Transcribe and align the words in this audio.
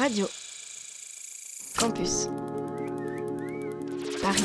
Radio. 0.00 0.26
Campus. 1.78 2.30
Paris. 4.22 4.44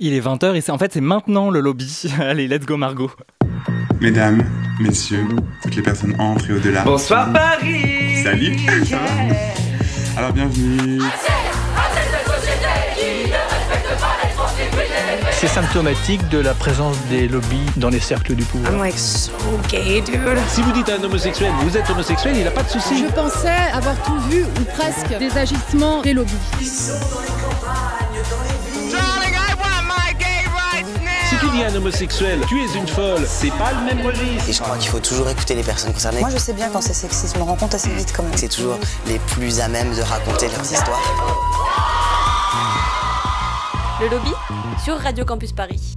Il 0.00 0.12
est 0.12 0.20
20h 0.20 0.54
et 0.54 0.60
c'est 0.60 0.70
en 0.70 0.76
fait 0.76 0.92
c'est 0.92 1.00
maintenant 1.00 1.48
le 1.48 1.60
lobby. 1.60 2.02
Allez, 2.20 2.46
let's 2.46 2.66
go 2.66 2.76
Margot. 2.76 3.10
Mesdames, 4.02 4.44
messieurs, 4.80 5.24
toutes 5.62 5.76
les 5.76 5.82
personnes 5.82 6.14
entrent 6.20 6.50
et 6.50 6.52
au-delà. 6.52 6.82
Bonsoir 6.82 7.32
Paris 7.32 8.22
Salut 8.22 8.54
Alors 10.18 10.34
bienvenue 10.34 11.00
C'est 15.44 15.60
symptomatique 15.60 16.26
de 16.30 16.38
la 16.38 16.54
présence 16.54 16.96
des 17.10 17.28
lobbies 17.28 17.66
dans 17.76 17.90
les 17.90 18.00
cercles 18.00 18.34
du 18.34 18.44
pouvoir. 18.44 18.72
I'm 18.72 18.78
like 18.78 18.98
so 18.98 19.30
gay, 19.68 20.00
dude. 20.00 20.18
Si 20.48 20.62
vous 20.62 20.72
dites 20.72 20.88
à 20.88 20.94
un 20.94 21.04
homosexuel, 21.04 21.52
vous 21.60 21.76
êtes 21.76 21.90
homosexuel, 21.90 22.34
il 22.38 22.44
n'a 22.44 22.50
pas 22.50 22.62
de 22.62 22.70
souci. 22.70 22.96
Je 22.98 23.12
pensais 23.12 23.50
avoir 23.74 23.94
tout 24.04 24.18
vu 24.30 24.44
ou 24.44 24.64
presque 24.74 25.18
des 25.18 25.36
agissements 25.36 26.00
des 26.00 26.14
lobbies. 26.14 26.32
Si 31.28 31.36
tu 31.38 31.50
dis 31.50 31.62
à 31.62 31.66
un 31.66 31.74
homosexuel, 31.74 32.40
tu 32.48 32.62
es 32.62 32.78
une 32.78 32.88
folle, 32.88 33.26
c'est 33.28 33.52
pas 33.52 33.72
le 33.72 33.84
même 33.84 34.06
registre. 34.06 34.48
Et 34.48 34.52
je 34.54 34.62
crois 34.62 34.78
qu'il 34.78 34.88
faut 34.88 35.00
toujours 35.00 35.28
écouter 35.28 35.54
les 35.54 35.62
personnes 35.62 35.92
concernées. 35.92 36.20
Moi, 36.20 36.30
je 36.32 36.38
sais 36.38 36.54
bien 36.54 36.70
quand 36.72 36.80
c'est 36.80 36.94
sexiste, 36.94 37.34
je 37.34 37.38
me 37.38 37.44
rends 37.44 37.56
compte 37.56 37.74
assez 37.74 37.90
vite 37.90 38.14
quand 38.16 38.22
même. 38.22 38.32
C'est 38.34 38.48
toujours 38.48 38.78
les 39.06 39.18
plus 39.18 39.60
à 39.60 39.68
même 39.68 39.94
de 39.94 40.00
raconter 40.00 40.48
leurs 40.48 40.64
histoires. 40.64 41.53
Le 44.04 44.10
lobby 44.10 44.32
sur 44.84 44.98
Radio 44.98 45.24
Campus 45.24 45.52
Paris. 45.52 45.93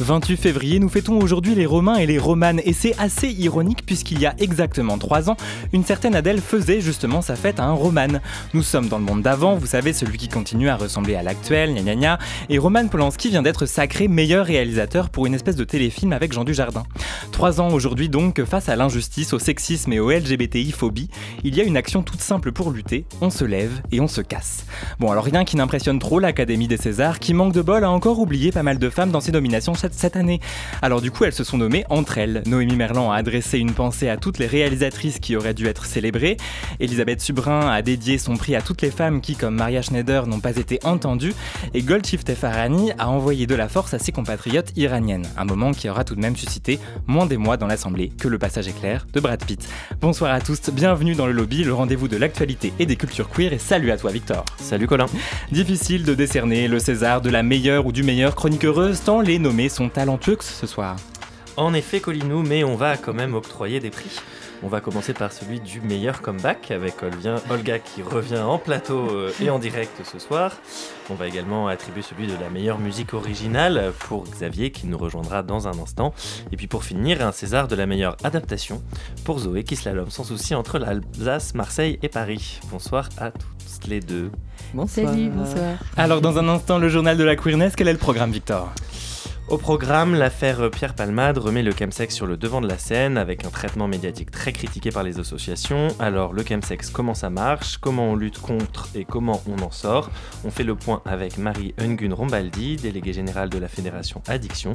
28 0.00 0.36
février, 0.36 0.78
nous 0.78 0.88
fêtons 0.88 1.18
aujourd'hui 1.18 1.56
les 1.56 1.66
Romains 1.66 1.96
et 1.96 2.06
les 2.06 2.18
Romanes 2.18 2.60
et 2.64 2.72
c'est 2.72 2.96
assez 2.98 3.28
ironique 3.28 3.84
puisqu'il 3.84 4.20
y 4.20 4.26
a 4.26 4.34
exactement 4.38 4.96
3 4.96 5.28
ans, 5.28 5.36
une 5.72 5.84
certaine 5.84 6.14
Adèle 6.14 6.40
faisait 6.40 6.80
justement 6.80 7.20
sa 7.20 7.34
fête 7.34 7.58
à 7.58 7.64
un 7.64 7.72
Romane. 7.72 8.20
Nous 8.54 8.62
sommes 8.62 8.88
dans 8.88 8.98
le 8.98 9.04
monde 9.04 9.22
d'avant, 9.22 9.56
vous 9.56 9.66
savez, 9.66 9.92
celui 9.92 10.16
qui 10.16 10.28
continue 10.28 10.68
à 10.68 10.76
ressembler 10.76 11.16
à 11.16 11.22
l'actuel, 11.24 11.74
gna 11.74 11.82
gna 11.82 11.96
gna, 11.96 12.18
et 12.48 12.58
Roman 12.58 12.86
Polanski 12.86 13.30
vient 13.30 13.42
d'être 13.42 13.66
sacré 13.66 14.06
meilleur 14.06 14.46
réalisateur 14.46 15.10
pour 15.10 15.26
une 15.26 15.34
espèce 15.34 15.56
de 15.56 15.64
téléfilm 15.64 16.12
avec 16.12 16.32
Jean 16.32 16.44
Dujardin. 16.44 16.84
3 17.32 17.60
ans 17.60 17.70
aujourd'hui 17.70 18.08
donc 18.08 18.44
face 18.44 18.68
à 18.68 18.76
l'injustice, 18.76 19.32
au 19.32 19.40
sexisme 19.40 19.92
et 19.92 19.98
au 19.98 20.10
LGBTI-phobie, 20.12 21.08
il 21.42 21.56
y 21.56 21.60
a 21.60 21.64
une 21.64 21.76
action 21.76 22.02
toute 22.02 22.20
simple 22.20 22.52
pour 22.52 22.70
lutter, 22.70 23.04
on 23.20 23.30
se 23.30 23.44
lève 23.44 23.82
et 23.90 24.00
on 24.00 24.08
se 24.08 24.20
casse. 24.20 24.64
Bon 25.00 25.10
alors 25.10 25.24
rien 25.24 25.44
qui 25.44 25.56
n'impressionne 25.56 25.98
trop 25.98 26.20
l'Académie 26.20 26.68
des 26.68 26.76
Césars 26.76 27.18
qui 27.18 27.34
manque 27.34 27.52
de 27.52 27.62
bol 27.62 27.82
a 27.82 27.90
encore 27.90 28.20
oublié 28.20 28.52
pas 28.52 28.62
mal 28.62 28.78
de 28.78 28.90
femmes 28.90 29.10
dans 29.10 29.20
ses 29.20 29.32
nominations 29.32 29.74
cette, 29.74 29.87
cette 29.92 30.16
année. 30.16 30.40
Alors 30.82 31.00
du 31.00 31.10
coup 31.10 31.24
elles 31.24 31.32
se 31.32 31.44
sont 31.44 31.58
nommées 31.58 31.84
entre 31.90 32.18
elles. 32.18 32.42
Noémie 32.46 32.76
Merlan 32.76 33.10
a 33.10 33.16
adressé 33.16 33.58
une 33.58 33.72
pensée 33.72 34.08
à 34.08 34.16
toutes 34.16 34.38
les 34.38 34.46
réalisatrices 34.46 35.18
qui 35.18 35.36
auraient 35.36 35.54
dû 35.54 35.66
être 35.66 35.86
célébrées. 35.86 36.36
Elisabeth 36.80 37.20
Subrin 37.20 37.68
a 37.68 37.82
dédié 37.82 38.18
son 38.18 38.36
prix 38.36 38.54
à 38.54 38.62
toutes 38.62 38.82
les 38.82 38.90
femmes 38.90 39.20
qui, 39.20 39.36
comme 39.36 39.54
Maria 39.54 39.82
Schneider, 39.82 40.26
n'ont 40.26 40.40
pas 40.40 40.56
été 40.56 40.78
entendues. 40.84 41.34
Et 41.74 41.82
Goldshifteh 41.82 42.34
Farahani 42.34 42.92
a 42.98 43.08
envoyé 43.08 43.46
de 43.46 43.54
la 43.54 43.68
force 43.68 43.94
à 43.94 43.98
ses 43.98 44.12
compatriotes 44.12 44.72
iraniennes. 44.76 45.26
Un 45.36 45.44
moment 45.44 45.72
qui 45.72 45.88
aura 45.88 46.04
tout 46.04 46.14
de 46.14 46.20
même 46.20 46.36
suscité 46.36 46.78
moins 47.06 47.26
d'émoi 47.26 47.56
dans 47.56 47.66
l'Assemblée 47.66 48.10
que 48.18 48.28
le 48.28 48.38
passage 48.38 48.68
éclair 48.68 49.06
de 49.12 49.20
Brad 49.20 49.44
Pitt. 49.44 49.68
Bonsoir 50.00 50.32
à 50.32 50.40
tous, 50.40 50.70
bienvenue 50.70 51.14
dans 51.14 51.26
le 51.26 51.32
lobby, 51.32 51.64
le 51.64 51.74
rendez-vous 51.74 52.08
de 52.08 52.16
l'actualité 52.16 52.72
et 52.78 52.86
des 52.86 52.96
cultures 52.96 53.30
queer. 53.30 53.52
Et 53.52 53.58
salut 53.58 53.90
à 53.90 53.96
toi 53.96 54.10
Victor. 54.10 54.44
Salut 54.58 54.86
Colin. 54.86 55.06
Difficile 55.52 56.04
de 56.04 56.14
décerner 56.14 56.68
le 56.68 56.78
César 56.78 57.20
de 57.20 57.30
la 57.30 57.42
meilleure 57.42 57.86
ou 57.86 57.92
du 57.92 58.02
meilleur 58.02 58.34
chronique 58.34 58.64
heureuse 58.64 59.02
tant 59.04 59.20
les 59.20 59.38
nommés 59.38 59.68
sont 59.68 59.77
talentueux 59.86 60.38
ce 60.40 60.66
soir. 60.66 60.96
En 61.56 61.74
effet, 61.74 62.00
Colinou, 62.00 62.42
mais 62.42 62.64
on 62.64 62.76
va 62.76 62.96
quand 62.96 63.14
même 63.14 63.34
octroyer 63.34 63.80
des 63.80 63.90
prix. 63.90 64.10
On 64.62 64.68
va 64.68 64.80
commencer 64.80 65.12
par 65.12 65.32
celui 65.32 65.60
du 65.60 65.80
meilleur 65.80 66.20
comeback 66.20 66.72
avec 66.72 66.94
Olga 67.02 67.78
qui 67.78 68.02
revient 68.02 68.38
en 68.38 68.58
plateau 68.58 69.08
euh, 69.10 69.32
et 69.40 69.50
en 69.50 69.60
direct 69.60 70.00
ce 70.04 70.18
soir. 70.18 70.56
On 71.10 71.14
va 71.14 71.28
également 71.28 71.68
attribuer 71.68 72.02
celui 72.02 72.26
de 72.26 72.34
la 72.40 72.50
meilleure 72.50 72.80
musique 72.80 73.14
originale 73.14 73.92
pour 74.00 74.24
Xavier 74.24 74.72
qui 74.72 74.88
nous 74.88 74.98
rejoindra 74.98 75.44
dans 75.44 75.68
un 75.68 75.78
instant. 75.78 76.12
Et 76.50 76.56
puis 76.56 76.66
pour 76.66 76.82
finir, 76.82 77.24
un 77.24 77.30
César 77.30 77.68
de 77.68 77.76
la 77.76 77.86
meilleure 77.86 78.16
adaptation 78.24 78.82
pour 79.24 79.38
Zoé 79.38 79.62
qui 79.62 79.76
slalom 79.76 80.10
sans 80.10 80.24
souci 80.24 80.56
entre 80.56 80.78
l'Alsace, 80.80 81.54
Marseille 81.54 82.00
et 82.02 82.08
Paris. 82.08 82.60
Bonsoir 82.72 83.08
à 83.18 83.30
tous 83.30 83.88
les 83.88 84.00
deux. 84.00 84.32
Salut, 84.88 85.30
bonsoir. 85.30 85.76
Alors 85.96 86.20
dans 86.20 86.36
un 86.36 86.48
instant, 86.48 86.78
le 86.78 86.88
journal 86.88 87.16
de 87.16 87.24
la 87.24 87.36
queerness, 87.36 87.76
quel 87.76 87.86
est 87.86 87.92
le 87.92 87.98
programme 87.98 88.32
Victor? 88.32 88.72
Au 89.50 89.56
programme, 89.56 90.14
l'affaire 90.14 90.70
Pierre 90.70 90.94
Palmade 90.94 91.38
remet 91.38 91.62
le 91.62 91.72
chemsex 91.72 92.14
sur 92.14 92.26
le 92.26 92.36
devant 92.36 92.60
de 92.60 92.68
la 92.68 92.76
scène 92.76 93.16
avec 93.16 93.46
un 93.46 93.48
traitement 93.48 93.88
médiatique 93.88 94.30
très 94.30 94.52
critiqué 94.52 94.90
par 94.90 95.02
les 95.04 95.20
associations. 95.20 95.88
Alors 95.98 96.34
le 96.34 96.44
chemsex, 96.44 96.90
comment 96.90 97.14
ça 97.14 97.30
marche, 97.30 97.78
comment 97.78 98.10
on 98.10 98.14
lutte 98.14 98.38
contre 98.40 98.90
et 98.94 99.06
comment 99.06 99.40
on 99.48 99.62
en 99.62 99.70
sort? 99.70 100.10
On 100.44 100.50
fait 100.50 100.64
le 100.64 100.74
point 100.74 101.00
avec 101.06 101.38
Marie 101.38 101.74
Ungun 101.78 102.12
Rombaldi, 102.12 102.76
déléguée 102.76 103.14
générale 103.14 103.48
de 103.48 103.56
la 103.56 103.68
Fédération 103.68 104.22
Addiction. 104.28 104.74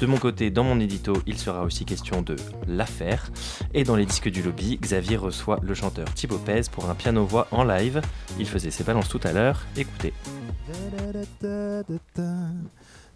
De 0.00 0.06
mon 0.06 0.16
côté, 0.16 0.50
dans 0.50 0.64
mon 0.64 0.80
édito, 0.80 1.12
il 1.26 1.36
sera 1.36 1.62
aussi 1.62 1.84
question 1.84 2.22
de 2.22 2.36
l'affaire. 2.66 3.30
Et 3.74 3.84
dans 3.84 3.96
les 3.96 4.06
disques 4.06 4.30
du 4.30 4.42
lobby, 4.42 4.78
Xavier 4.80 5.18
reçoit 5.18 5.60
le 5.62 5.74
chanteur 5.74 6.06
Thibaut 6.14 6.38
Pez 6.38 6.62
pour 6.72 6.88
un 6.88 6.94
piano-voix 6.94 7.48
en 7.50 7.64
live. 7.64 8.00
Il 8.38 8.48
faisait 8.48 8.70
ses 8.70 8.82
balances 8.82 9.10
tout 9.10 9.20
à 9.24 9.32
l'heure. 9.32 9.66
Écoutez. 9.76 10.14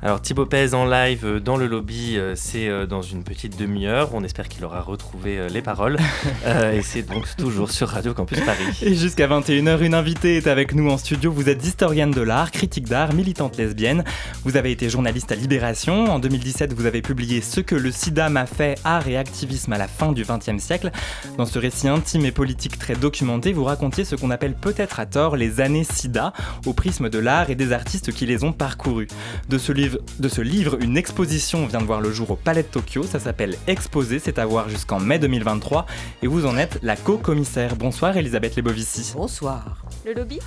Alors 0.00 0.22
Thibaut 0.22 0.46
Pez 0.46 0.74
en 0.74 0.84
live 0.84 1.24
euh, 1.24 1.40
dans 1.40 1.56
le 1.56 1.66
lobby, 1.66 2.16
euh, 2.16 2.34
c'est 2.36 2.68
euh, 2.68 2.86
dans 2.86 3.02
une 3.02 3.24
petite 3.24 3.58
demi-heure. 3.58 4.10
On 4.14 4.22
espère 4.22 4.48
qu'il 4.48 4.64
aura 4.64 4.80
retrouvé 4.80 5.48
les 5.50 5.62
paroles. 5.62 5.98
Euh, 6.46 6.72
et 6.72 6.82
c'est 6.82 7.02
donc 7.02 7.24
toujours 7.36 7.70
sur 7.70 7.88
Radio 7.88 8.14
Campus 8.14 8.40
Paris. 8.40 8.78
Et 8.82 8.94
jusqu'à 8.94 9.26
21h, 9.26 9.82
une 9.82 9.92
invitée 9.94 10.36
est 10.36 10.46
avec 10.46 10.72
nous 10.72 10.88
en 10.88 10.96
studio. 10.96 11.32
Vous 11.32 11.48
êtes 11.48 11.64
historienne 11.66 12.10
de 12.10 12.20
l'art, 12.20 12.52
critique 12.52 12.88
d'art, 12.88 13.12
militante 13.12 13.56
lesbienne. 13.56 14.04
Vous 14.44 14.56
avez 14.56 14.70
été 14.70 14.88
journaliste 14.88 15.32
à 15.32 15.34
Libération. 15.34 16.12
En 16.12 16.18
2017, 16.18 16.72
vous 16.72 16.86
avez 16.86 17.02
publié 17.02 17.40
Ce 17.40 17.60
que 17.60 17.74
le 17.74 17.90
sida 17.90 18.28
m'a 18.30 18.46
fait, 18.46 18.78
art 18.84 19.08
et 19.08 19.16
activisme 19.16 19.72
à 19.72 19.78
la 19.78 19.88
fin 19.88 20.12
du 20.12 20.24
XXe 20.24 20.62
siècle. 20.62 20.90
Dans 21.36 21.44
ce 21.44 21.58
récit 21.58 21.88
intime 21.88 22.24
et 22.24 22.32
politique 22.32 22.78
très 22.78 22.94
documenté, 22.94 23.52
vous 23.52 23.64
racontiez 23.64 24.04
ce 24.04 24.14
qu'on 24.14 24.30
appelle 24.30 24.54
peut-être 24.54 25.00
à 25.00 25.06
tort 25.06 25.36
les 25.36 25.60
années 25.60 25.84
sida, 25.84 26.32
au 26.66 26.72
prisme 26.72 27.10
de 27.10 27.18
l'art 27.18 27.50
et 27.50 27.56
des 27.56 27.72
artistes 27.72 28.12
qui 28.12 28.26
les 28.26 28.44
ont 28.44 28.52
parcourus. 28.52 29.08
De 29.48 29.58
ce 29.58 29.72
livre, 29.72 29.87
de 30.18 30.28
ce 30.28 30.40
livre 30.40 30.76
une 30.80 30.96
exposition 30.96 31.66
vient 31.66 31.80
de 31.80 31.84
voir 31.86 32.00
le 32.00 32.12
jour 32.12 32.30
au 32.30 32.36
Palais 32.36 32.62
de 32.62 32.68
Tokyo. 32.68 33.02
Ça 33.04 33.18
s'appelle 33.18 33.56
Exposé, 33.66 34.18
c'est 34.18 34.38
à 34.38 34.46
voir 34.46 34.68
jusqu'en 34.68 35.00
mai 35.00 35.18
2023. 35.18 35.86
Et 36.22 36.26
vous 36.26 36.46
en 36.46 36.56
êtes 36.56 36.78
la 36.82 36.96
co-commissaire. 36.96 37.76
Bonsoir 37.76 38.16
Elisabeth 38.16 38.56
Lebovici. 38.56 39.12
Bonsoir. 39.14 39.82
Le 40.04 40.12
lobby 40.14 40.38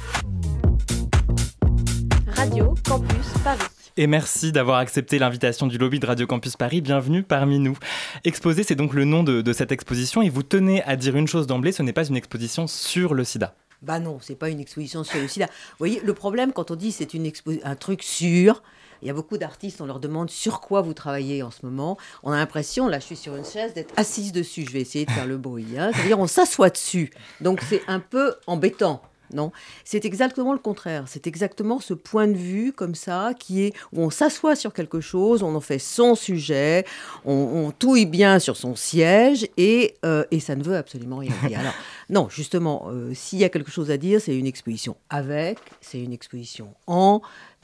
Radio 2.35 2.74
Campus 2.88 3.28
Paris. 3.44 3.59
Et 3.97 4.07
merci 4.07 4.52
d'avoir 4.52 4.78
accepté 4.78 5.19
l'invitation 5.19 5.68
du 5.68 5.78
lobby 5.78 6.00
de 6.00 6.06
Radio 6.06 6.25
Campus 6.25 6.56
Paris. 6.56 6.81
Bienvenue 6.81 7.23
parmi 7.23 7.59
nous. 7.59 7.78
Exposé, 8.23 8.63
c'est 8.63 8.75
donc 8.75 8.94
le 8.94 9.03
nom 9.06 9.23
de, 9.23 9.41
de 9.41 9.53
cette 9.53 9.72
exposition. 9.72 10.22
Et 10.22 10.29
vous 10.29 10.44
tenez 10.44 10.81
à 10.84 10.96
dire 10.96 11.16
une 11.18 11.28
chose 11.28 11.46
d'emblée, 11.46 11.72
ce 11.72 11.84
n'est 11.84 11.94
pas 11.94 12.08
une 12.08 12.16
exposition 12.16 12.68
sur 12.68 13.13
le 13.13 13.23
sida. 13.23 13.53
Bah 13.81 14.00
non, 14.00 14.19
c'est 14.22 14.35
pas 14.35 14.50
une 14.50 14.59
exposition 14.59 15.03
sur 15.03 15.19
le 15.19 15.28
sida. 15.28 15.47
Vous 15.47 15.75
voyez, 15.79 16.02
le 16.03 16.13
problème 16.13 16.53
quand 16.53 16.72
on 16.72 16.75
dit 16.75 16.91
c'est 16.91 17.13
une 17.13 17.25
expo- 17.25 17.59
un 17.63 17.75
truc 17.75 18.03
sur, 18.03 18.62
il 19.02 19.08
y 19.08 19.12
a 19.12 19.14
beaucoup 19.14 19.38
d'artistes, 19.38 19.82
on 19.82 19.86
leur 19.86 20.00
demande 20.00 20.30
sur 20.30 20.62
quoi 20.62 20.82
vous 20.82 20.94
travaillez 20.94 21.44
en 21.44 21.52
ce 21.52 21.66
moment. 21.66 21.98
On 22.24 22.32
a 22.32 22.36
l'impression, 22.38 22.88
là 22.88 23.00
je 23.00 23.06
suis 23.06 23.16
sur 23.16 23.36
une 23.36 23.46
chaise, 23.46 23.74
d'être 23.74 23.94
assise 23.98 24.32
dessus. 24.32 24.66
Je 24.68 24.72
vais 24.72 24.82
essayer 24.82 25.06
de 25.06 25.12
faire 25.12 25.26
le 25.28 25.38
bruit. 25.38 25.66
hein. 25.78 25.92
C'est-à-dire 25.94 26.20
on 26.20 26.28
s'assoit 26.28 26.70
dessus. 26.70 27.12
Donc 27.42 27.62
c'est 27.70 27.82
un 27.88 28.00
peu 28.00 28.36
embêtant. 28.48 29.02
Non, 29.34 29.52
c'est 29.84 30.06
exactement 30.06 30.53
le 30.53 30.59
contraire. 30.59 31.06
C'est 31.08 31.28
exactement 31.28 31.80
ce 31.80 31.94
point 31.94 32.28
de 32.28 32.38
vue 32.38 32.74
comme 32.74 32.96
ça 32.96 33.34
qui 33.38 33.64
est 33.64 33.73
où 33.94 34.02
on 34.02 34.09
s'assoit 34.09 34.56
sur 34.56 34.73
quelque 34.73 35.02
chose, 35.02 35.44
on 35.44 35.56
en 35.56 35.61
fait 35.61 35.79
son 35.79 36.16
sujet, 36.16 36.85
on, 37.26 37.34
on 37.34 37.72
touille 37.72 38.06
bien 38.06 38.40
sur 38.40 38.58
son 38.58 38.76
siège 38.76 39.47
et, 39.58 39.96
euh, 40.06 40.23
et 40.32 40.40
ça 40.40 40.56
ne 40.56 40.64
veut 40.64 40.76
absolument 40.76 41.17
rien 41.17 41.34
dire. 41.47 41.59
Alors, 41.59 41.73
non, 42.09 42.29
justement, 42.29 42.88
euh, 42.90 43.14
s'il 43.14 43.40
y 43.40 43.44
a 43.44 43.50
quelque 43.50 43.72
chose 43.72 43.91
à 43.91 43.97
dire, 43.97 44.20
c'est 44.22 44.38
une 44.38 44.47
exposition 44.47 44.96
avec, 45.09 45.58
c'est 45.82 46.02
une 46.02 46.14
exposition 46.14 46.73
en, 46.88 47.22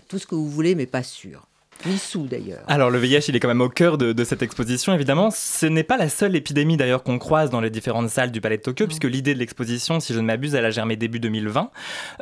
tout 0.08 0.20
ce 0.20 0.28
que 0.28 0.36
vous 0.36 0.50
voulez, 0.50 0.76
mais 0.76 0.86
pas 0.86 1.04
sûr. 1.04 1.48
D'ailleurs. 2.30 2.64
Alors 2.68 2.90
le 2.90 3.00
VIH, 3.00 3.26
il 3.30 3.36
est 3.36 3.40
quand 3.40 3.48
même 3.48 3.62
au 3.62 3.70
cœur 3.70 3.98
de, 3.98 4.24
cette 4.24 4.42
exposition, 4.42 4.94
évidemment. 4.94 5.30
Ce 5.32 5.66
n'est 5.66 5.84
pas 5.84 5.98
la 5.98 6.10
seule 6.10 6.36
épidémie 6.36 6.78
d'ailleurs 6.78 7.04
qu'on 7.04 7.20
croise 7.20 7.50
dans 7.50 7.62
les 7.62 7.70
différentes 7.70 8.10
salles 8.10 8.32
du 8.32 8.42
Palais 8.42 8.58
de 8.58 8.62
Tokyo, 8.62 8.88
puisque 8.88 9.06
l'idée 9.06 9.34
de 9.34 9.40
l'exposition, 9.40 10.00
si 10.00 10.14
je 10.14 10.20
ne 10.20 10.26
m'abuse, 10.26 10.56
elle 10.56 10.66
a 10.66 10.72
germé 10.72 10.96
début 10.96 11.20
2020, 11.20 11.72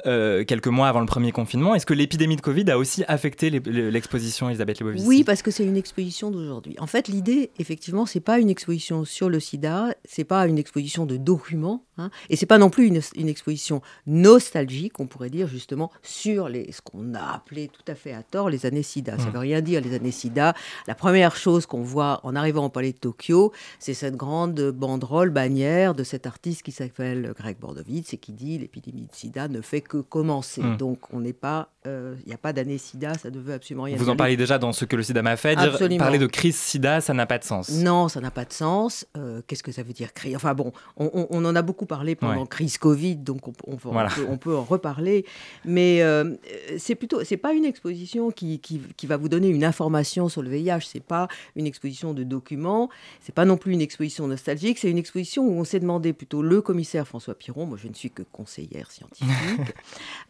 euh, 0.06 0.44
quelques 0.44 0.68
mois 0.68 0.88
avant 0.88 1.00
le 1.00 1.06
premier 1.06 1.32
confinement. 1.32 1.76
Est-ce 1.76 1.86
que 1.86 1.94
l'épidémie 1.94 2.36
de 2.36 2.42
Covid 2.42 2.70
a 2.70 2.78
aussi 2.78 3.04
affecté 3.08 3.50
l'exposition, 3.50 4.50
Elisabeth 4.50 4.80
Lebovici 4.80 5.08
Oui, 5.08 5.24
parce 5.24 5.42
que 5.42 5.52
c'est 5.52 5.66
une 5.66 5.78
exposition 5.78 6.32
d'aujourd'hui. 6.32 6.76
En 6.80 6.88
fait, 6.88 7.08
l'idée, 7.08 7.52
effectivement, 7.60 8.06
c'est 8.06 8.20
pas 8.20 8.40
une 8.40 8.50
exposition 8.50 9.06
sur 9.06 9.30
le 9.30 9.40
sida, 9.40 9.96
c'est 10.04 10.24
pas 10.24 10.46
une 10.48 10.58
exposition 10.58 11.06
de 11.06 11.18
documents, 11.18 11.84
hein, 11.98 12.10
et 12.30 12.36
c'est 12.36 12.46
pas 12.46 12.58
non 12.58 12.70
plus 12.70 12.88
une, 12.88 13.02
une, 13.16 13.30
exposition 13.30 13.82
nostalgique, 14.06 15.00
on 15.00 15.08
pourrait 15.08 15.30
dire 15.30 15.48
justement, 15.48 15.92
sur 16.04 16.50
les, 16.50 16.72
ce 16.72 16.82
qu'on 16.82 17.14
a 17.14 17.36
appelé 17.36 17.70
tout 17.70 17.92
à 17.92 17.96
fait 17.96 18.14
à 18.14 18.24
tort 18.24 18.50
les 18.50 18.66
années 18.66 18.84
sida. 18.84 19.18
Ça 19.18 19.30
veut 19.30 19.40
rien 19.46 19.62
dire 19.62 19.82
les 19.82 19.94
années 19.94 20.12
sida. 20.12 20.54
La 20.88 20.96
première 20.96 21.36
chose 21.36 21.66
qu'on 21.66 21.84
voit 21.84 22.20
en 22.24 22.36
arrivant 22.36 22.66
au 22.66 22.70
palais 22.70 22.94
de 22.94 22.98
Tokyo, 22.98 23.52
c'est 23.80 23.94
cette 23.94 24.16
grande 24.16 24.72
banderole 24.72 25.30
bannière 25.30 25.94
de 25.94 26.04
cet 26.04 26.26
artiste 26.26 26.64
qui 26.64 26.72
s'appelle 26.72 27.34
Greg 27.38 27.58
Bordovitz 27.60 28.14
et 28.14 28.18
qui 28.18 28.34
dit 28.34 28.58
l'épidémie 28.58 29.06
de 29.06 29.16
sida 29.16 29.48
ne 29.48 29.62
fait 29.62 29.82
que 29.82 29.98
commencer. 29.98 30.62
Mmh. 30.62 30.78
Donc 30.78 31.14
on 31.14 31.20
n'est 31.20 31.34
pas, 31.34 31.70
euh, 31.86 32.16
il 32.26 32.28
n'y 32.28 32.34
a 32.34 32.38
pas 32.38 32.54
d'année 32.54 32.78
sida, 32.78 33.14
ça 33.16 33.30
ne 33.30 33.40
veut 33.40 33.54
absolument 33.54 33.84
rien 33.84 33.96
Vous 33.98 34.10
en 34.10 34.16
parlez 34.16 34.38
déjà 34.38 34.58
dans 34.58 34.74
ce 34.74 34.86
que 34.86 34.96
le 34.96 35.04
sida 35.04 35.22
m'a 35.22 35.38
fait. 35.38 35.56
Dire, 35.56 35.78
parler 35.98 36.20
de 36.20 36.28
crise 36.28 36.56
sida, 36.56 37.02
ça 37.02 37.14
n'a 37.14 37.26
pas 37.26 37.38
de 37.38 37.44
sens. 37.44 37.70
Non, 37.70 38.08
ça 38.08 38.22
n'a 38.22 38.32
pas 38.32 38.46
de 38.46 38.54
sens. 38.54 39.06
Euh, 39.18 39.42
qu'est-ce 39.48 39.64
que 39.64 39.72
ça 39.72 39.84
veut 39.84 39.94
dire 39.94 40.14
crise? 40.14 40.36
Enfin 40.36 40.54
bon, 40.54 40.72
on, 40.98 41.46
en 41.46 41.56
a 41.56 41.62
beaucoup 41.62 41.86
parlé 41.86 42.16
pendant 42.16 42.46
crise 42.46 42.78
Covid, 42.78 43.18
donc 43.18 43.48
on, 43.48 43.54
on, 43.68 44.38
peut, 44.38 44.56
en 44.56 44.64
reparler. 44.64 45.26
Mais 45.64 46.02
euh, 46.02 46.36
c'est 46.78 46.96
plutôt, 46.96 47.24
c'est 47.24 47.38
pas 47.38 47.54
une 47.54 47.66
exposition 47.66 48.32
qui, 48.32 48.60
qui, 48.60 48.82
qui 48.98 49.08
va 49.08 49.18
vous 49.18 49.30
donner 49.30 49.50
une 49.50 49.64
information 49.64 50.30
sur 50.30 50.42
le 50.42 50.50
VIH. 50.50 50.88
C'est 50.92 51.04
pas 51.04 51.28
une 51.56 51.68
exposition 51.68 52.14
de 52.14 52.24
documents. 52.24 52.90
C'est 53.22 53.36
pas 53.36 53.46
non 53.46 53.58
plus 53.58 53.74
une 53.74 53.82
exposition 53.82 54.28
nostalgique. 54.28 54.80
C'est 54.80 54.90
une 54.90 54.98
exposition 54.98 55.44
où 55.44 55.60
on 55.60 55.64
s'est 55.64 55.80
demandé 55.80 56.14
plutôt 56.14 56.42
le 56.42 56.62
commissaire 56.62 57.08
François 57.08 57.36
Piron. 57.36 57.66
Moi, 57.66 57.78
je 57.82 57.88
ne 57.88 57.94
suis 57.94 58.12
que 58.12 58.24
conseillère 58.24 58.92
scientifique. 58.92 59.30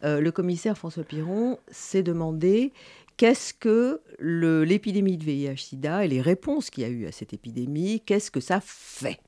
Euh, 0.04 0.20
le 0.20 0.30
commissaire 0.30 0.76
François 0.76 1.04
Piron 1.04 1.45
s'est 1.70 2.02
demandé 2.02 2.72
qu'est-ce 3.16 3.54
que 3.54 4.00
l'épidémie 4.18 5.16
de 5.16 5.24
VIH/SIDA 5.24 6.04
et 6.04 6.08
les 6.08 6.20
réponses 6.20 6.70
qu'il 6.70 6.82
y 6.82 6.86
a 6.86 6.90
eu 6.90 7.06
à 7.06 7.12
cette 7.12 7.32
épidémie, 7.32 8.02
qu'est-ce 8.04 8.30
que 8.30 8.40
ça 8.40 8.60
fait? 8.62 9.20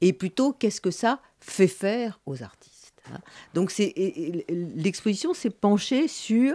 Et 0.00 0.12
plutôt, 0.12 0.52
qu'est-ce 0.52 0.80
que 0.80 0.90
ça 0.90 1.20
fait 1.40 1.66
faire 1.66 2.20
aux 2.26 2.42
artistes 2.42 3.02
hein? 3.10 3.18
Donc, 3.54 3.72
l'exposition 3.76 5.32
s'est 5.34 5.50
penchée 5.50 6.08
sur 6.08 6.54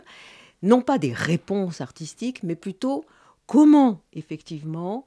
non 0.62 0.82
pas 0.82 0.98
des 0.98 1.14
réponses 1.14 1.82
artistiques, 1.82 2.44
mais 2.44 2.56
plutôt 2.56 3.06
comment, 3.48 4.02
effectivement, 4.14 5.06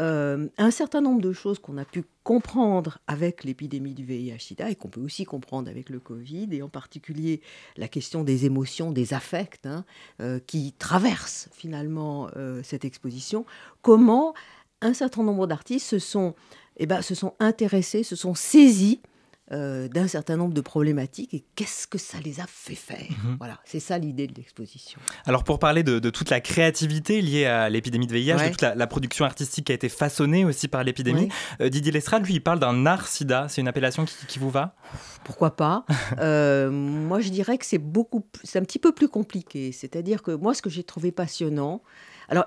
euh, 0.00 0.48
un 0.56 0.70
certain 0.70 1.00
nombre 1.00 1.20
de 1.20 1.32
choses 1.32 1.58
qu'on 1.58 1.76
a 1.76 1.84
pu 1.84 2.04
comprendre 2.24 2.98
avec 3.06 3.44
l'épidémie 3.44 3.92
du 3.92 4.04
VIH-Sida 4.04 4.70
et 4.70 4.74
qu'on 4.74 4.88
peut 4.88 5.00
aussi 5.00 5.24
comprendre 5.24 5.68
avec 5.68 5.90
le 5.90 6.00
Covid, 6.00 6.48
et 6.52 6.62
en 6.62 6.68
particulier 6.68 7.42
la 7.76 7.86
question 7.86 8.24
des 8.24 8.46
émotions, 8.46 8.92
des 8.92 9.12
affects 9.12 9.66
hein, 9.66 9.84
euh, 10.20 10.38
qui 10.46 10.72
traversent 10.72 11.50
finalement 11.52 12.28
euh, 12.36 12.62
cette 12.62 12.84
exposition, 12.84 13.44
comment 13.82 14.32
un 14.80 14.94
certain 14.94 15.22
nombre 15.22 15.46
d'artistes 15.46 15.86
se 15.86 15.98
sont, 15.98 16.34
eh 16.78 16.86
ben, 16.86 17.02
se 17.02 17.14
sont 17.14 17.34
intéressés, 17.38 18.02
se 18.02 18.16
sont 18.16 18.34
saisis 18.34 19.00
euh, 19.52 19.88
d'un 19.88 20.06
certain 20.06 20.36
nombre 20.36 20.54
de 20.54 20.60
problématiques 20.60 21.34
et 21.34 21.44
qu'est-ce 21.56 21.88
que 21.88 21.98
ça 21.98 22.18
les 22.24 22.38
a 22.38 22.44
fait 22.46 22.76
faire. 22.76 23.04
Mhm. 23.10 23.36
Voilà, 23.38 23.58
c'est 23.64 23.80
ça 23.80 23.98
l'idée 23.98 24.28
de 24.28 24.34
l'exposition. 24.34 25.00
Alors 25.26 25.42
pour 25.42 25.58
parler 25.58 25.82
de, 25.82 25.98
toute 26.10 26.30
la 26.30 26.40
créativité 26.40 27.20
liée 27.20 27.46
à 27.46 27.68
l'épidémie 27.68 28.06
de 28.06 28.12
VIH, 28.12 28.36
de 28.36 28.50
toute 28.50 28.62
la, 28.62 28.86
production 28.86 29.24
artistique 29.24 29.66
qui 29.66 29.72
a 29.72 29.74
été 29.74 29.88
façonnée 29.88 30.44
aussi 30.44 30.68
par 30.68 30.84
l'épidémie, 30.84 31.30
euh, 31.60 31.68
Didier 31.68 31.90
Lestrade, 31.90 32.24
lui, 32.24 32.34
il 32.34 32.40
parle 32.40 32.60
d'un 32.60 32.86
art 32.86 33.08
sida. 33.08 33.48
C'est 33.48 33.60
une 33.60 33.66
appellation 33.66 34.04
qui, 34.04 34.38
vous 34.38 34.50
va? 34.50 34.76
Pourquoi 35.24 35.56
pas? 35.56 35.84
Euh, 36.20 36.70
Moi, 36.70 37.20
je 37.20 37.30
dirais 37.30 37.56
que 37.58 37.64
c'est 37.64 37.78
beaucoup, 37.78 38.24
c'est 38.44 38.58
un 38.58 38.62
petit 38.62 38.78
peu 38.78 38.92
plus 38.92 39.08
compliqué. 39.08 39.72
C'est-à-dire 39.72 40.22
que 40.22 40.32
moi, 40.32 40.54
ce 40.54 40.62
que 40.62 40.70
j'ai 40.70 40.84
trouvé 40.84 41.12
passionnant, 41.12 41.82
alors 42.28 42.46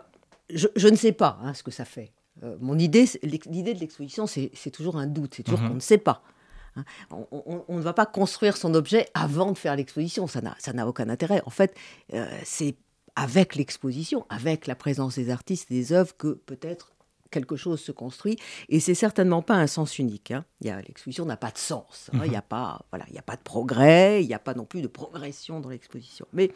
je, 0.50 0.88
ne 0.88 0.96
sais 0.96 1.12
pas 1.12 1.40
hein, 1.44 1.54
ce 1.54 1.64
que 1.64 1.72
ça 1.72 1.86
fait. 1.86 2.14
mon 2.62 2.78
idée, 2.78 3.06
l'idée 3.24 3.74
de 3.74 3.80
l'exposition, 3.80 4.26
c'est 4.28 4.72
toujours 4.72 4.98
un 4.98 5.08
doute, 5.08 5.34
c'est 5.36 5.44
toujours 5.44 5.62
mhm. 5.62 5.70
qu'on 5.70 5.76
ne 5.76 5.80
sait 5.80 5.98
pas. 5.98 6.24
Hein. 6.76 6.84
On, 7.12 7.78
ne 7.78 7.82
va 7.82 7.94
pas 7.94 8.06
construire 8.06 8.58
son 8.58 8.74
objet 8.74 9.08
avant 9.14 9.52
de 9.52 9.58
faire 9.58 9.76
l'exposition, 9.76 10.28
ça 10.28 10.42
n'a 10.42 10.88
aucun 10.88 11.10
intérêt. 11.10 11.42
En 11.46 11.50
fait, 11.50 11.76
euh, 12.14 12.28
c'est 12.44 12.76
avec 13.16 13.56
l'exposition, 13.56 14.26
avec 14.30 14.68
la 14.68 14.76
présence 14.76 15.16
des 15.16 15.30
artistes 15.30 15.70
et 15.72 15.76
des 15.76 15.94
œuvres 15.94 16.16
que 16.18 16.34
peut-être 16.34 16.94
quelque 17.34 17.56
chose 17.56 17.82
se 17.82 17.92
construit. 17.92 18.38
Et 18.70 18.80
c'est 18.80 18.94
certainement 18.94 19.42
pas 19.42 19.56
un 19.56 19.68
sens 19.68 19.98
unique. 20.00 20.32
Hein. 20.32 20.46
L'exposition 20.62 21.26
n'a 21.26 21.36
pas 21.36 21.52
de 21.52 21.58
sens. 21.58 22.10
Hein. 22.14 22.20
Il 22.26 22.30
n'y 22.30 22.38
a, 22.38 22.42
pas, 22.42 22.86
voilà, 22.92 23.06
a 23.18 23.22
pas 23.22 23.36
de 23.36 23.42
progrès, 23.42 24.24
il 24.24 24.28
n'y 24.28 24.34
a 24.34 24.40
pas 24.40 24.54
non 24.54 24.66
plus 24.66 24.82
de 24.82 24.88
progression 24.88 25.60
dans 25.60 25.70
l'exposition. 25.70 26.28
Mais 26.32 26.52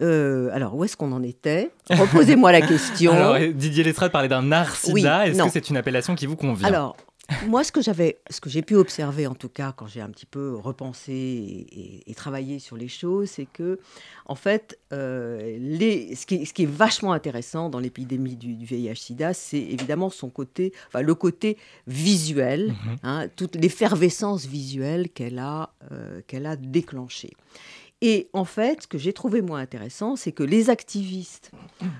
euh, 0.00 0.50
alors, 0.52 0.74
où 0.74 0.84
est-ce 0.84 0.96
qu'on 0.96 1.12
en 1.12 1.22
était? 1.22 1.70
Reposez-moi 1.90 2.50
la 2.52 2.60
question. 2.66 3.12
Alors, 3.12 3.38
Didier 3.52 3.84
Lestrade 3.84 4.10
parlait 4.10 4.28
d'un 4.28 4.50
art. 4.50 4.74
Est-ce 4.74 5.42
que 5.42 5.50
c'est 5.50 5.68
une 5.68 5.76
appellation 5.76 6.14
qui 6.14 6.26
vous 6.26 6.36
convient? 6.36 6.66
Alors, 6.66 6.96
moi, 7.46 7.62
ce 7.62 7.72
que 7.72 7.82
j'avais, 7.82 8.18
ce 8.30 8.40
que 8.40 8.48
j'ai 8.48 8.62
pu 8.62 8.74
observer 8.74 9.26
en 9.26 9.34
tout 9.34 9.50
cas 9.50 9.72
quand 9.76 9.86
j'ai 9.86 10.00
un 10.00 10.08
petit 10.08 10.24
peu 10.24 10.54
repensé 10.56 12.02
et, 12.06 12.14
travaillé 12.14 12.58
sur 12.58 12.76
les 12.76 12.88
choses, 12.88 13.30
c'est 13.30 13.46
que, 13.46 13.78
en 14.26 14.34
fait, 14.34 14.78
euh, 14.92 15.56
les, 15.60 16.16
ce, 16.16 16.26
qui 16.26 16.36
est, 16.36 16.44
ce, 16.46 16.52
qui 16.52 16.64
est, 16.64 16.66
vachement 16.66 17.12
intéressant 17.12 17.68
dans 17.68 17.78
l'épidémie 17.78 18.34
du, 18.34 18.64
VIH/SIDA, 18.64 19.34
c'est 19.34 19.60
évidemment 19.60 20.10
son 20.10 20.30
côté, 20.30 20.72
enfin 20.88 21.02
le 21.02 21.14
côté 21.14 21.58
visuel, 21.86 22.68
mhm. 22.68 22.96
hein, 23.04 23.28
toute 23.36 23.56
l'effervescence 23.56 24.46
visuelle 24.46 25.10
qu'elle 25.10 25.38
a, 25.38 25.70
euh, 25.92 26.22
qu'elle 26.26 26.46
a 26.46 26.56
déclenchée. 26.56 27.34
Et 28.00 28.28
en 28.32 28.44
fait, 28.44 28.82
ce 28.82 28.86
que 28.88 28.98
j'ai 28.98 29.12
trouvé 29.12 29.42
moins 29.42 29.60
intéressant, 29.60 30.16
c'est 30.16 30.32
que 30.32 30.42
les 30.42 30.70
activistes 30.70 31.52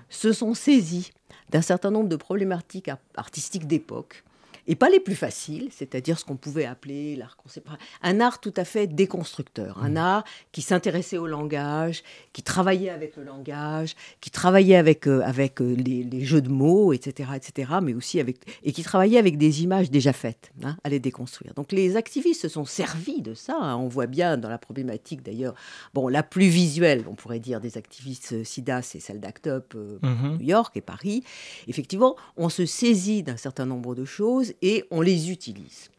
se 0.09 0.33
sont 0.33 0.55
saisis 0.55 1.13
d'un 1.51 1.63
certain 1.63 1.91
nombre 1.91 2.09
de 2.09 2.17
problématiques 2.17 2.91
artistiques 3.15 3.67
d'époque 3.67 4.25
et 4.69 4.77
pas 4.77 4.91
les 4.91 5.01
plus 5.01 5.15
faciles, 5.15 5.71
c'est-à-dire 5.73 6.19
ce 6.19 6.25
qu'on 6.27 6.37
pouvait 6.37 6.67
appeler 6.67 7.17
l'art 7.17 7.37
conceptuel, 7.37 7.79
un 8.03 8.21
art 8.21 8.39
tout 8.39 8.53
à 8.57 8.65
fait 8.65 8.87
déconstructeur, 8.87 9.83
un 9.83 9.93
mmh. 9.93 9.97
art 9.97 10.25
qui 10.53 10.61
s'intéressait 10.61 11.17
au 11.17 11.27
langage, 11.27 12.03
qui 12.35 12.43
travaillait 12.43 12.91
avec 12.91 13.17
le 13.17 13.25
langage, 13.25 13.97
qui 14.21 14.31
travaillait 14.31 14.77
avec, 14.77 15.09
euh, 15.09 15.23
avec 15.25 15.63
euh, 15.63 15.75
les, 15.75 16.25
jeux 16.25 16.43
de 16.43 16.51
mots, 16.51 16.93
etc., 16.93 17.31
etc., 17.35 17.73
mais 17.83 17.95
aussi 17.95 18.21
avec, 18.21 18.37
et 18.63 18.73
qui 18.73 18.83
travaillait 18.83 19.19
avec 19.19 19.39
des 19.39 19.63
images 19.63 19.91
déjà 19.91 20.13
faites, 20.13 20.53
hein, 20.63 20.77
à 20.85 20.91
les 20.91 21.01
déconstruire. 21.01 21.55
Donc 21.55 21.73
les 21.73 21.97
activistes 21.97 22.43
se 22.43 22.49
sont 22.49 22.67
servis 22.67 23.23
de 23.23 23.33
ça, 23.33 23.57
hein. 23.59 23.77
on 23.77 23.89
voit 23.89 24.07
bien 24.07 24.37
dans 24.37 24.51
la 24.51 24.59
problématique 24.59 25.23
d'ailleurs, 25.23 25.55
bon, 25.95 26.09
la 26.09 26.23
plus 26.23 26.49
visuelle, 26.49 27.05
on 27.09 27.15
pourrait 27.15 27.41
dire, 27.41 27.63
des 27.63 27.79
activistes 27.79 28.35
euh, 28.35 28.45
SIDA, 28.45 28.83
c'est 28.83 29.01
celle 29.01 29.21
d'ACT 29.21 29.47
UP, 29.47 29.75
mmh. 29.75 30.37
New 30.39 30.47
York 30.47 30.77
et 30.77 30.83
Paris. 30.83 31.25
Effectivement, 31.69 32.17
on 32.37 32.51
se 32.51 32.67
saisit 32.67 33.23
d'un 33.23 33.39
certain 33.39 33.65
nombre 33.65 33.95
de 33.95 34.05
choses 34.05 34.53
et 34.63 34.85
on 34.91 35.01
les 35.01 35.31
utilise. 35.31 35.91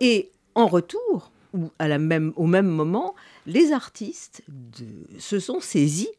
Et 0.00 0.30
en 0.54 0.66
retour, 0.66 1.30
ou 1.54 1.70
au 2.36 2.46
même 2.46 2.66
moment, 2.66 3.14
les 3.46 3.72
artistes 3.72 4.42
se 5.18 5.38
sont 5.38 5.60
saisis 5.60 6.10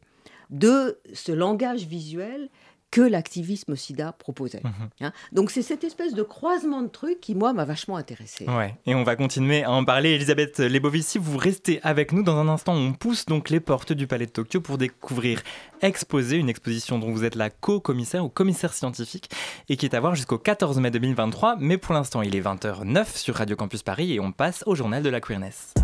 de 0.50 0.98
ce 1.12 1.32
langage 1.32 1.86
visuel 1.86 2.48
que 2.94 3.00
l'activisme 3.00 3.74
SIDA 3.74 4.12
proposait. 4.12 4.60
Mhm. 4.62 4.72
Hein. 5.00 5.12
Donc 5.32 5.50
c'est 5.50 5.62
cette 5.62 5.82
espèce 5.82 6.14
de 6.14 6.22
croisement 6.22 6.80
de 6.80 6.86
trucs 6.86 7.20
qui, 7.20 7.34
moi, 7.34 7.52
m'a 7.52 7.64
vachement 7.64 7.96
intéressé. 7.96 8.46
Ouais, 8.46 8.76
et 8.86 8.94
on 8.94 9.02
va 9.02 9.16
continuer 9.16 9.64
à 9.64 9.72
en 9.72 9.84
parler. 9.84 10.10
Elisabeth 10.10 10.60
Lebovici, 10.60 11.18
vous 11.18 11.36
restez 11.36 11.80
avec 11.82 12.12
nous. 12.12 12.22
Dans 12.22 12.36
un 12.36 12.46
instant, 12.46 12.72
on 12.72 12.92
pousse 12.92 13.26
donc 13.26 13.50
les 13.50 13.58
portes 13.58 13.92
du 13.92 14.06
Palais 14.06 14.26
de 14.26 14.30
Tokyo 14.30 14.60
pour 14.60 14.78
découvrir 14.78 15.42
Exposer, 15.82 16.36
une 16.36 16.48
exposition 16.48 17.00
dont 17.00 17.10
vous 17.10 17.24
êtes 17.24 17.34
la 17.34 17.50
co-commissaire 17.50 18.24
ou 18.24 18.28
commissaire 18.28 18.72
scientifique 18.72 19.28
et 19.68 19.76
qui 19.76 19.86
est 19.86 19.94
à 19.96 19.98
voir 19.98 20.14
jusqu'au 20.14 20.38
14 20.38 20.78
mai 20.78 20.92
2023. 20.92 21.56
Mais 21.58 21.78
pour 21.78 21.94
l'instant, 21.94 22.22
il 22.22 22.36
est 22.36 22.40
20h09 22.40 23.16
sur 23.16 23.34
Radio 23.34 23.56
Campus 23.56 23.82
Paris 23.82 24.12
et 24.14 24.20
on 24.20 24.30
passe 24.30 24.62
au 24.66 24.76
journal 24.76 25.02
de 25.02 25.10
la 25.10 25.20
queerness. 25.20 25.74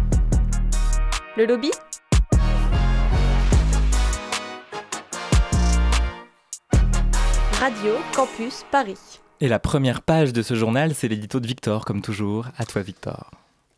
Le 1.36 1.44
lobby? 1.44 1.72
Radio 7.60 7.92
Campus 8.16 8.64
Paris. 8.72 9.20
Et 9.42 9.48
la 9.48 9.58
première 9.58 10.00
page 10.00 10.32
de 10.32 10.40
ce 10.40 10.54
journal, 10.54 10.94
c'est 10.94 11.08
l'édito 11.08 11.40
de 11.40 11.46
Victor, 11.46 11.84
comme 11.84 12.00
toujours. 12.00 12.46
À 12.56 12.64
toi, 12.64 12.80
Victor. 12.80 13.30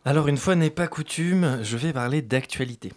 Alors, 0.04 0.28
une 0.28 0.36
fois 0.36 0.54
n'est 0.54 0.70
pas 0.70 0.86
coutume, 0.86 1.58
je 1.64 1.76
vais 1.76 1.92
parler 1.92 2.22
d'actualité. 2.22 2.92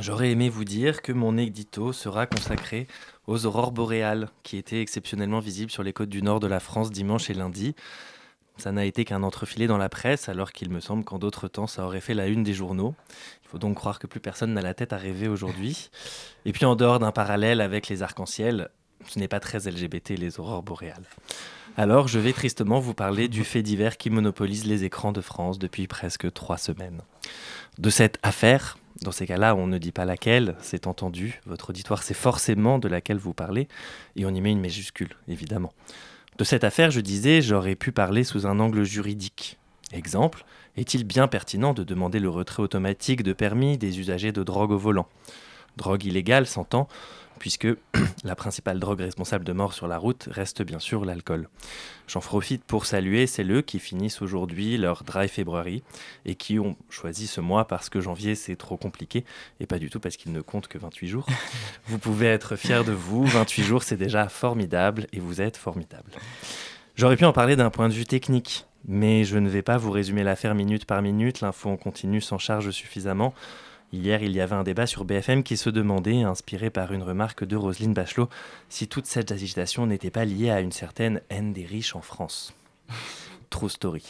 J'aurais 0.00 0.30
aimé 0.30 0.48
vous 0.48 0.62
dire 0.62 1.02
que 1.02 1.10
mon 1.10 1.36
édito 1.36 1.92
sera 1.92 2.28
consacré 2.28 2.86
aux 3.26 3.46
aurores 3.46 3.72
boréales, 3.72 4.28
qui 4.44 4.58
étaient 4.58 4.80
exceptionnellement 4.80 5.40
visibles 5.40 5.72
sur 5.72 5.82
les 5.82 5.92
côtes 5.92 6.08
du 6.08 6.22
nord 6.22 6.38
de 6.38 6.46
la 6.46 6.60
France 6.60 6.92
dimanche 6.92 7.28
et 7.28 7.34
lundi. 7.34 7.74
Ça 8.58 8.70
n'a 8.70 8.84
été 8.84 9.04
qu'un 9.04 9.24
entrefilé 9.24 9.66
dans 9.66 9.78
la 9.78 9.88
presse, 9.88 10.28
alors 10.28 10.52
qu'il 10.52 10.70
me 10.70 10.78
semble 10.78 11.02
qu'en 11.02 11.18
d'autres 11.18 11.48
temps, 11.48 11.66
ça 11.66 11.84
aurait 11.84 12.00
fait 12.00 12.14
la 12.14 12.28
une 12.28 12.44
des 12.44 12.54
journaux. 12.54 12.94
Il 13.42 13.48
faut 13.48 13.58
donc 13.58 13.74
croire 13.74 13.98
que 13.98 14.06
plus 14.06 14.20
personne 14.20 14.54
n'a 14.54 14.62
la 14.62 14.72
tête 14.72 14.92
à 14.92 14.98
rêver 14.98 15.26
aujourd'hui. 15.26 15.90
Et 16.44 16.52
puis 16.52 16.64
en 16.64 16.76
dehors 16.76 17.00
d'un 17.00 17.10
parallèle 17.10 17.60
avec 17.60 17.88
les 17.88 18.04
arcs-en-ciel, 18.04 18.70
ce 19.06 19.18
n'est 19.18 19.28
pas 19.28 19.40
très 19.40 19.58
LGBT 19.58 20.10
les 20.10 20.40
aurores 20.40 20.62
boréales. 20.62 21.04
Alors 21.76 22.08
je 22.08 22.18
vais 22.18 22.32
tristement 22.32 22.80
vous 22.80 22.94
parler 22.94 23.28
du 23.28 23.44
fait 23.44 23.62
divers 23.62 23.96
qui 23.96 24.10
monopolise 24.10 24.66
les 24.66 24.84
écrans 24.84 25.12
de 25.12 25.20
France 25.20 25.58
depuis 25.58 25.86
presque 25.86 26.32
trois 26.32 26.58
semaines. 26.58 27.02
De 27.78 27.90
cette 27.90 28.18
affaire, 28.22 28.76
dans 29.02 29.12
ces 29.12 29.26
cas-là, 29.26 29.54
on 29.54 29.66
ne 29.66 29.78
dit 29.78 29.92
pas 29.92 30.04
laquelle, 30.04 30.56
c'est 30.60 30.86
entendu, 30.86 31.40
votre 31.46 31.70
auditoire 31.70 32.02
sait 32.02 32.14
forcément 32.14 32.78
de 32.78 32.88
laquelle 32.88 33.16
vous 33.16 33.32
parlez, 33.32 33.68
et 34.16 34.26
on 34.26 34.34
y 34.34 34.40
met 34.40 34.50
une 34.50 34.60
majuscule, 34.60 35.16
évidemment. 35.28 35.72
De 36.36 36.44
cette 36.44 36.64
affaire, 36.64 36.90
je 36.90 37.00
disais, 37.00 37.40
j'aurais 37.40 37.76
pu 37.76 37.92
parler 37.92 38.24
sous 38.24 38.46
un 38.46 38.60
angle 38.60 38.84
juridique. 38.84 39.58
Exemple, 39.92 40.44
est-il 40.76 41.04
bien 41.04 41.28
pertinent 41.28 41.72
de 41.72 41.82
demander 41.82 42.18
le 42.18 42.28
retrait 42.28 42.62
automatique 42.62 43.22
de 43.22 43.32
permis 43.32 43.78
des 43.78 43.98
usagers 43.98 44.32
de 44.32 44.42
drogue 44.42 44.70
au 44.70 44.78
volant? 44.78 45.08
Drogue 45.76 46.04
illégale, 46.04 46.46
s'entend, 46.46 46.88
puisque 47.40 47.66
la 48.24 48.36
principale 48.36 48.78
drogue 48.78 49.00
responsable 49.00 49.44
de 49.44 49.52
mort 49.52 49.72
sur 49.72 49.88
la 49.88 49.98
route 49.98 50.28
reste 50.30 50.62
bien 50.62 50.78
sûr 50.78 51.04
l'alcool. 51.04 51.48
J'en 52.06 52.20
profite 52.20 52.62
pour 52.62 52.86
saluer 52.86 53.26
celles 53.26 53.64
qui 53.64 53.80
finissent 53.80 54.22
aujourd'hui 54.22 54.76
leur 54.76 55.02
dry 55.02 55.26
February 55.26 55.82
et 56.26 56.36
qui 56.36 56.60
ont 56.60 56.76
choisi 56.90 57.26
ce 57.26 57.40
mois 57.40 57.66
parce 57.66 57.88
que 57.88 58.00
janvier 58.00 58.36
c'est 58.36 58.54
trop 58.54 58.76
compliqué 58.76 59.24
et 59.58 59.66
pas 59.66 59.78
du 59.78 59.90
tout 59.90 59.98
parce 59.98 60.16
qu'il 60.16 60.30
ne 60.32 60.42
compte 60.42 60.68
que 60.68 60.78
28 60.78 61.08
jours. 61.08 61.26
vous 61.86 61.98
pouvez 61.98 62.26
être 62.26 62.54
fiers 62.54 62.84
de 62.84 62.92
vous, 62.92 63.24
28 63.24 63.62
jours 63.64 63.82
c'est 63.82 63.96
déjà 63.96 64.28
formidable 64.28 65.06
et 65.12 65.18
vous 65.18 65.40
êtes 65.40 65.56
formidable. 65.56 66.12
J'aurais 66.94 67.16
pu 67.16 67.24
en 67.24 67.32
parler 67.32 67.56
d'un 67.56 67.70
point 67.70 67.88
de 67.88 67.94
vue 67.94 68.04
technique, 68.04 68.66
mais 68.86 69.24
je 69.24 69.38
ne 69.38 69.48
vais 69.48 69.62
pas 69.62 69.78
vous 69.78 69.90
résumer 69.90 70.22
l'affaire 70.22 70.54
minute 70.54 70.84
par 70.84 71.00
minute, 71.00 71.40
l'info 71.40 71.70
en 71.70 71.78
continu 71.78 72.20
s'en 72.20 72.36
charge 72.36 72.70
suffisamment. 72.70 73.32
Hier, 73.92 74.22
il 74.22 74.32
y 74.32 74.40
avait 74.40 74.54
un 74.54 74.62
débat 74.62 74.86
sur 74.86 75.04
BFM 75.04 75.42
qui 75.42 75.56
se 75.56 75.68
demandait, 75.68 76.22
inspiré 76.22 76.70
par 76.70 76.92
une 76.92 77.02
remarque 77.02 77.44
de 77.44 77.56
Roselyne 77.56 77.92
Bachelot, 77.92 78.28
si 78.68 78.86
toute 78.86 79.06
cette 79.06 79.32
agitation 79.32 79.86
n'était 79.86 80.10
pas 80.10 80.24
liée 80.24 80.50
à 80.50 80.60
une 80.60 80.70
certaine 80.70 81.20
haine 81.28 81.52
des 81.52 81.66
riches 81.66 81.96
en 81.96 82.00
France. 82.00 82.54
True 83.50 83.68
story. 83.68 84.04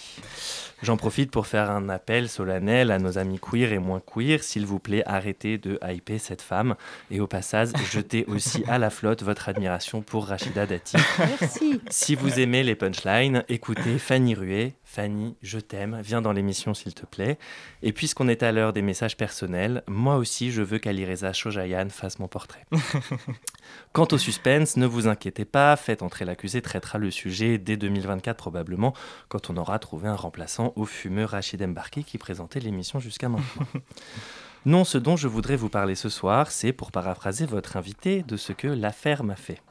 J'en 0.83 0.99
profite 0.99 1.31
pour 1.31 1.47
faire 1.47 1.71
un 1.71 1.89
appel 1.89 2.29
solennel 2.29 2.91
à 2.91 2.99
nos 2.99 3.17
amis 3.17 3.39
queer 3.39 3.73
et 3.73 3.79
moins 3.79 4.01
queer. 4.01 4.43
S'il 4.43 4.67
vous 4.67 4.79
plaît, 4.79 5.03
arrêtez 5.07 5.57
de 5.57 5.79
hyper 5.83 6.21
cette 6.21 6.43
femme. 6.43 6.75
Et 7.11 7.21
au 7.21 7.27
passage, 7.27 7.71
jetez 7.91 8.27
aussi 8.27 8.65
à 8.69 8.79
la 8.79 8.91
flotte 8.91 9.23
votre 9.23 9.49
admiration 9.49 10.03
pour 10.03 10.27
Rachida 10.27 10.67
Dati. 10.67 10.97
Merci. 11.19 11.81
Si 11.89 12.15
vous 12.15 12.39
aimez 12.39 12.63
les 12.63 12.75
punchlines, 12.75 13.45
écoutez 13.49 13.99
Fanny 13.99 14.35
Ruet. 14.35 14.75
Fanny, 14.93 15.37
je 15.41 15.61
t'aime. 15.61 16.01
Viens 16.03 16.21
dans 16.21 16.33
l'émission, 16.33 16.75
s'il 16.75 16.95
te 16.95 17.07
plaît. 17.07 17.39
Et 17.81 17.93
puisqu'on 17.93 18.27
est 18.27 18.43
à 18.43 18.51
l'heure 18.51 18.73
des 18.73 18.83
messages 18.83 19.17
personnels, 19.17 19.85
moi 19.87 20.17
aussi, 20.17 20.51
je 20.51 20.63
veux 20.63 20.81
qu'Alireza 20.81 21.33
Shojayan 21.33 21.91
fasse 21.91 22.19
mon 22.19 22.27
portrait. 22.27 22.67
Quant 23.93 24.09
au 24.11 24.19
suspense, 24.19 24.77
ne 24.77 24.87
vous 24.87 25.07
inquiétez 25.07 25.45
pas, 25.45 25.77
Faites 25.77 26.03
entrer 26.03 26.25
l'accusé 26.25 26.61
traitera 26.61 26.99
le 26.99 27.13
sujet 27.13 27.57
dès 27.57 27.77
2024 27.77 28.37
probablement, 28.37 28.93
quand 29.29 29.49
on 29.49 29.57
aura 29.59 29.79
trouvé 29.79 30.09
un 30.09 30.17
remplaçant 30.17 30.73
au 30.75 30.87
fumeux 30.87 31.25
Rachid 31.25 31.63
Embarki 31.63 32.03
qui 32.03 32.19
présentait 32.19 32.59
l'émission 32.59 32.99
jusqu'à 32.99 33.29
maintenant. 33.29 33.67
non, 34.67 34.83
ce 34.83 34.99
dont 34.99 35.15
je 35.15 35.29
voudrais 35.29 35.55
vous 35.55 35.69
parler 35.69 35.95
ce 35.95 36.09
soir, 36.09 36.51
c'est, 36.51 36.73
pour 36.73 36.91
paraphraser 36.91 37.47
votre 37.47 37.77
invité, 37.77 38.25
de 38.25 38.37
ce 38.37 38.53
que 38.53 38.67
l'affaire 38.67 39.23
m'a 39.23 39.37
fait. 39.37 39.63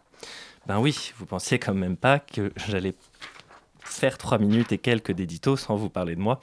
Ben 0.65 0.79
oui, 0.79 1.11
vous 1.17 1.25
pensiez 1.25 1.59
quand 1.59 1.73
même 1.73 1.97
pas 1.97 2.19
que 2.19 2.53
j'allais 2.67 2.93
faire 3.99 4.17
trois 4.17 4.37
minutes 4.37 4.71
et 4.71 4.77
quelques 4.77 5.11
d'édito 5.11 5.57
sans 5.57 5.75
vous 5.75 5.89
parler 5.89 6.15
de 6.15 6.21
moi. 6.21 6.39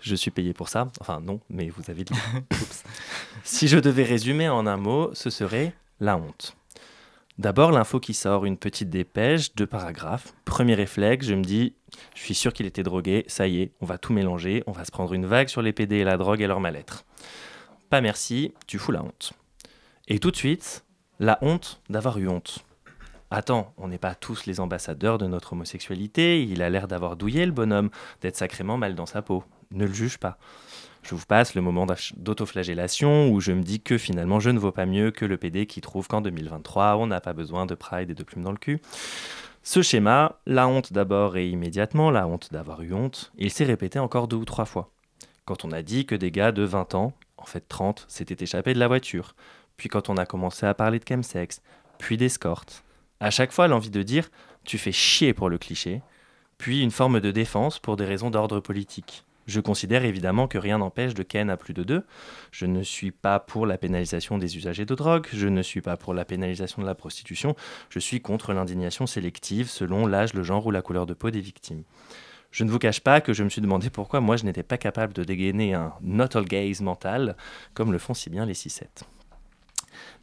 Je 0.00 0.14
suis 0.14 0.30
payé 0.30 0.52
pour 0.52 0.68
ça. 0.68 0.90
Enfin 1.00 1.20
non, 1.20 1.40
mais 1.48 1.70
vous 1.70 1.90
avez 1.90 2.04
dit. 2.04 2.14
si 3.44 3.66
je 3.66 3.78
devais 3.78 4.04
résumer 4.04 4.48
en 4.48 4.66
un 4.66 4.76
mot, 4.76 5.10
ce 5.14 5.30
serait 5.30 5.72
la 6.00 6.16
honte. 6.16 6.54
D'abord, 7.38 7.70
l'info 7.70 8.00
qui 8.00 8.14
sort, 8.14 8.44
une 8.44 8.56
petite 8.56 8.90
dépêche, 8.90 9.54
deux 9.54 9.66
paragraphes. 9.66 10.34
Premier 10.44 10.74
réflexe, 10.74 11.26
je 11.26 11.34
me 11.34 11.42
dis, 11.42 11.74
je 12.14 12.20
suis 12.20 12.34
sûr 12.34 12.52
qu'il 12.52 12.66
était 12.66 12.82
drogué, 12.82 13.24
ça 13.28 13.46
y 13.46 13.62
est, 13.62 13.72
on 13.80 13.86
va 13.86 13.96
tout 13.96 14.12
mélanger, 14.12 14.64
on 14.66 14.72
va 14.72 14.84
se 14.84 14.90
prendre 14.90 15.14
une 15.14 15.24
vague 15.24 15.48
sur 15.48 15.62
les 15.62 15.72
PD 15.72 15.96
et 15.96 16.04
la 16.04 16.16
drogue 16.16 16.42
et 16.42 16.48
leur 16.48 16.58
mal-être. 16.58 17.04
Pas 17.90 18.00
merci, 18.00 18.52
tu 18.66 18.78
fous 18.78 18.92
la 18.92 19.02
honte. 19.02 19.32
Et 20.08 20.18
tout 20.18 20.32
de 20.32 20.36
suite, 20.36 20.84
la 21.20 21.38
honte 21.40 21.80
d'avoir 21.88 22.18
eu 22.18 22.28
honte. 22.28 22.64
Attends, 23.30 23.74
on 23.76 23.88
n'est 23.88 23.98
pas 23.98 24.14
tous 24.14 24.46
les 24.46 24.58
ambassadeurs 24.58 25.18
de 25.18 25.26
notre 25.26 25.52
homosexualité, 25.52 26.42
il 26.42 26.62
a 26.62 26.70
l'air 26.70 26.88
d'avoir 26.88 27.16
douillé 27.16 27.44
le 27.44 27.52
bonhomme, 27.52 27.90
d'être 28.22 28.36
sacrément 28.36 28.78
mal 28.78 28.94
dans 28.94 29.04
sa 29.04 29.20
peau. 29.20 29.44
Ne 29.70 29.84
le 29.84 29.92
juge 29.92 30.16
pas. 30.16 30.38
Je 31.02 31.14
vous 31.14 31.26
passe 31.26 31.54
le 31.54 31.60
moment 31.60 31.86
d'autoflagellation 32.16 33.30
où 33.30 33.40
je 33.40 33.52
me 33.52 33.62
dis 33.62 33.80
que 33.80 33.98
finalement 33.98 34.40
je 34.40 34.48
ne 34.48 34.58
vaux 34.58 34.72
pas 34.72 34.86
mieux 34.86 35.10
que 35.10 35.26
le 35.26 35.36
PD 35.36 35.66
qui 35.66 35.82
trouve 35.82 36.08
qu'en 36.08 36.22
2023 36.22 36.96
on 36.96 37.06
n'a 37.06 37.20
pas 37.20 37.34
besoin 37.34 37.66
de 37.66 37.74
pride 37.74 38.10
et 38.10 38.14
de 38.14 38.22
plumes 38.22 38.44
dans 38.44 38.52
le 38.52 38.58
cul. 38.58 38.80
Ce 39.62 39.82
schéma, 39.82 40.38
la 40.46 40.66
honte 40.66 40.94
d'abord 40.94 41.36
et 41.36 41.48
immédiatement, 41.48 42.10
la 42.10 42.26
honte 42.26 42.50
d'avoir 42.50 42.80
eu 42.80 42.94
honte, 42.94 43.32
il 43.36 43.50
s'est 43.50 43.64
répété 43.64 43.98
encore 43.98 44.26
deux 44.26 44.36
ou 44.36 44.46
trois 44.46 44.64
fois. 44.64 44.90
Quand 45.44 45.66
on 45.66 45.72
a 45.72 45.82
dit 45.82 46.06
que 46.06 46.14
des 46.14 46.30
gars 46.30 46.52
de 46.52 46.62
20 46.62 46.94
ans, 46.94 47.12
en 47.36 47.44
fait 47.44 47.64
30, 47.68 48.06
s'étaient 48.08 48.42
échappés 48.42 48.72
de 48.72 48.78
la 48.78 48.88
voiture, 48.88 49.34
puis 49.76 49.90
quand 49.90 50.08
on 50.08 50.16
a 50.16 50.24
commencé 50.24 50.64
à 50.64 50.72
parler 50.72 50.98
de 50.98 51.04
chemsex, 51.06 51.60
puis 51.98 52.16
d'escorte. 52.16 52.82
À 53.20 53.30
chaque 53.30 53.52
fois 53.52 53.66
l'envie 53.66 53.90
de 53.90 54.02
dire 54.02 54.30
tu 54.64 54.78
fais 54.78 54.92
chier 54.92 55.34
pour 55.34 55.48
le 55.48 55.58
cliché, 55.58 56.02
puis 56.56 56.82
une 56.82 56.90
forme 56.90 57.20
de 57.20 57.30
défense 57.30 57.78
pour 57.78 57.96
des 57.96 58.04
raisons 58.04 58.30
d'ordre 58.30 58.60
politique. 58.60 59.24
Je 59.46 59.60
considère 59.60 60.04
évidemment 60.04 60.46
que 60.46 60.58
rien 60.58 60.78
n'empêche 60.78 61.14
de 61.14 61.22
ken 61.22 61.48
à 61.48 61.56
plus 61.56 61.72
de 61.72 61.82
deux. 61.82 62.04
Je 62.52 62.66
ne 62.66 62.82
suis 62.82 63.10
pas 63.10 63.40
pour 63.40 63.64
la 63.64 63.78
pénalisation 63.78 64.36
des 64.36 64.58
usagers 64.58 64.84
de 64.84 64.94
drogue, 64.94 65.26
je 65.32 65.48
ne 65.48 65.62
suis 65.62 65.80
pas 65.80 65.96
pour 65.96 66.12
la 66.12 66.26
pénalisation 66.26 66.82
de 66.82 66.86
la 66.86 66.94
prostitution, 66.94 67.56
je 67.88 67.98
suis 67.98 68.20
contre 68.20 68.52
l'indignation 68.52 69.06
sélective 69.06 69.70
selon 69.70 70.06
l'âge, 70.06 70.34
le 70.34 70.42
genre 70.42 70.66
ou 70.66 70.70
la 70.70 70.82
couleur 70.82 71.06
de 71.06 71.14
peau 71.14 71.30
des 71.30 71.40
victimes. 71.40 71.82
Je 72.50 72.64
ne 72.64 72.70
vous 72.70 72.78
cache 72.78 73.00
pas 73.00 73.20
que 73.20 73.32
je 73.32 73.42
me 73.42 73.48
suis 73.48 73.62
demandé 73.62 73.90
pourquoi 73.90 74.20
moi 74.20 74.36
je 74.36 74.44
n'étais 74.44 74.62
pas 74.62 74.78
capable 74.78 75.14
de 75.14 75.24
dégainer 75.24 75.74
un 75.74 75.94
not 76.02 76.36
all 76.36 76.44
gaze 76.44 76.82
mental, 76.82 77.36
comme 77.72 77.90
le 77.90 77.98
font 77.98 78.14
si 78.14 78.28
bien 78.28 78.44
les 78.44 78.54
6-7. 78.54 78.84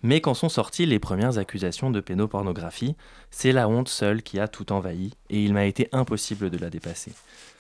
Mais 0.06 0.22
quand 0.22 0.36
sont 0.36 0.50
sorties 0.50 0.86
les 0.86 1.00
premières 1.00 1.40
accusations 1.40 1.90
de 1.90 2.00
pénopornographie, 2.00 2.96
c'est 3.32 3.52
la 3.52 3.68
honte 3.68 3.90
seule 3.90 4.22
qui 4.22 4.40
a 4.40 4.48
tout 4.48 4.72
envahi, 4.72 5.14
et 5.32 5.44
il 5.44 5.52
m'a 5.52 5.66
été 5.66 5.90
impossible 5.94 6.52
de 6.52 6.60
la 6.60 6.70
dépasser. 6.70 7.12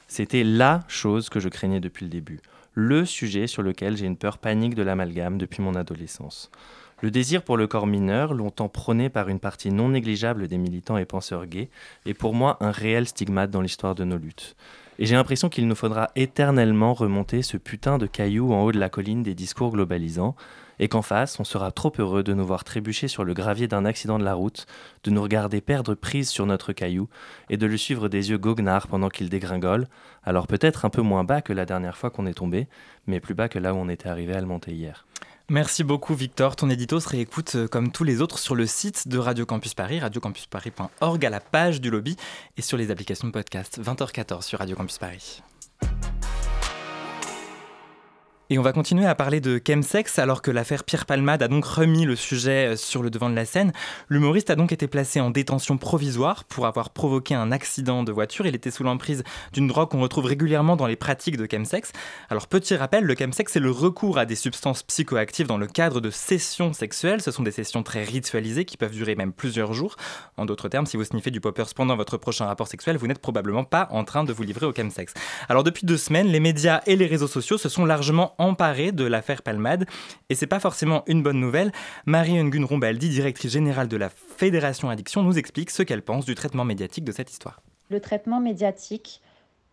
C'était 0.07 0.43
la 0.43 0.83
chose 0.87 1.29
que 1.29 1.39
je 1.39 1.49
craignais 1.49 1.79
depuis 1.79 2.05
le 2.05 2.11
début, 2.11 2.39
le 2.75 3.03
sujet 3.03 3.47
sur 3.47 3.63
lequel 3.63 3.97
j'ai 3.97 4.05
une 4.05 4.15
peur 4.15 4.37
panique 4.37 4.75
de 4.75 4.83
l'amalgame 4.83 5.39
depuis 5.39 5.63
mon 5.63 5.73
adolescence. 5.73 6.51
Le 7.01 7.09
désir 7.09 7.41
pour 7.41 7.57
le 7.57 7.65
corps 7.65 7.87
mineur, 7.87 8.35
longtemps 8.35 8.69
prôné 8.69 9.09
par 9.09 9.27
une 9.27 9.39
partie 9.39 9.71
non 9.71 9.89
négligeable 9.89 10.47
des 10.47 10.59
militants 10.59 10.97
et 10.97 11.05
penseurs 11.05 11.47
gays, 11.47 11.69
est 12.05 12.13
pour 12.13 12.35
moi 12.35 12.57
un 12.59 12.69
réel 12.69 13.07
stigmate 13.07 13.49
dans 13.49 13.61
l'histoire 13.61 13.95
de 13.95 14.03
nos 14.03 14.17
luttes. 14.17 14.55
Et 14.97 15.05
j'ai 15.05 15.15
l'impression 15.15 15.49
qu'il 15.49 15.67
nous 15.67 15.75
faudra 15.75 16.11
éternellement 16.15 16.93
remonter 16.93 17.41
ce 17.41 17.57
putain 17.57 17.97
de 17.97 18.05
caillou 18.05 18.53
en 18.53 18.63
haut 18.63 18.71
de 18.71 18.79
la 18.79 18.87
colline 18.87 19.23
des 19.23 19.35
discours 19.35 19.71
globalisants, 19.71 20.35
et 20.79 20.87
qu'en 20.87 21.01
face, 21.01 21.39
on 21.39 21.43
sera 21.43 21.71
trop 21.71 21.91
heureux 21.99 22.23
de 22.23 22.33
nous 22.33 22.45
voir 22.45 22.63
trébucher 22.63 23.07
sur 23.07 23.25
le 23.25 23.33
gravier 23.33 23.67
d'un 23.67 23.83
accident 23.83 24.19
de 24.19 24.23
la 24.23 24.33
route, 24.33 24.67
de 25.03 25.11
nous 25.11 25.21
regarder 25.21 25.59
perdre 25.59 25.95
prise 25.95 26.29
sur 26.29 26.45
notre 26.45 26.71
caillou, 26.71 27.09
et 27.49 27.57
de 27.57 27.65
le 27.65 27.77
suivre 27.77 28.07
des 28.07 28.29
yeux 28.29 28.37
goguenards 28.37 28.87
pendant 28.87 29.09
qu'il 29.09 29.29
dégringole, 29.29 29.87
alors 30.23 30.47
peut-être 30.47 30.85
un 30.85 30.89
peu 30.89 31.01
moins 31.01 31.25
bas 31.25 31.41
que 31.41 31.53
la 31.53 31.65
dernière 31.65 31.97
fois 31.97 32.09
qu'on 32.09 32.25
est 32.25 32.33
tombé, 32.33 32.67
mais 33.05 33.19
plus 33.19 33.33
bas 33.33 33.49
que 33.49 33.59
là 33.59 33.73
où 33.73 33.77
on 33.77 33.89
était 33.89 34.09
arrivé 34.09 34.33
à 34.33 34.41
le 34.41 34.47
monter 34.47 34.71
hier. 34.71 35.05
Merci 35.49 35.83
beaucoup 35.83 36.15
Victor. 36.15 36.55
Ton 36.55 36.69
édito 36.71 36.99
se 36.99 37.07
réécoute 37.07 37.55
euh, 37.55 37.67
comme 37.67 37.91
tous 37.91 38.03
les 38.03 38.21
autres 38.21 38.39
sur 38.39 38.55
le 38.55 38.65
site 38.65 39.07
de 39.07 39.19
Radio 39.19 39.45
Campus 39.45 39.75
Paris, 39.75 39.99
radiocampusparis.org 39.99 41.25
à 41.25 41.29
la 41.29 41.39
page 41.39 41.81
du 41.81 41.91
lobby 41.91 42.17
et 42.57 42.63
sur 42.63 42.77
les 42.77 42.89
applications 42.89 43.27
de 43.27 43.33
podcast 43.33 43.79
20h14 43.79 44.41
sur 44.41 44.57
Radio 44.57 44.75
Campus 44.75 44.97
Paris. 44.97 45.43
Et 48.51 48.59
on 48.59 48.61
va 48.61 48.73
continuer 48.73 49.07
à 49.07 49.15
parler 49.15 49.41
de 49.41 49.59
chemsex 49.65 50.19
alors 50.19 50.43
que 50.43 50.51
l'affaire 50.51 50.83
Pierre 50.83 51.07
Palmade 51.07 51.41
a 51.41 51.47
donc 51.47 51.65
remis 51.65 52.05
le 52.05 52.15
sujet 52.15 52.73
euh, 52.73 52.75
sur 52.75 53.01
le 53.01 53.09
devant 53.09 53.27
de 53.27 53.35
la 53.35 53.43
scène. 53.43 53.71
L'humoriste 54.07 54.51
a 54.51 54.55
donc 54.55 54.71
été 54.71 54.85
placé 54.87 55.19
en 55.19 55.31
détention 55.31 55.79
provisoire 55.79 56.43
pour 56.43 56.67
avoir 56.67 56.91
provoqué 56.91 57.33
un 57.33 57.51
accident 57.51 58.03
de 58.03 58.11
voiture. 58.11 58.45
Il 58.45 58.53
était 58.53 58.69
sous 58.69 58.83
l'emprise 58.83 59.23
d'une 59.51 59.67
drogue 59.67 59.89
qu'on 59.89 59.99
retrouve 59.99 60.25
régulièrement 60.25 60.75
dans 60.75 60.85
les 60.85 60.95
pratiques 60.95 61.37
de 61.37 61.47
chemsex. 61.51 61.91
Alors 62.29 62.45
petit 62.45 62.75
rappel, 62.75 63.03
le 63.05 63.15
chemsex 63.15 63.51
c'est 63.51 63.59
le 63.59 63.71
recours 63.71 64.19
à 64.19 64.27
des 64.27 64.35
substances 64.35 64.83
psychoactives 64.83 65.47
dans 65.47 65.57
le 65.57 65.65
cadre 65.65 65.99
de 65.99 66.11
sessions 66.11 66.71
sexuelles. 66.71 67.23
Ce 67.23 67.31
sont 67.31 67.41
des 67.41 67.49
sessions 67.49 67.81
très 67.81 68.03
ritualisées 68.03 68.65
qui 68.65 68.77
peuvent 68.77 68.91
durer 68.91 69.15
même 69.15 69.33
plusieurs 69.33 69.73
jours. 69.73 69.95
En 70.37 70.45
d'autres 70.45 70.69
termes, 70.69 70.85
si 70.85 70.97
vous 70.97 71.03
sniffez 71.03 71.31
du 71.31 71.41
poppers 71.41 71.73
pendant 71.75 71.95
votre 71.95 72.17
prochain 72.17 72.45
rapport 72.45 72.67
sexuel, 72.67 72.97
vous 72.97 73.07
n'êtes 73.07 73.17
probablement 73.17 73.63
pas 73.63 73.87
en 73.89 74.03
train 74.03 74.23
de 74.23 74.31
vous 74.31 74.43
livrer 74.43 74.67
au 74.67 74.71
chemsex. 74.71 75.15
Alors 75.49 75.63
depuis 75.63 75.87
deux 75.87 75.97
semaines, 75.97 76.27
les 76.27 76.39
médias 76.39 76.81
et 76.85 76.95
les 76.95 77.07
réseaux 77.07 77.27
sociaux 77.27 77.57
se 77.57 77.69
sont 77.69 77.85
largement 77.85 78.34
emparé 78.37 78.91
de 78.91 79.03
l'affaire 79.05 79.41
Palmade. 79.41 79.85
Et 80.29 80.35
c'est 80.35 80.47
pas 80.47 80.59
forcément 80.59 81.03
une 81.07 81.23
bonne 81.23 81.39
nouvelle. 81.39 81.71
Marie 82.05 82.41
Nguyen 82.41 82.65
Rombaldi, 82.65 83.09
directrice 83.09 83.51
générale 83.51 83.87
de 83.87 83.97
la 83.97 84.09
Fédération 84.09 84.89
Addiction, 84.89 85.23
nous 85.23 85.37
explique 85.37 85.71
ce 85.71 85.83
qu'elle 85.83 86.01
pense 86.01 86.25
du 86.25 86.35
traitement 86.35 86.65
médiatique 86.65 87.03
de 87.03 87.11
cette 87.11 87.31
histoire. 87.31 87.61
Le 87.89 87.99
traitement 87.99 88.39
médiatique 88.39 89.21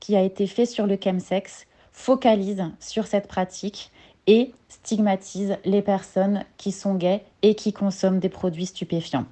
qui 0.01 0.17
a 0.17 0.23
été 0.23 0.47
fait 0.47 0.67
sur 0.67 0.87
le 0.87 0.99
chemsex 1.03 1.67
focalise 1.93 2.65
sur 2.81 3.07
cette 3.07 3.29
pratique 3.29 3.91
et 4.27 4.53
stigmatise 4.69 5.57
les 5.65 5.83
personnes 5.83 6.45
qui 6.57 6.73
sont 6.73 6.95
gays 6.95 7.25
et 7.43 7.55
qui 7.55 7.73
consomment 7.73 8.19
des 8.19 8.29
produits 8.29 8.67
stupéfiants. 8.67 9.27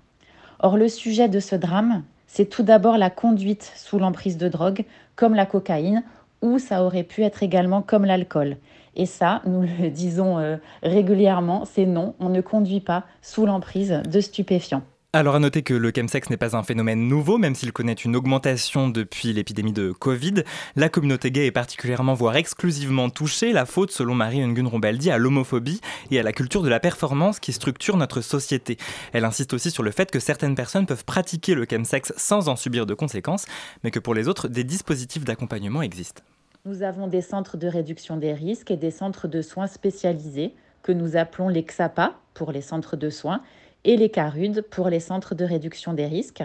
Or, 0.61 0.77
le 0.77 0.89
sujet 0.89 1.29
de 1.29 1.41
ce 1.41 1.57
drame, 1.57 2.03
c'est 2.27 2.49
tout 2.49 2.63
d'abord 2.63 2.99
la 2.99 3.11
conduite 3.11 3.73
sous 3.77 3.99
l'emprise 3.99 4.37
de 4.37 4.49
drogue, 4.49 4.85
comme 5.17 5.35
la 5.35 5.47
cocaïne, 5.47 6.05
ou 6.43 6.59
ça 6.59 6.85
aurait 6.85 7.03
pu 7.03 7.23
être 7.23 7.43
également 7.43 7.83
comme 7.83 8.05
l'alcool. 8.05 8.57
Et 8.97 9.07
ça, 9.07 9.43
nous 9.47 9.63
le 9.63 9.91
disons 9.91 10.39
euh, 10.39 10.57
régulièrement, 10.83 11.65
c'est 11.65 11.87
non, 11.87 12.15
on 12.21 12.29
ne 12.29 12.41
conduit 12.41 12.81
pas 12.81 13.05
sous 13.23 13.47
l'emprise 13.47 14.03
de 14.11 14.21
stupéfiants. 14.21 14.83
Alors 15.13 15.35
à 15.35 15.41
noter 15.41 15.63
que 15.63 15.75
le 15.75 15.91
chemsex 15.93 16.31
n'est 16.31 16.37
pas 16.37 16.55
un 16.55 16.63
phénomène 16.63 17.09
nouveau, 17.09 17.37
même 17.37 17.57
s'il 17.57 17.73
connaît 17.73 17.95
une 17.95 18.15
augmentation 18.15 18.89
depuis 18.89 19.33
l'épidémie 19.33 19.73
de 19.73 19.91
Covid. 19.91 20.45
La 20.77 20.89
communauté 20.89 21.33
gay 21.33 21.47
est 21.47 21.51
particulièrement, 21.51 22.15
voire 22.15 22.37
exclusivement 22.37 23.11
touchée, 23.11 23.53
la 23.53 23.67
faute, 23.67 23.91
selon 23.91 24.15
Marie 24.15 24.39
Nguyen 24.39 24.69
Rombaldi, 24.69 25.11
à 25.11 25.19
l'homophobie 25.19 25.81
et 26.13 26.21
à 26.21 26.23
la 26.23 26.33
culture 26.33 26.63
de 26.63 26.69
la 26.69 26.79
performance 26.79 27.41
qui 27.41 27.53
structure 27.53 27.97
notre 27.97 28.21
société. 28.21 28.77
Elle 29.13 29.25
insiste 29.25 29.53
aussi 29.53 29.73
sur 29.73 29.83
le 29.83 29.91
fait 29.91 30.13
que 30.13 30.21
certaines 30.21 30.55
personnes 30.55 30.87
peuvent 30.87 31.05
pratiquer 31.05 31.57
le 31.57 31.67
chemsex 31.69 32.13
sans 32.17 32.49
en 32.49 32.55
subir 32.55 32.87
de 32.87 32.95
conséquences, 32.95 33.47
mais 33.83 33.91
que 33.91 33.99
pour 33.99 34.15
les 34.15 34.29
autres, 34.29 34.47
des 34.47 34.63
dispositifs 34.63 35.25
d'accompagnement 35.25 35.83
existent. 35.83 36.23
Nous 36.67 36.83
avons 36.83 37.07
des 37.07 37.23
centres 37.23 37.57
de 37.57 37.67
réduction 37.67 38.19
des 38.19 38.35
risques 38.35 38.71
et 38.71 38.77
des 38.77 38.91
centres 38.91 39.29
de 39.29 39.41
soins 39.41 39.67
spécialisés 39.67 40.55
que 40.83 40.93
nous 40.93 41.17
appelons 41.17 41.49
les 41.49 41.63
XAPA 41.63 42.13
pour 42.35 42.53
les 42.53 42.61
centres 42.61 42.97
de 42.97 43.09
soins 43.09 43.41
et 43.85 43.97
les 43.97 44.11
CARUD 44.11 44.61
pour 44.61 44.91
les 44.91 45.01
centres 45.01 45.35
de 45.35 45.47
réduction 45.47 45.95
des 45.95 46.05
risques, 46.05 46.43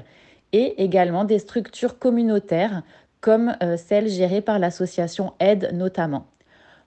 et 0.53 0.81
également 0.81 1.25
des 1.25 1.39
structures 1.39 1.99
communautaires 1.99 2.83
comme 3.19 3.57
euh, 3.61 3.75
celles 3.75 4.07
gérées 4.07 4.39
par 4.39 4.57
l'association 4.57 5.33
Aide 5.41 5.71
notamment. 5.73 6.27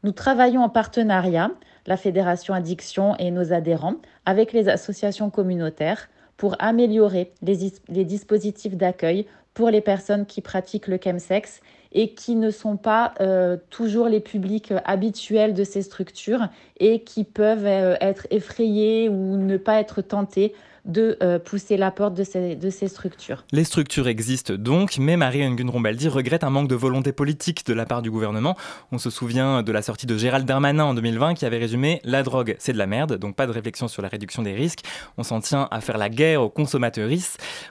Nous 0.04 0.12
travaillons 0.12 0.62
en 0.62 0.70
partenariat, 0.70 1.50
la 1.86 1.98
Fédération 1.98 2.54
Addiction 2.54 3.14
et 3.16 3.30
nos 3.30 3.52
adhérents, 3.52 3.96
avec 4.24 4.54
les 4.54 4.70
associations 4.70 5.28
communautaires 5.28 6.08
pour 6.38 6.56
améliorer 6.60 7.34
les, 7.42 7.72
les 7.88 8.04
dispositifs 8.06 8.76
d'accueil 8.76 9.26
pour 9.52 9.68
les 9.68 9.82
personnes 9.82 10.24
qui 10.24 10.40
pratiquent 10.40 10.86
le 10.86 10.98
chemsex 11.02 11.60
et 11.92 12.14
qui 12.14 12.36
ne 12.36 12.50
sont 12.50 12.76
pas 12.76 13.14
euh, 13.20 13.56
toujours 13.70 14.08
les 14.08 14.20
publics 14.20 14.72
habituels 14.84 15.54
de 15.54 15.64
ces 15.64 15.82
structures 15.82 16.48
et 16.78 17.02
qui 17.02 17.24
peuvent 17.24 17.66
euh, 17.66 17.96
être 18.00 18.26
effrayés 18.30 19.08
ou 19.08 19.36
ne 19.36 19.56
pas 19.56 19.80
être 19.80 20.02
tentés 20.02 20.54
de 20.88 21.16
euh, 21.22 21.38
pousser 21.38 21.76
la 21.76 21.90
porte 21.90 22.14
de 22.14 22.24
ces, 22.24 22.88
structures. 22.88 23.44
Les 23.52 23.64
structures 23.64 24.08
existent 24.08 24.54
donc, 24.54 24.98
mais 24.98 25.16
Marie 25.16 25.48
Nguyen 25.48 25.70
Rombaldi 25.70 26.08
regrette 26.08 26.44
un 26.44 26.50
manque 26.50 26.68
de 26.68 26.74
volonté 26.74 27.12
politique 27.12 27.64
de 27.66 27.74
la 27.74 27.86
part 27.86 28.02
du 28.02 28.10
gouvernement. 28.10 28.56
On 28.92 28.98
se 28.98 29.10
souvient 29.10 29.62
de 29.62 29.72
la 29.72 29.82
sortie 29.82 30.06
de 30.06 30.16
Gérald 30.16 30.46
Darmanin 30.46 30.84
en 30.84 30.94
2020 30.94 31.34
qui 31.34 31.46
avait 31.46 31.58
résumé 31.58 32.00
La 32.04 32.22
drogue, 32.22 32.56
c'est 32.58 32.72
de 32.72 32.78
la 32.78 32.86
merde, 32.86 33.18
donc 33.18 33.36
pas 33.36 33.46
de 33.46 33.52
réflexion 33.52 33.88
sur 33.88 34.02
la 34.02 34.08
réduction 34.08 34.42
des 34.42 34.54
risques. 34.54 34.84
On 35.16 35.22
s'en 35.22 35.40
tient 35.40 35.68
à 35.70 35.80
faire 35.80 35.98
la 35.98 36.08
guerre 36.08 36.42
aux 36.42 36.50
consommateurs. 36.50 36.88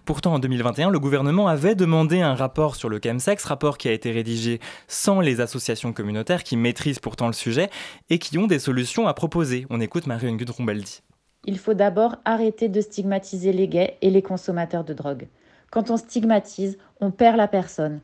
Pourtant, 0.05 0.35
en 0.35 0.39
2021, 0.39 0.89
le 0.89 0.99
gouvernement 0.99 1.47
avait 1.47 1.75
demandé 1.75 2.21
un 2.21 2.35
rapport 2.35 2.75
sur 2.75 2.89
le 2.89 2.99
chemsex, 3.03 3.43
rapport 3.45 3.77
qui 3.77 3.89
a 3.89 3.91
été 3.91 4.11
rédigé 4.11 4.59
sans 4.87 5.19
les 5.19 5.41
associations 5.41 5.91
communautaires 5.91 6.43
qui 6.43 6.55
maîtrisent 6.55 6.99
pourtant 6.99 7.27
le 7.27 7.33
sujet 7.33 7.69
et 8.09 8.19
qui 8.19 8.37
ont 8.37 8.47
des 8.47 8.59
solutions 8.59 9.07
à 9.07 9.13
proposer. 9.13 9.65
On 9.69 9.81
écoute 9.81 10.07
Marie 10.07 10.31
Nguyen 10.31 10.51
Rombaldi 10.51 11.01
il 11.47 11.57
faut 11.57 11.73
d'abord 11.73 12.17
arrêter 12.25 12.67
de 12.67 12.81
stigmatiser 12.81 13.53
les 13.53 13.67
gays 13.67 13.97
et 14.01 14.09
les 14.09 14.21
consommateurs 14.21 14.83
de 14.83 14.93
drogue. 14.93 15.27
Quand 15.71 15.89
on 15.89 15.97
stigmatise, 15.97 16.77
on 16.99 17.09
perd 17.09 17.37
la 17.37 17.47
personne. 17.47 18.01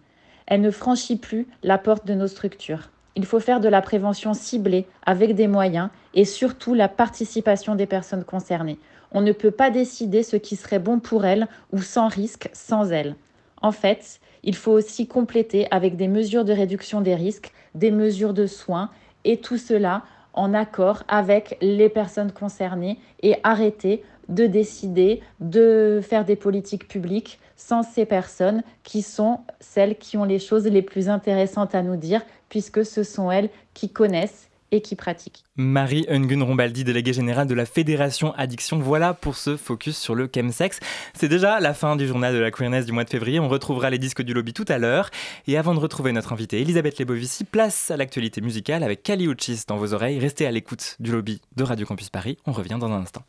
Elle 0.47 0.61
ne 0.61 0.71
franchit 0.71 1.17
plus 1.17 1.47
la 1.61 1.77
porte 1.77 2.07
de 2.07 2.13
nos 2.13 2.27
structures. 2.27 2.89
Il 3.15 3.25
faut 3.25 3.39
faire 3.39 3.59
de 3.59 3.69
la 3.69 3.81
prévention 3.81 4.33
ciblée 4.33 4.87
avec 5.05 5.35
des 5.35 5.47
moyens 5.47 5.89
et 6.13 6.25
surtout 6.25 6.73
la 6.73 6.87
participation 6.87 7.75
des 7.75 7.85
personnes 7.85 8.23
concernées. 8.23 8.79
On 9.11 9.21
ne 9.21 9.31
peut 9.31 9.51
pas 9.51 9.69
décider 9.69 10.23
ce 10.23 10.37
qui 10.37 10.55
serait 10.55 10.79
bon 10.79 10.99
pour 10.99 11.25
elles 11.25 11.47
ou 11.71 11.81
sans 11.81 12.07
risque 12.07 12.49
sans 12.53 12.91
elles. 12.91 13.15
En 13.61 13.71
fait, 13.71 14.19
il 14.43 14.55
faut 14.55 14.71
aussi 14.71 15.07
compléter 15.07 15.67
avec 15.69 15.95
des 15.95 16.07
mesures 16.07 16.43
de 16.43 16.53
réduction 16.53 17.01
des 17.01 17.15
risques, 17.15 17.51
des 17.75 17.91
mesures 17.91 18.33
de 18.33 18.47
soins 18.47 18.89
et 19.25 19.37
tout 19.37 19.57
cela 19.57 20.03
en 20.33 20.53
accord 20.53 21.03
avec 21.07 21.57
les 21.61 21.89
personnes 21.89 22.31
concernées 22.31 22.99
et 23.21 23.35
arrêter 23.43 24.03
de 24.29 24.45
décider 24.45 25.21
de 25.39 25.99
faire 26.01 26.25
des 26.25 26.35
politiques 26.35 26.87
publiques 26.87 27.39
sans 27.55 27.83
ces 27.83 28.05
personnes 28.05 28.63
qui 28.83 29.01
sont 29.01 29.41
celles 29.59 29.97
qui 29.97 30.17
ont 30.17 30.23
les 30.23 30.39
choses 30.39 30.65
les 30.65 30.81
plus 30.81 31.09
intéressantes 31.09 31.75
à 31.75 31.81
nous 31.81 31.97
dire 31.97 32.21
puisque 32.49 32.85
ce 32.85 33.03
sont 33.03 33.31
elles 33.31 33.49
qui 33.73 33.89
connaissent 33.89 34.49
et 34.73 34.81
qui 34.81 34.95
pratiquent. 34.95 35.43
Marie 35.55 36.05
Ungun 36.09 36.43
Rombaldi, 36.43 36.83
déléguée 36.83 37.13
générale 37.13 37.45
de 37.45 37.53
la 37.53 37.65
Fédération 37.65 38.33
Addiction. 38.33 38.79
Voilà 38.79 39.13
pour 39.13 39.35
ce 39.35 39.55
focus 39.55 39.95
sur 39.95 40.15
le 40.15 40.27
chemsex. 40.33 40.79
C'est 41.13 41.29
déjà 41.29 41.59
la 41.59 41.75
fin 41.75 41.95
du 41.95 42.07
journal 42.07 42.33
de 42.33 42.39
la 42.39 42.49
queerness 42.49 42.87
du 42.87 42.91
mois 42.91 43.03
de 43.03 43.09
février. 43.09 43.39
On 43.39 43.47
retrouvera 43.47 43.91
les 43.91 43.99
disques 43.99 44.23
du 44.23 44.33
lobby 44.33 44.51
tout 44.51 44.65
à 44.67 44.79
l'heure. 44.79 45.11
Et 45.45 45.57
avant 45.57 45.75
de 45.75 45.79
retrouver 45.79 46.11
notre 46.11 46.33
invitée 46.33 46.59
Elisabeth 46.59 46.97
Lebovici, 46.97 47.43
place 47.43 47.91
à 47.91 47.97
l'actualité 47.97 48.41
musicale 48.41 48.83
avec 48.83 49.03
Kali 49.03 49.27
Uchis 49.27 49.65
dans 49.67 49.77
vos 49.77 49.93
oreilles. 49.93 50.17
Restez 50.17 50.47
à 50.47 50.51
l'écoute 50.51 50.95
du 50.99 51.11
lobby 51.11 51.39
de 51.55 51.63
Radio 51.63 51.85
Campus 51.85 52.09
Paris. 52.09 52.39
On 52.47 52.51
revient 52.51 52.77
dans 52.79 52.91
un 52.91 53.01
instant. 53.03 53.23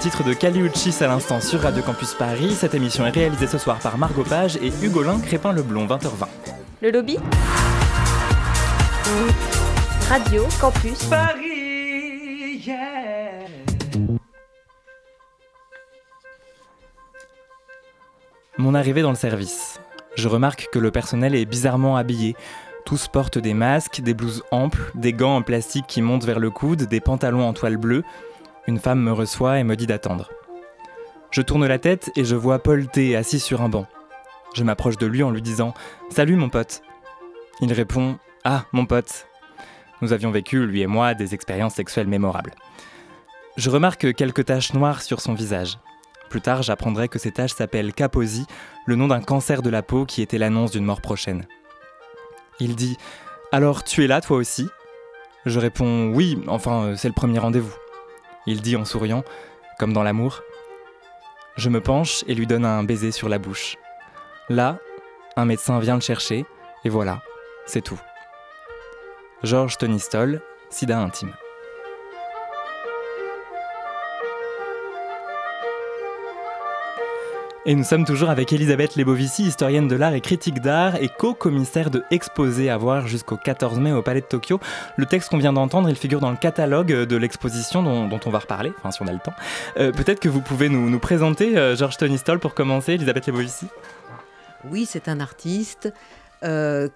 Moonlight, 0.00 0.14
le 0.14 0.20
dernier 0.24 0.24
titre 0.24 0.24
de 0.24 0.32
Kali 0.34 0.60
Uchis 0.60 1.04
à 1.04 1.08
l'instant 1.08 1.40
sur 1.40 1.60
Radio 1.60 1.82
Campus 1.82 2.14
Paris. 2.14 2.54
Cette 2.54 2.74
émission 2.74 3.06
est 3.06 3.10
réalisée 3.10 3.46
ce 3.46 3.58
soir 3.58 3.78
par 3.78 3.98
Margot 3.98 4.24
Page 4.24 4.56
et 4.56 4.72
Hugolin 4.82 5.20
Crépin-Leblond, 5.20 5.86
20h20. 5.86 6.26
Le 6.82 6.90
lobby 6.90 7.18
Radio 10.08 10.46
Campus 10.60 11.04
Paris, 11.04 12.62
yeah. 12.66 13.46
Mon 18.58 18.74
arrivée 18.74 19.02
dans 19.02 19.10
le 19.10 19.16
service. 19.16 19.80
Je 20.16 20.28
remarque 20.28 20.68
que 20.72 20.78
le 20.78 20.90
personnel 20.90 21.34
est 21.34 21.44
bizarrement 21.44 21.96
habillé. 21.96 22.36
Tous 22.84 23.08
portent 23.08 23.38
des 23.38 23.54
masques, 23.54 24.00
des 24.00 24.14
blouses 24.14 24.42
amples, 24.50 24.90
des 24.94 25.12
gants 25.12 25.36
en 25.36 25.42
plastique 25.42 25.86
qui 25.86 26.02
montent 26.02 26.24
vers 26.24 26.40
le 26.40 26.50
coude, 26.50 26.84
des 26.84 27.00
pantalons 27.00 27.46
en 27.46 27.52
toile 27.52 27.76
bleue. 27.76 28.02
Une 28.66 28.78
femme 28.78 29.00
me 29.00 29.12
reçoit 29.12 29.58
et 29.58 29.64
me 29.64 29.76
dit 29.76 29.86
d'attendre. 29.86 30.30
Je 31.30 31.42
tourne 31.42 31.66
la 31.66 31.78
tête 31.78 32.10
et 32.16 32.24
je 32.24 32.36
vois 32.36 32.58
Paul 32.58 32.88
T 32.88 33.16
assis 33.16 33.40
sur 33.40 33.62
un 33.62 33.68
banc. 33.68 33.86
Je 34.54 34.64
m'approche 34.64 34.96
de 34.96 35.06
lui 35.06 35.22
en 35.22 35.30
lui 35.30 35.42
disant 35.42 35.74
Salut 36.10 36.36
mon 36.36 36.48
pote. 36.48 36.82
Il 37.60 37.72
répond 37.72 38.18
Ah, 38.44 38.64
mon 38.72 38.86
pote. 38.86 39.26
Nous 40.02 40.12
avions 40.12 40.30
vécu, 40.30 40.66
lui 40.66 40.80
et 40.80 40.86
moi, 40.86 41.14
des 41.14 41.34
expériences 41.34 41.74
sexuelles 41.74 42.08
mémorables. 42.08 42.54
Je 43.56 43.70
remarque 43.70 44.14
quelques 44.14 44.46
taches 44.46 44.72
noires 44.72 45.02
sur 45.02 45.20
son 45.20 45.34
visage. 45.34 45.78
Plus 46.30 46.40
tard, 46.40 46.62
j'apprendrai 46.62 47.08
que 47.08 47.18
ces 47.18 47.32
taches 47.32 47.54
s'appellent 47.54 47.92
Kaposi, 47.92 48.46
le 48.86 48.96
nom 48.96 49.08
d'un 49.08 49.20
cancer 49.20 49.62
de 49.62 49.70
la 49.70 49.82
peau 49.82 50.06
qui 50.06 50.22
était 50.22 50.38
l'annonce 50.38 50.70
d'une 50.70 50.84
mort 50.84 51.00
prochaine. 51.00 51.46
Il 52.60 52.76
dit 52.76 52.96
Alors 53.52 53.84
tu 53.84 54.04
es 54.04 54.06
là 54.06 54.20
toi 54.20 54.36
aussi? 54.36 54.68
Je 55.46 55.58
réponds 55.58 56.12
Oui, 56.14 56.38
enfin 56.46 56.84
euh, 56.84 56.96
c'est 56.96 57.08
le 57.08 57.14
premier 57.14 57.38
rendez-vous. 57.38 57.74
Il 58.46 58.60
dit 58.62 58.76
en 58.76 58.84
souriant, 58.84 59.24
comme 59.78 59.92
dans 59.92 60.02
l'amour 60.02 60.42
Je 61.56 61.68
me 61.68 61.80
penche 61.80 62.24
et 62.26 62.34
lui 62.34 62.46
donne 62.46 62.64
un 62.64 62.82
baiser 62.84 63.12
sur 63.12 63.28
la 63.28 63.38
bouche. 63.38 63.76
Là, 64.48 64.78
un 65.36 65.44
médecin 65.44 65.78
vient 65.78 65.94
le 65.94 66.00
chercher, 66.00 66.44
et 66.84 66.88
voilà, 66.88 67.22
c'est 67.66 67.82
tout. 67.82 68.00
Georges 69.42 69.78
Tonistol, 69.78 70.42
sida 70.70 70.98
intime. 70.98 71.32
Et 77.66 77.74
nous 77.74 77.84
sommes 77.84 78.06
toujours 78.06 78.30
avec 78.30 78.54
Elisabeth 78.54 78.96
Lebovici, 78.96 79.42
historienne 79.42 79.86
de 79.86 79.94
l'art 79.94 80.14
et 80.14 80.22
critique 80.22 80.62
d'art 80.62 80.96
et 80.96 81.10
co-commissaire 81.10 81.90
de 81.90 82.02
Exposé 82.10 82.70
à 82.70 82.78
voir 82.78 83.06
jusqu'au 83.06 83.36
14 83.36 83.78
mai 83.78 83.92
au 83.92 84.00
Palais 84.00 84.22
de 84.22 84.26
Tokyo. 84.26 84.58
Le 84.96 85.04
texte 85.04 85.28
qu'on 85.28 85.36
vient 85.36 85.52
d'entendre, 85.52 85.90
il 85.90 85.94
figure 85.94 86.20
dans 86.20 86.30
le 86.30 86.38
catalogue 86.38 86.90
de 86.90 87.16
l'exposition 87.16 87.82
dont, 87.82 88.20
on 88.24 88.30
va 88.30 88.38
reparler, 88.38 88.72
enfin 88.78 88.90
si 88.90 89.02
on 89.02 89.06
a 89.06 89.12
le 89.12 89.18
temps. 89.18 89.34
Euh, 89.76 89.92
peut-être 89.92 90.20
que 90.20 90.30
vous 90.30 90.40
pouvez 90.40 90.70
nous, 90.70 90.98
présenter 90.98 91.58
euh, 91.58 91.76
Georges 91.76 91.98
Tonistol 91.98 92.38
pour 92.38 92.54
commencer, 92.54 92.94
Elisabeth 92.94 93.26
Lebovici 93.26 93.66
Oui, 94.70 94.86
c'est 94.88 95.08
un 95.08 95.20
artiste, 95.20 95.92
euh, 96.42 96.88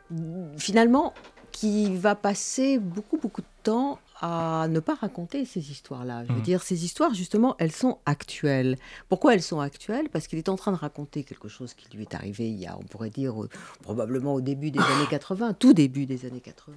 finalement, 0.56 1.12
qui 1.52 1.94
va 1.94 2.14
passer 2.14 2.78
beaucoup, 2.78 3.18
beaucoup 3.18 3.42
de 3.42 3.46
temps 3.64 3.98
à 4.26 4.68
ne 4.68 4.80
pas 4.80 4.94
raconter 4.94 5.44
ces 5.44 5.70
histoires-là. 5.70 6.24
Je 6.24 6.32
veux 6.32 6.38
mmh. 6.38 6.44
dire, 6.44 6.62
ces 6.62 6.86
histoires, 6.86 7.12
justement, 7.12 7.56
elles 7.58 7.72
sont 7.72 7.98
actuelles. 8.06 8.78
Pourquoi 9.10 9.34
elles 9.34 9.42
sont 9.42 9.60
actuelles? 9.60 10.08
Parce 10.08 10.28
qu'il 10.28 10.38
est 10.38 10.48
en 10.48 10.56
train 10.56 10.72
de 10.72 10.78
raconter 10.78 11.24
quelque 11.24 11.48
chose 11.48 11.74
qui 11.74 11.94
lui 11.94 12.04
est 12.04 12.14
arrivé 12.14 12.48
il 12.48 12.58
y 12.58 12.66
a, 12.66 12.78
on 12.78 12.84
pourrait 12.84 13.10
dire, 13.10 13.42
euh, 13.42 13.50
probablement 13.82 14.32
au 14.32 14.40
début 14.40 14.70
des 14.70 14.80
années 14.80 15.06
80, 15.10 15.52
tout 15.52 15.74
début 15.74 16.06
des 16.06 16.24
années 16.24 16.40
80. 16.40 16.74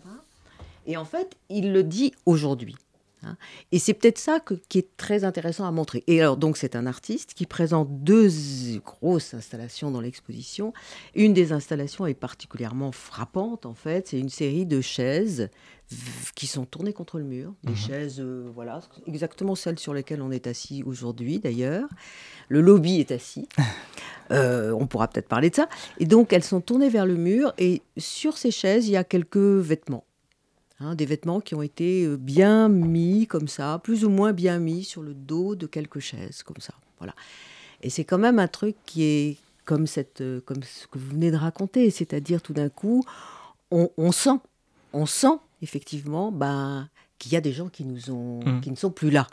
Et 0.87 0.97
en 0.97 1.05
fait, 1.05 1.37
il 1.47 1.71
le 1.71 1.83
dit 1.83 2.13
aujourd'hui. 2.25 2.75
Hein. 3.23 3.37
Et 3.71 3.79
c'est 3.79 3.93
peut-être 3.93 4.17
ça 4.17 4.39
qui 4.69 4.77
est 4.77 4.97
très 4.97 5.23
intéressant 5.23 5.65
à 5.65 5.71
montrer. 5.71 6.03
Et 6.07 6.21
alors, 6.21 6.37
donc, 6.37 6.57
c'est 6.57 6.75
un 6.75 6.85
artiste 6.85 7.33
qui 7.33 7.45
présente 7.45 8.03
deux 8.03 8.29
grosses 8.85 9.33
installations 9.33 9.91
dans 9.91 10.01
l'exposition. 10.01 10.73
Une 11.15 11.33
des 11.33 11.51
installations 11.51 12.05
est 12.05 12.13
particulièrement 12.13 12.91
frappante, 12.91 13.65
en 13.65 13.73
fait. 13.73 14.07
C'est 14.09 14.19
une 14.19 14.29
série 14.29 14.65
de 14.65 14.81
chaises 14.81 15.49
qui 16.35 16.47
sont 16.47 16.65
tournées 16.65 16.93
contre 16.93 17.17
le 17.17 17.23
mur. 17.23 17.53
Des 17.63 17.71
mhm. 17.71 17.77
chaises, 17.77 18.19
euh, 18.19 18.49
voilà, 18.53 18.81
exactement 19.05 19.55
celles 19.55 19.79
sur 19.79 19.93
lesquelles 19.93 20.21
on 20.21 20.31
est 20.31 20.47
assis 20.47 20.83
aujourd'hui, 20.85 21.39
d'ailleurs. 21.39 21.87
Le 22.49 22.61
lobby 22.61 22.99
est 22.99 23.11
assis. 23.11 23.47
Euh, 24.29 24.71
on 24.71 24.87
pourra 24.87 25.07
peut-être 25.07 25.29
parler 25.29 25.49
de 25.49 25.55
ça. 25.55 25.69
Et 25.99 26.05
donc, 26.05 26.33
elles 26.33 26.43
sont 26.43 26.59
tournées 26.59 26.89
vers 26.89 27.05
le 27.05 27.15
mur. 27.15 27.53
Et 27.57 27.81
sur 27.95 28.37
ces 28.37 28.51
chaises, 28.51 28.85
il 28.85 28.91
y 28.91 28.97
a 28.97 29.05
quelques 29.05 29.37
vêtements. 29.37 30.03
Hein, 30.79 30.93
des 30.93 31.07
vêtements 31.07 31.41
qui 31.41 31.55
ont 31.55 31.63
été 31.63 32.05
euh, 32.05 32.17
bien 32.17 32.69
mis 32.69 33.25
comme 33.25 33.47
ça, 33.47 33.79
plus 33.83 34.05
ou 34.05 34.09
moins 34.09 34.31
bien 34.31 34.59
mis 34.59 34.83
sur 34.83 35.01
le 35.01 35.15
dos 35.15 35.55
de 35.55 35.65
quelques 35.65 35.99
chaises, 35.99 36.43
comme 36.43 36.59
ça. 36.59 36.75
Voilà. 36.99 37.15
Et 37.81 37.89
c'est 37.89 38.03
quand 38.03 38.19
même 38.19 38.37
un 38.37 38.47
truc 38.47 38.75
qui 38.85 39.03
est 39.03 39.37
comme, 39.65 39.87
cette, 39.87 40.21
euh, 40.21 40.39
comme 40.41 40.61
ce 40.61 40.85
que 40.85 40.99
vous 40.99 41.09
venez 41.09 41.31
de 41.31 41.35
raconter, 41.35 41.89
c'est-à-dire 41.89 42.43
tout 42.43 42.53
d'un 42.53 42.69
coup, 42.69 43.03
on, 43.71 44.11
sent, 44.11 44.39
on 44.93 45.07
sent 45.07 45.39
effectivement 45.63 46.31
ben, 46.31 46.89
qu'il 47.17 47.33
y 47.33 47.35
a 47.35 47.41
des 47.41 47.53
gens 47.53 47.69
qui, 47.69 47.83
nous 47.83 48.11
ont, 48.11 48.39
mmh. 48.45 48.61
qui 48.61 48.69
ne 48.69 48.75
sont 48.75 48.91
plus 48.91 49.09
là, 49.09 49.27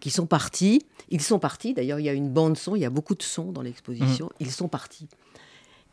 qui 0.00 0.10
sont 0.10 0.26
partis. 0.26 0.86
Ils 1.08 1.22
sont 1.22 1.38
partis, 1.38 1.74
d'ailleurs 1.74 1.98
il 1.98 2.04
y 2.04 2.08
a 2.08 2.12
une 2.12 2.30
bande 2.30 2.56
son, 2.56 2.76
il 2.76 2.82
y 2.82 2.84
a 2.84 2.90
beaucoup 2.90 3.14
de 3.14 3.22
sons 3.22 3.52
dans 3.52 3.62
l'exposition, 3.62 4.26
mmh. 4.26 4.40
ils 4.40 4.52
sont 4.52 4.68
partis. 4.68 5.08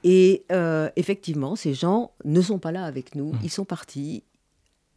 Et 0.04 0.46
euh, 0.52 0.90
effectivement, 0.96 1.56
ces 1.56 1.74
gens 1.74 2.12
ne 2.24 2.42
sont 2.42 2.60
pas 2.60 2.72
là 2.72 2.84
avec 2.84 3.16
nous, 3.16 3.34
mmh. 3.34 3.40
ils 3.44 3.50
sont 3.50 3.66
partis, 3.66 4.24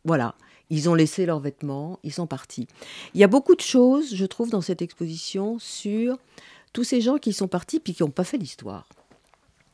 voilà, 0.04 0.34
ils 0.70 0.88
ont 0.88 0.94
laissé 0.94 1.26
leurs 1.26 1.40
vêtements, 1.40 1.98
ils 2.02 2.12
sont 2.12 2.26
partis. 2.26 2.66
Il 3.14 3.20
y 3.20 3.24
a 3.24 3.28
beaucoup 3.28 3.54
de 3.54 3.60
choses, 3.60 4.14
je 4.14 4.24
trouve, 4.24 4.50
dans 4.50 4.60
cette 4.60 4.82
exposition 4.82 5.58
sur 5.58 6.18
tous 6.72 6.84
ces 6.84 7.00
gens 7.00 7.18
qui 7.18 7.32
sont 7.32 7.48
partis 7.48 7.80
puis 7.80 7.94
qui 7.94 8.02
n'ont 8.02 8.10
pas 8.10 8.24
fait 8.24 8.38
l'histoire. 8.38 8.88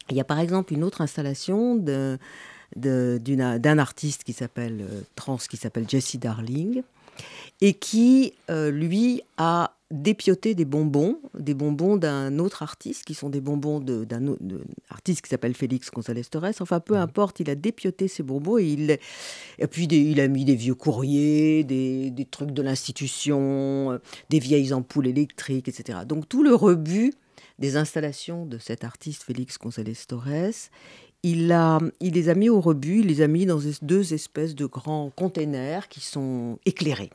Il 0.09 0.17
y 0.17 0.21
a 0.21 0.25
par 0.25 0.39
exemple 0.39 0.73
une 0.73 0.85
autre 0.85 1.01
installation 1.01 1.77
d'un 1.77 3.79
artiste 3.79 4.25
qui 4.25 4.33
s'appelle 4.33 4.81
euh, 4.81 5.01
trans, 5.17 5.37
qui 5.37 5.57
s'appelle 5.57 5.89
Jesse 5.89 6.17
Darling, 6.17 6.83
et 7.61 7.75
qui, 7.75 8.35
euh, 8.51 8.71
lui, 8.71 9.23
a 9.37 9.73
dépioté 9.91 10.55
des 10.55 10.65
bonbons, 10.65 11.21
des 11.39 11.55
bonbons 11.55 11.97
d'un 11.97 12.39
autre 12.41 12.63
artiste, 12.63 13.05
qui 13.05 13.15
sont 13.15 13.31
des 13.31 13.41
bonbons 13.41 13.79
d'un 13.79 14.37
artiste 14.91 15.23
qui 15.23 15.31
s'appelle 15.31 15.55
Félix 15.55 15.91
González 15.91 16.25
Torres. 16.25 16.51
Enfin, 16.61 16.81
peu 16.81 16.95
mmh. 16.95 16.99
importe, 16.99 17.41
il 17.41 17.51
a 17.51 17.55
dépioté 17.55 18.09
ces 18.09 18.25
bonbons 18.25 18.59
et, 18.59 18.65
il, 18.65 18.91
et 18.91 19.67
puis 19.69 19.85
il 19.85 20.21
a 20.21 20.27
mis 20.27 20.45
des 20.45 20.57
vieux 20.57 20.75
courriers, 20.75 21.63
des, 21.63 22.11
des 22.11 22.25
trucs 22.25 22.51
de 22.51 22.63
l'institution, 22.63 23.93
euh, 23.93 23.99
des 24.29 24.41
vieilles 24.41 24.73
ampoules 24.73 25.07
électriques, 25.07 25.69
etc. 25.69 26.01
Donc 26.07 26.29
tout 26.29 26.43
le 26.43 26.55
rebut 26.55 27.15
des 27.59 27.77
installations 27.77 28.45
de 28.45 28.59
cet 28.59 28.85
artiste 28.85 29.23
Félix 29.23 29.59
González 29.59 29.97
Torres, 30.09 30.71
il, 31.27 31.51
a, 31.51 31.81
il 32.01 32.15
les 32.15 32.29
a 32.29 32.35
mis 32.37 32.49
au 32.49 32.61
rebut, 32.61 33.01
il 33.01 33.09
les 33.09 33.21
a 33.21 33.27
mis 33.27 33.47
dans 33.47 33.59
deux 33.83 34.15
espèces 34.15 34.55
de 34.55 34.65
grands 34.65 35.11
containers 35.17 35.89
qui 35.89 36.01
sont 36.01 36.61
éclairés. 36.65 37.11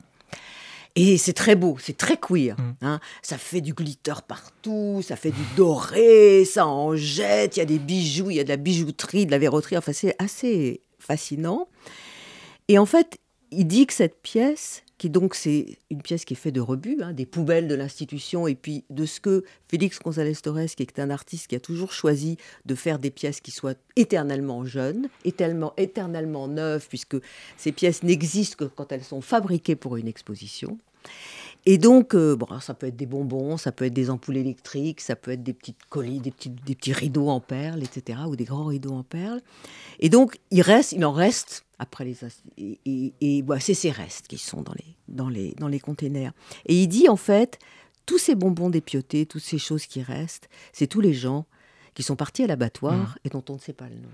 Et 0.97 1.17
c'est 1.17 1.31
très 1.31 1.55
beau, 1.55 1.77
c'est 1.79 1.95
très 1.95 2.17
queer. 2.17 2.57
Mm. 2.59 2.73
Hein. 2.81 2.99
Ça 3.21 3.37
fait 3.37 3.61
du 3.61 3.73
glitter 3.73 4.15
partout, 4.27 5.01
ça 5.01 5.15
fait 5.15 5.31
du 5.31 5.41
doré, 5.55 6.43
ça 6.43 6.67
en 6.67 6.93
jette, 6.97 7.55
il 7.55 7.59
y 7.61 7.63
a 7.63 7.65
des 7.65 7.79
bijoux, 7.79 8.29
il 8.29 8.35
y 8.35 8.39
a 8.41 8.43
de 8.43 8.49
la 8.49 8.57
bijouterie, 8.57 9.25
de 9.25 9.31
la 9.31 9.39
verroterie. 9.39 9.77
Enfin, 9.77 9.93
c'est 9.93 10.15
assez 10.19 10.81
fascinant. 10.99 11.69
Et 12.67 12.77
en 12.77 12.85
fait, 12.85 13.17
il 13.51 13.65
dit 13.65 13.87
que 13.87 13.93
cette 13.93 14.21
pièce, 14.21 14.83
qui 15.01 15.09
donc 15.09 15.33
c'est 15.33 15.79
une 15.89 16.03
pièce 16.03 16.25
qui 16.25 16.35
est 16.35 16.37
faite 16.37 16.53
de 16.53 16.61
rebuts, 16.61 16.99
hein, 17.01 17.11
des 17.11 17.25
poubelles 17.25 17.67
de 17.67 17.73
l'institution, 17.73 18.45
et 18.45 18.53
puis 18.53 18.83
de 18.91 19.07
ce 19.07 19.19
que 19.19 19.43
Félix 19.67 19.97
González 19.97 20.35
Torres, 20.35 20.75
qui 20.77 20.83
est 20.83 20.99
un 20.99 21.09
artiste 21.09 21.47
qui 21.47 21.55
a 21.55 21.59
toujours 21.59 21.91
choisi 21.91 22.37
de 22.67 22.75
faire 22.75 22.99
des 22.99 23.09
pièces 23.09 23.41
qui 23.41 23.49
soient 23.49 23.73
éternellement 23.95 24.63
jeunes, 24.63 25.09
éternellement, 25.25 25.73
éternellement 25.75 26.47
neuves, 26.47 26.85
puisque 26.87 27.17
ces 27.57 27.71
pièces 27.71 28.03
n'existent 28.03 28.57
que 28.57 28.65
quand 28.65 28.91
elles 28.91 29.03
sont 29.03 29.21
fabriquées 29.21 29.75
pour 29.75 29.97
une 29.97 30.07
exposition. 30.07 30.77
Et 31.65 31.77
donc, 31.77 32.15
euh, 32.15 32.35
bon, 32.35 32.59
ça 32.59 32.73
peut 32.73 32.87
être 32.87 32.95
des 32.95 33.05
bonbons, 33.05 33.57
ça 33.57 33.71
peut 33.71 33.85
être 33.85 33.93
des 33.93 34.09
ampoules 34.09 34.37
électriques, 34.37 35.01
ça 35.01 35.15
peut 35.15 35.31
être 35.31 35.43
des 35.43 35.53
petites 35.53 35.85
colis, 35.89 36.19
des 36.19 36.31
petits, 36.31 36.49
des 36.49 36.75
petits 36.75 36.93
rideaux 36.93 37.29
en 37.29 37.39
perles, 37.39 37.83
etc., 37.83 38.19
ou 38.27 38.35
des 38.35 38.45
grands 38.45 38.65
rideaux 38.65 38.93
en 38.93 39.03
perles. 39.03 39.41
Et 39.99 40.09
donc, 40.09 40.39
il 40.49 40.61
reste, 40.61 40.91
il 40.91 41.05
en 41.05 41.11
reste 41.11 41.65
après 41.77 42.05
les 42.05 42.17
et, 42.57 43.13
et, 43.21 43.43
c'est 43.59 43.73
ces 43.73 43.91
restes 43.91 44.27
qui 44.27 44.37
sont 44.37 44.61
dans 44.61 44.73
les 44.73 44.95
dans 45.07 45.29
les 45.29 45.53
dans 45.57 45.67
les 45.67 45.79
containers. 45.79 46.31
Et 46.65 46.75
il 46.81 46.87
dit 46.87 47.09
en 47.09 47.15
fait, 47.15 47.59
tous 48.05 48.17
ces 48.17 48.35
bonbons 48.35 48.69
dépiotés, 48.69 49.25
toutes 49.25 49.43
ces 49.43 49.57
choses 49.57 49.85
qui 49.85 50.01
restent, 50.01 50.49
c'est 50.73 50.87
tous 50.87 51.01
les 51.01 51.13
gens 51.13 51.45
qui 51.93 52.03
sont 52.03 52.15
partis 52.15 52.43
à 52.43 52.47
l'abattoir 52.47 52.95
mmh. 52.95 53.15
et 53.25 53.29
dont 53.29 53.43
on 53.49 53.53
ne 53.53 53.59
sait 53.59 53.73
pas 53.73 53.89
le 53.89 53.95
nom. 53.95 54.09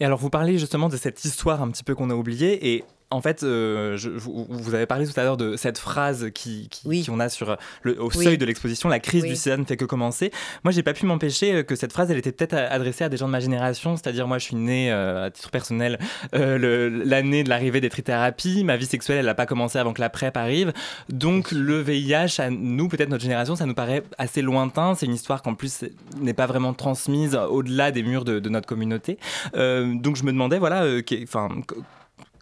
Et 0.00 0.04
alors, 0.04 0.18
vous 0.18 0.30
parlez 0.30 0.58
justement 0.58 0.88
de 0.88 0.96
cette 0.96 1.24
histoire 1.24 1.62
un 1.62 1.70
petit 1.70 1.84
peu 1.84 1.94
qu'on 1.94 2.10
a 2.10 2.14
oubliée, 2.14 2.74
et 2.74 2.84
en 3.12 3.20
fait, 3.20 3.42
euh, 3.42 3.96
je, 3.96 4.10
vous, 4.10 4.46
vous, 4.48 4.74
avez 4.74 4.86
parlé 4.86 5.06
tout 5.06 5.18
à 5.18 5.22
l'heure 5.22 5.36
de 5.36 5.56
cette 5.56 5.78
phrase 5.78 6.30
qui, 6.34 6.68
qui, 6.70 6.82
oui. 6.86 7.02
qui 7.02 7.10
on 7.10 7.20
a 7.20 7.28
sur 7.28 7.56
le, 7.82 8.00
au 8.00 8.10
seuil 8.10 8.38
de 8.38 8.44
l'exposition, 8.44 8.88
la 8.88 9.00
crise 9.00 9.22
oui. 9.22 9.30
du 9.30 9.36
sida 9.36 9.56
ne 9.56 9.64
fait 9.64 9.76
que 9.76 9.84
commencer. 9.84 10.30
Moi, 10.64 10.72
j'ai 10.72 10.82
pas 10.82 10.94
pu 10.94 11.06
m'empêcher 11.06 11.64
que 11.64 11.76
cette 11.76 11.92
phrase, 11.92 12.10
elle 12.10 12.18
était 12.18 12.32
peut-être 12.32 12.54
adressée 12.54 13.04
à 13.04 13.08
des 13.08 13.16
gens 13.16 13.26
de 13.26 13.32
ma 13.32 13.40
génération, 13.40 13.96
c'est-à-dire 13.96 14.26
moi, 14.26 14.38
je 14.38 14.44
suis 14.44 14.56
né 14.56 14.90
euh, 14.90 15.26
à 15.26 15.30
titre 15.30 15.50
personnel 15.50 15.98
euh, 16.34 17.02
l'année 17.04 17.44
de 17.44 17.48
l'arrivée 17.48 17.80
des 17.80 17.90
trithérapies, 17.90 18.64
ma 18.64 18.76
vie 18.76 18.86
sexuelle, 18.86 19.18
elle 19.18 19.26
n'a 19.26 19.34
pas 19.34 19.46
commencé 19.46 19.78
avant 19.78 19.92
que 19.92 20.00
la 20.00 20.10
PrEP 20.10 20.36
arrive, 20.36 20.72
donc 21.08 21.52
le 21.52 21.80
VIH, 21.80 22.40
à 22.40 22.50
nous, 22.50 22.88
peut-être 22.88 23.10
notre 23.10 23.22
génération, 23.22 23.56
ça 23.56 23.66
nous 23.66 23.74
paraît 23.74 24.02
assez 24.18 24.42
lointain. 24.42 24.94
C'est 24.94 25.06
une 25.06 25.14
histoire 25.14 25.42
qu'en 25.42 25.54
plus 25.54 25.84
n'est 26.18 26.34
pas 26.34 26.46
vraiment 26.46 26.72
transmise 26.72 27.36
au-delà 27.36 27.90
des 27.90 28.02
murs 28.02 28.24
de, 28.24 28.38
de 28.38 28.48
notre 28.48 28.66
communauté. 28.66 29.18
Euh, 29.54 29.94
donc 29.94 30.16
je 30.16 30.24
me 30.24 30.32
demandais, 30.32 30.58
voilà, 30.58 30.84
enfin 31.22 31.48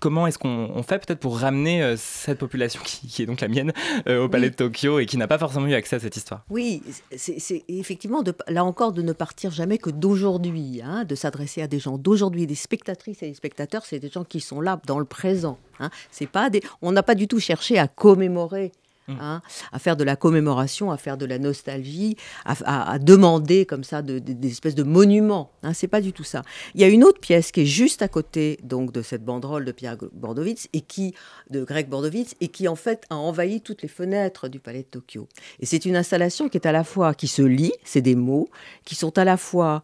comment 0.01 0.27
est-ce 0.27 0.39
qu'on 0.39 0.83
fait 0.83 0.99
peut-être 0.99 1.21
pour 1.21 1.39
ramener 1.39 1.83
euh, 1.83 1.95
cette 1.97 2.39
population 2.39 2.81
qui, 2.85 3.07
qui, 3.07 3.23
est 3.23 3.27
donc 3.27 3.41
la 3.41 3.49
mienne 3.49 3.73
euh, 4.09 4.25
au 4.25 4.29
Palais 4.29 4.47
oui. 4.47 4.51
de 4.51 4.57
Tokyo 4.57 4.99
et 4.99 5.07
qui 5.07 5.17
n'a 5.17 5.29
pas 5.29 5.39
forcément 5.39 5.67
eu 5.67 5.75
accès 5.75 5.97
à 5.97 6.01
cette 6.01 6.17
histoire 6.17 6.45
Oui, 6.51 6.83
c'est 7.17 7.65
effectivement, 7.69 8.23
de, 8.23 8.35
là 8.49 8.65
encore, 8.65 8.93
de 8.93 9.03
ne 9.03 9.13
partir 9.13 9.51
jamais 9.51 9.79
que 9.79 9.91
d'aujourd'hui, 9.91 10.81
hein, 10.83 11.05
de 11.05 11.15
s'adresser 11.15 11.63
à 11.63 11.67
des 11.67 11.79
gens 11.79 11.99
d'aujourd'hui, 11.99 12.47
des 12.47 12.55
spectatrices 12.55 13.23
et 13.23 13.29
des 13.29 13.35
spectateurs, 13.35 13.85
c'est 13.85 13.99
des 13.99 14.11
gens 14.11 14.25
qui 14.25 14.41
sont 14.41 14.61
là 14.61 14.81
dans 14.87 14.99
le 14.99 15.05
présent. 15.05 15.59
Hein. 15.79 15.91
C'est 16.11 16.29
pas 16.29 16.51
des, 16.51 16.63
on 16.83 16.93
n'a 16.93 17.03
pas 17.03 17.15
du 17.15 17.29
tout 17.29 17.41
cherché 17.41 17.79
à 17.79 17.87
commémorer 17.87 18.73
Hein, 19.21 19.43
à 19.73 19.79
faire 19.79 19.97
de 19.97 20.05
la 20.05 20.17
commémoration, 20.17 20.91
à 20.91 20.97
faire 20.97 21.17
de 21.17 21.27
la 21.27 21.39
nostalgie, 21.39 22.17
à, 22.45 22.99
demander 22.99 23.67
comme 23.67 23.85
ça 23.85 24.03
de, 24.03 24.19
de, 24.19 24.33
des 24.33 24.51
espèces 24.51 24.75
de 24.75 24.83
monuments. 24.83 25.53
Hein, 25.63 25.73
c'est 25.73 25.89
pas 25.89 26.01
du 26.01 26.13
tout 26.13 26.25
ça. 26.25 26.43
Il 26.75 26.81
y 26.81 26.85
a 26.85 26.89
une 26.89 27.05
autre 27.05 27.21
pièce 27.21 27.53
qui 27.53 27.63
est 27.63 27.67
juste 27.67 28.03
à 28.03 28.09
côté 28.09 28.59
donc 28.63 28.93
de 28.93 29.03
cette 29.03 29.25
banderole 29.25 29.65
de 29.65 29.73
Pierre 29.73 29.97
Bordovitz 30.13 30.69
et 30.73 30.81
qui 30.81 31.15
de 31.51 31.65
Greg 31.65 31.89
Bordovitz 31.89 32.35
et 32.41 32.49
qui 32.49 32.69
en 32.69 32.77
fait 32.77 33.05
a 33.11 33.17
envahi 33.17 33.61
toutes 33.61 33.83
les 33.83 33.89
fenêtres 33.89 34.49
du 34.49 34.61
palais 34.61 34.83
de 34.83 34.89
Tokyo. 34.89 35.29
Et 35.61 35.67
c'est 35.67 35.85
une 35.85 35.97
installation 35.97 36.49
qui 36.49 36.57
est 36.57 36.67
à 36.67 36.73
la 36.73 36.85
fois 36.85 37.15
qui 37.15 37.29
se 37.29 37.43
lit, 37.43 37.73
c'est 37.85 38.03
des 38.03 38.15
mots 38.15 38.49
qui 38.85 38.95
sont 38.95 39.17
à 39.19 39.25
la 39.25 39.37
fois 39.37 39.83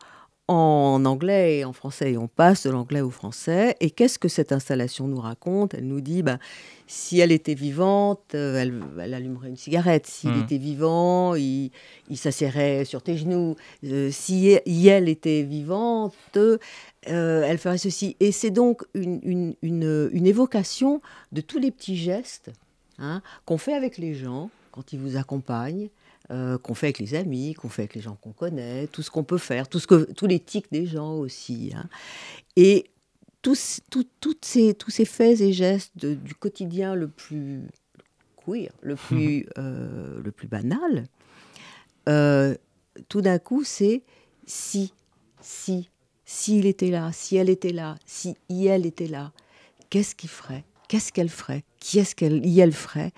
en 0.48 1.04
anglais 1.04 1.58
et 1.58 1.64
en 1.64 1.72
français, 1.72 2.12
et 2.12 2.18
on 2.18 2.28
passe 2.28 2.66
de 2.66 2.70
l'anglais 2.70 3.00
au 3.00 3.10
français. 3.10 3.76
Et 3.80 3.90
qu'est-ce 3.90 4.18
que 4.18 4.28
cette 4.28 4.52
installation 4.52 5.08
nous 5.08 5.20
raconte? 5.20 5.74
Elle 5.74 5.88
nous 5.88 6.00
dit, 6.00 6.22
bah, 6.22 6.38
si 6.86 7.18
elle 7.18 7.32
était 7.32 7.54
vivante, 7.54 8.34
euh, 8.34 8.56
elle, 8.56 8.80
elle, 9.00 9.14
allumerait 9.14 9.48
une 9.48 9.56
cigarette. 9.56 10.06
S'il 10.06 10.30
mmh. 10.30 10.42
était 10.42 10.58
vivant, 10.58 11.34
il, 11.34 11.70
il 12.08 12.16
s'asserrait 12.16 12.84
sur 12.84 13.02
tes 13.02 13.16
genoux. 13.16 13.56
Euh, 13.84 14.10
si 14.12 14.56
elle 14.86 15.08
était 15.08 15.42
vivante, 15.42 16.14
euh, 16.36 16.58
elle 17.04 17.58
ferait 17.58 17.78
ceci. 17.78 18.16
Et 18.20 18.30
c'est 18.30 18.50
donc 18.50 18.84
une, 18.94 19.20
une, 19.24 19.54
une, 19.62 20.10
une, 20.12 20.26
évocation 20.26 21.00
de 21.32 21.40
tous 21.40 21.58
les 21.58 21.72
petits 21.72 21.96
gestes 21.96 22.52
hein, 22.98 23.20
qu'on 23.44 23.58
fait 23.58 23.74
avec 23.74 23.98
les 23.98 24.14
gens 24.14 24.50
quand 24.70 24.92
ils 24.92 25.00
vous 25.00 25.16
accompagnent. 25.16 25.88
Euh, 26.32 26.58
qu'on 26.58 26.74
fait 26.74 26.86
avec 26.86 26.98
les 26.98 27.14
amis, 27.14 27.54
qu'on 27.54 27.68
fait 27.68 27.82
avec 27.82 27.94
les 27.94 28.00
gens 28.00 28.16
qu'on 28.16 28.32
connaît, 28.32 28.88
tout 28.88 29.00
ce 29.00 29.12
qu'on 29.12 29.22
peut 29.22 29.38
faire, 29.38 29.68
tout 29.68 29.78
ce 29.78 29.86
que, 29.86 30.12
tous 30.12 30.26
les 30.26 30.40
tics 30.40 30.72
des 30.72 30.84
gens 30.84 31.14
aussi. 31.14 31.70
Hein. 31.72 31.88
Et 32.56 32.86
tous, 33.42 33.80
tout, 33.92 34.04
toutes 34.18 34.44
ces, 34.44 34.74
tous 34.74 34.90
ces 34.90 35.04
faits 35.04 35.40
et 35.40 35.52
gestes 35.52 35.92
de, 35.94 36.14
du 36.14 36.34
quotidien 36.34 36.96
le 36.96 37.06
plus 37.06 37.68
queer, 38.44 38.72
le 38.80 38.96
plus, 39.08 39.46
euh, 39.56 40.20
le 40.20 40.32
plus 40.32 40.48
banal, 40.48 41.06
euh, 42.08 42.56
tout 43.08 43.20
d'un 43.20 43.38
coup, 43.38 43.62
c'est 43.62 44.02
si, 44.46 44.92
si, 45.40 45.90
s'il 46.24 46.66
était 46.66 46.90
là, 46.90 47.10
si 47.12 47.36
elle 47.36 47.50
était 47.50 47.72
là, 47.72 47.96
si 48.04 48.36
elle 48.50 48.84
était 48.84 49.06
là, 49.06 49.32
qu'est-ce 49.90 50.16
qu'il 50.16 50.30
ferait? 50.30 50.64
Qu'est-ce 50.88 51.12
qu'elle 51.12 51.28
ferait? 51.28 51.62
Qui 51.78 52.00
est-ce 52.00 52.16
qu'elle 52.16 52.44
elle 52.58 52.72
ferait? 52.72 53.12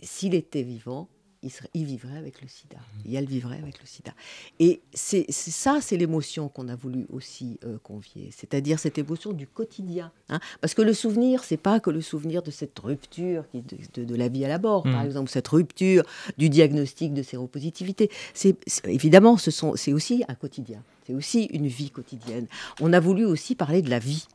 S'il 0.00 0.34
était 0.34 0.62
vivant, 0.62 1.08
il, 1.42 1.50
serait, 1.50 1.68
il, 1.74 1.84
vivrait 1.84 2.16
avec 2.16 2.42
le 2.42 2.48
sida. 2.48 2.76
Et 3.06 3.14
elle 3.14 3.26
vivrait 3.26 3.58
avec 3.58 3.80
le 3.80 3.86
sida. 3.86 4.12
Et 4.58 4.80
c'est 4.92 5.30
ça, 5.30 5.78
c'est 5.80 5.96
l'émotion 5.96 6.48
qu'on 6.48 6.68
a 6.68 6.76
voulu 6.76 7.06
aussi 7.10 7.58
euh, 7.64 7.78
convier, 7.82 8.30
c'est-à-dire 8.36 8.78
cette 8.78 8.98
émotion 8.98 9.32
du 9.32 9.46
quotidien. 9.46 10.10
Hein 10.28 10.40
Parce 10.60 10.74
que 10.74 10.82
le 10.82 10.92
souvenir, 10.92 11.44
c'est 11.44 11.56
pas 11.56 11.80
que 11.80 11.90
le 11.90 12.00
souvenir 12.00 12.42
de 12.42 12.50
cette 12.50 12.78
rupture 12.78 13.44
de, 13.54 13.62
de, 13.94 14.04
de, 14.04 14.14
la 14.14 14.28
vie 14.28 14.44
à 14.44 14.48
la 14.48 14.58
mort, 14.58 14.86
mmh. 14.86 14.92
par 14.92 15.02
exemple, 15.02 15.30
cette 15.30 15.48
rupture 15.48 16.02
du 16.36 16.48
diagnostic 16.48 17.14
de 17.14 17.22
séropositivité. 17.22 18.10
C'est 18.34 18.56
évidemment, 18.86 19.36
ce 19.36 19.50
c'est 19.76 19.92
aussi 19.92 20.24
un 20.28 20.34
quotidien. 20.34 20.82
C'est 21.06 21.14
aussi 21.14 21.44
une 21.44 21.66
vie 21.66 21.90
quotidienne. 21.90 22.46
On 22.80 22.92
a 22.92 23.00
voulu 23.00 23.24
aussi 23.24 23.54
parler 23.54 23.82
de 23.82 23.90
la 23.90 23.98
vie. 23.98 24.26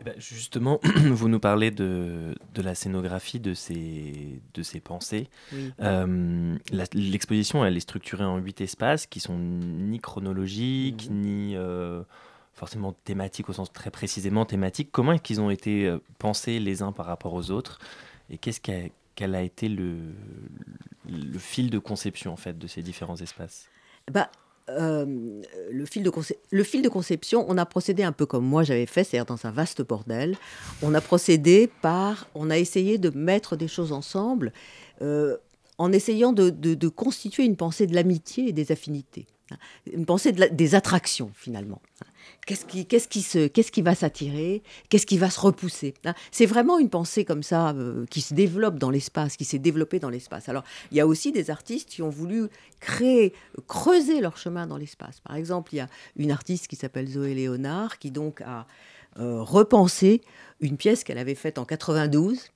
Eh 0.00 0.04
ben 0.04 0.14
justement, 0.18 0.80
vous 1.10 1.28
nous 1.28 1.40
parlez 1.40 1.70
de, 1.70 2.34
de, 2.54 2.62
la 2.62 2.74
scénographie, 2.74 3.38
de 3.38 3.52
ces, 3.52 4.40
de 4.54 4.62
ces 4.62 4.80
pensées. 4.80 5.28
Oui. 5.52 5.72
Euh, 5.80 6.56
L'exposition, 6.94 7.64
elle 7.64 7.76
est 7.76 7.80
structurée 7.80 8.24
en 8.24 8.38
huit 8.38 8.60
espaces 8.60 9.06
qui 9.06 9.20
sont 9.20 9.38
ni 9.38 9.98
chronologiques, 9.98 11.10
mmh. 11.10 11.14
ni 11.14 11.56
euh, 11.56 12.02
forcément 12.54 12.94
thématiques 13.04 13.50
au 13.50 13.52
sens 13.52 13.72
très 13.72 13.90
précisément 13.90 14.46
thématique. 14.46 14.88
Comment 14.90 15.12
est-ce 15.12 15.22
qu'ils 15.22 15.40
ont 15.40 15.50
été 15.50 15.86
euh, 15.86 15.98
pensés 16.18 16.60
les 16.60 16.82
uns 16.82 16.92
par 16.92 17.06
rapport 17.06 17.34
aux 17.34 17.50
autres 17.50 17.78
Et 18.30 18.38
qu'est-ce 18.38 18.60
qu'a 18.60 18.88
quel 19.16 19.34
a 19.34 19.42
été 19.42 19.68
le, 19.68 19.96
le 21.06 21.38
fil 21.38 21.68
de 21.68 21.78
conception 21.78 22.32
en 22.32 22.36
fait 22.36 22.58
de 22.58 22.66
ces 22.66 22.82
différents 22.82 23.16
espaces? 23.16 23.68
Bah, 24.10 24.30
euh, 24.78 25.42
le, 25.70 25.84
fil 25.84 26.02
de 26.02 26.88
conception, 26.88 27.44
on 27.48 27.58
a 27.58 27.66
procédé 27.66 28.02
un 28.02 28.12
peu 28.12 28.26
comme 28.26 28.44
moi 28.44 28.62
j'avais 28.62 28.86
fait, 28.86 29.04
c'est-à-dire 29.04 29.26
dans 29.26 29.46
un 29.46 29.50
vaste 29.50 29.82
bordel. 29.82 30.36
On 30.82 30.94
a 30.94 31.00
procédé 31.00 31.70
par, 31.82 32.28
on 32.34 32.50
a 32.50 32.58
essayé 32.58 32.98
de 32.98 33.10
mettre 33.10 33.56
des 33.56 33.68
choses 33.68 33.92
ensemble 33.92 34.52
euh, 35.02 35.36
en 35.78 35.92
essayant 35.92 36.32
de, 36.32 36.50
de, 36.50 36.88
constituer 36.88 37.44
une 37.44 37.56
pensée 37.56 37.86
de 37.86 37.94
l'amitié 37.94 38.48
et 38.48 38.52
des 38.52 38.70
affinités, 38.70 39.26
une 39.92 40.06
pensée 40.06 40.32
des 40.32 40.74
attractions 40.74 41.30
finalement. 41.34 41.80
Qu'est-ce 42.46 42.64
qui, 42.64 42.86
qu'est-ce 42.86 43.08
qui, 43.08 43.22
qui 43.70 43.82
va 43.82 43.94
s'attirer? 43.94 44.62
Qu'est-ce 44.88 45.06
qui 45.06 45.18
va 45.18 45.30
se 45.30 45.40
repousser? 45.40 45.94
C'est 46.30 46.46
vraiment 46.46 46.78
une 46.78 46.88
pensée 46.88 47.24
comme 47.24 47.42
ça 47.42 47.70
euh, 47.70 48.06
qui 48.06 48.20
se 48.20 48.34
développe 48.34 48.78
dans 48.78 48.90
l'espace, 48.90 49.36
qui 49.36 49.44
s'est 49.44 49.58
développée 49.58 49.98
dans 49.98 50.10
l'espace. 50.10 50.48
Alors, 50.48 50.64
il 50.90 50.96
y 50.96 51.00
a 51.00 51.06
aussi 51.06 51.32
des 51.32 51.50
artistes 51.50 51.88
qui 51.88 52.02
ont 52.02 52.08
voulu 52.08 52.48
créer, 52.80 53.34
creuser 53.68 54.20
leur 54.20 54.36
chemin 54.36 54.66
dans 54.66 54.78
l'espace. 54.78 55.20
Par 55.20 55.36
exemple, 55.36 55.74
il 55.74 55.78
y 55.78 55.80
a 55.80 55.88
une 56.16 56.30
artiste 56.30 56.66
qui 56.66 56.76
s'appelle 56.76 57.08
Zoé 57.08 57.34
Léonard 57.34 57.98
qui 57.98 58.10
donc 58.10 58.40
a 58.40 58.66
euh, 59.18 59.42
repensé 59.42 60.22
une 60.60 60.76
pièce 60.76 61.04
qu'elle 61.04 61.18
avait 61.18 61.34
faite 61.34 61.58
en 61.58 61.64
92 61.64 62.50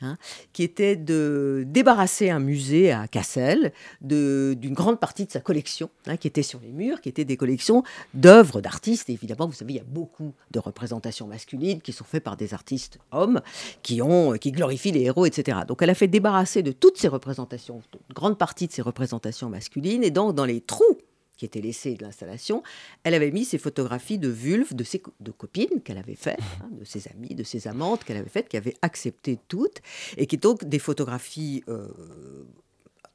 Hein, 0.00 0.16
qui 0.52 0.62
était 0.62 0.94
de 0.94 1.64
débarrasser 1.66 2.30
un 2.30 2.38
musée 2.38 2.92
à 2.92 3.08
Cassel 3.08 3.72
d'une 4.00 4.72
grande 4.72 5.00
partie 5.00 5.26
de 5.26 5.32
sa 5.32 5.40
collection, 5.40 5.90
hein, 6.06 6.16
qui 6.16 6.28
était 6.28 6.44
sur 6.44 6.60
les 6.60 6.70
murs, 6.70 7.00
qui 7.00 7.08
étaient 7.08 7.24
des 7.24 7.36
collections 7.36 7.82
d'œuvres 8.14 8.60
d'artistes. 8.60 9.10
Évidemment, 9.10 9.48
vous 9.48 9.54
savez, 9.54 9.72
il 9.72 9.76
y 9.78 9.80
a 9.80 9.84
beaucoup 9.84 10.34
de 10.52 10.60
représentations 10.60 11.26
masculines 11.26 11.80
qui 11.80 11.90
sont 11.90 12.04
faites 12.04 12.22
par 12.22 12.36
des 12.36 12.54
artistes 12.54 13.00
hommes, 13.10 13.40
qui, 13.82 14.00
ont, 14.00 14.34
qui 14.34 14.52
glorifient 14.52 14.92
les 14.92 15.02
héros, 15.02 15.26
etc. 15.26 15.58
Donc 15.66 15.82
elle 15.82 15.90
a 15.90 15.94
fait 15.94 16.06
débarrasser 16.06 16.62
de 16.62 16.70
toutes 16.70 16.96
ces 16.96 17.08
représentations, 17.08 17.82
une 17.92 18.14
grande 18.14 18.38
partie 18.38 18.68
de 18.68 18.72
ces 18.72 18.82
représentations 18.82 19.48
masculines, 19.48 20.04
et 20.04 20.12
donc 20.12 20.36
dans 20.36 20.44
les 20.44 20.60
trous 20.60 20.98
qui 21.38 21.46
étaient 21.46 21.62
laissés 21.62 21.94
de 21.94 22.04
l'installation, 22.04 22.62
elle 23.04 23.14
avait 23.14 23.30
mis 23.30 23.46
ses 23.46 23.56
photographies 23.56 24.18
de 24.18 24.28
vulves 24.28 24.74
de 24.74 24.84
ses 24.84 25.02
de 25.20 25.30
copines 25.30 25.80
qu'elle 25.82 25.98
avait 25.98 26.14
faites, 26.14 26.38
hein, 26.62 26.68
de 26.78 26.84
ses 26.84 27.08
amies, 27.08 27.34
de 27.34 27.44
ses 27.44 27.66
amantes 27.66 28.04
qu'elle 28.04 28.18
avait 28.18 28.28
faites, 28.28 28.48
qui 28.48 28.56
avaient 28.58 28.76
accepté 28.82 29.38
toutes, 29.48 29.80
et 30.16 30.26
qui 30.26 30.36
donc 30.36 30.64
des 30.64 30.78
photographies 30.78 31.64
euh, 31.68 31.88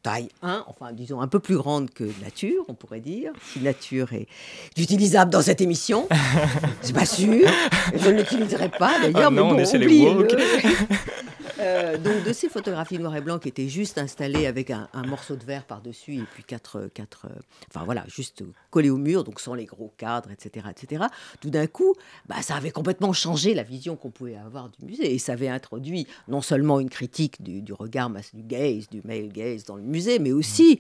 taille 0.02 0.30
1, 0.42 0.66
enfin 0.68 0.92
disons 0.92 1.22
un 1.22 1.28
peu 1.28 1.40
plus 1.40 1.56
grande 1.56 1.90
que 1.90 2.04
nature, 2.22 2.66
on 2.68 2.74
pourrait 2.74 3.00
dire, 3.00 3.32
si 3.52 3.60
nature 3.60 4.14
est 4.14 4.28
utilisable 4.78 5.32
dans 5.32 5.42
cette 5.42 5.62
émission. 5.62 6.08
C'est 6.82 6.94
pas 6.94 7.06
sûr, 7.06 7.48
je 7.96 8.10
ne 8.10 8.18
l'utiliserai 8.18 8.70
pas 8.70 9.00
d'ailleurs, 9.02 9.30
oh 9.30 9.34
mais 9.34 9.42
bon, 9.42 9.54
les 9.54 9.76
oublie-le. 9.76 10.28
Euh, 11.64 11.98
donc 11.98 12.24
de 12.24 12.34
ces 12.34 12.50
photographies 12.50 13.00
noir 13.00 13.16
et 13.16 13.22
blanc 13.22 13.40
qui 13.40 13.48
étaient 13.48 13.70
juste 13.70 13.98
installées 13.98 14.46
avec 14.48 14.70
un, 14.70 14.88
morceau 15.08 15.36
de 15.36 15.44
verre 15.44 15.64
par-dessus 15.64 16.16
et 16.16 16.24
puis 16.34 16.44
quatre, 16.44 16.90
quatre, 16.94 17.28
euh, 17.30 17.40
enfin 17.70 17.86
voilà, 17.86 18.04
juste 18.08 18.44
collées 18.70 18.90
au 18.90 18.98
mur, 18.98 19.24
donc 19.24 19.40
sans 19.40 19.54
les 19.54 19.66
gros 19.66 19.94
cadres, 19.98 20.32
etc., 20.32 20.68
etc. 20.70 21.06
Tout 21.42 21.50
d'un 21.50 21.68
coup, 21.68 21.94
bah, 22.28 22.42
ça 22.42 22.56
avait 22.56 22.72
complètement 22.72 23.14
changé 23.14 23.54
la 23.54 23.64
vision 23.64 23.96
qu'on 23.96 24.12
pouvait 24.12 24.36
avoir 24.36 24.70
du 24.70 24.86
musée 24.86 25.14
et 25.14 25.20
ça 25.20 25.34
avait 25.34 25.48
introduit 25.48 26.08
non 26.28 26.42
seulement 26.42 26.80
une 26.80 26.90
critique 26.90 27.42
du, 27.42 27.62
du 27.62 27.74
regard 27.74 28.10
du 28.34 28.44
gaze, 28.44 28.90
du 28.90 29.02
male 29.06 29.30
gaze 29.30 29.64
dans 29.64 29.76
le 29.76 29.84
musée, 29.84 30.20
mais 30.20 30.32
aussi 30.32 30.80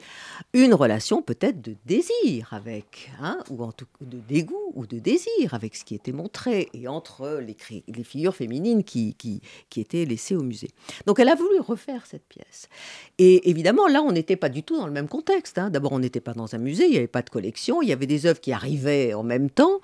une 0.53 0.73
relation 0.73 1.21
peut-être 1.21 1.61
de 1.61 1.75
désir 1.85 2.49
avec, 2.51 3.11
hein, 3.21 3.37
ou 3.49 3.63
en 3.63 3.71
tout 3.71 3.85
de 4.01 4.17
dégoût 4.17 4.71
ou 4.73 4.85
de 4.85 4.99
désir 4.99 5.53
avec 5.53 5.75
ce 5.75 5.85
qui 5.85 5.95
était 5.95 6.11
montré 6.11 6.69
et 6.73 6.87
entre 6.87 7.39
les, 7.39 7.55
les 7.87 8.03
figures 8.03 8.35
féminines 8.35 8.83
qui, 8.83 9.13
qui, 9.13 9.41
qui 9.69 9.79
étaient 9.79 10.05
laissées 10.05 10.35
au 10.35 10.43
musée. 10.43 10.71
Donc 11.05 11.19
elle 11.19 11.29
a 11.29 11.35
voulu 11.35 11.59
refaire 11.59 12.05
cette 12.05 12.27
pièce. 12.27 12.67
Et 13.17 13.49
évidemment, 13.49 13.87
là, 13.87 14.01
on 14.01 14.11
n'était 14.11 14.35
pas 14.35 14.49
du 14.49 14.63
tout 14.63 14.77
dans 14.77 14.87
le 14.87 14.91
même 14.91 15.07
contexte. 15.07 15.57
Hein. 15.57 15.69
D'abord, 15.69 15.91
on 15.93 15.99
n'était 15.99 16.19
pas 16.19 16.33
dans 16.33 16.55
un 16.55 16.57
musée, 16.57 16.85
il 16.85 16.91
n'y 16.91 16.97
avait 16.97 17.07
pas 17.07 17.21
de 17.21 17.29
collection, 17.29 17.81
il 17.81 17.89
y 17.89 17.93
avait 17.93 18.07
des 18.07 18.25
œuvres 18.25 18.39
qui 18.39 18.51
arrivaient 18.51 19.13
en 19.13 19.23
même 19.23 19.49
temps. 19.49 19.79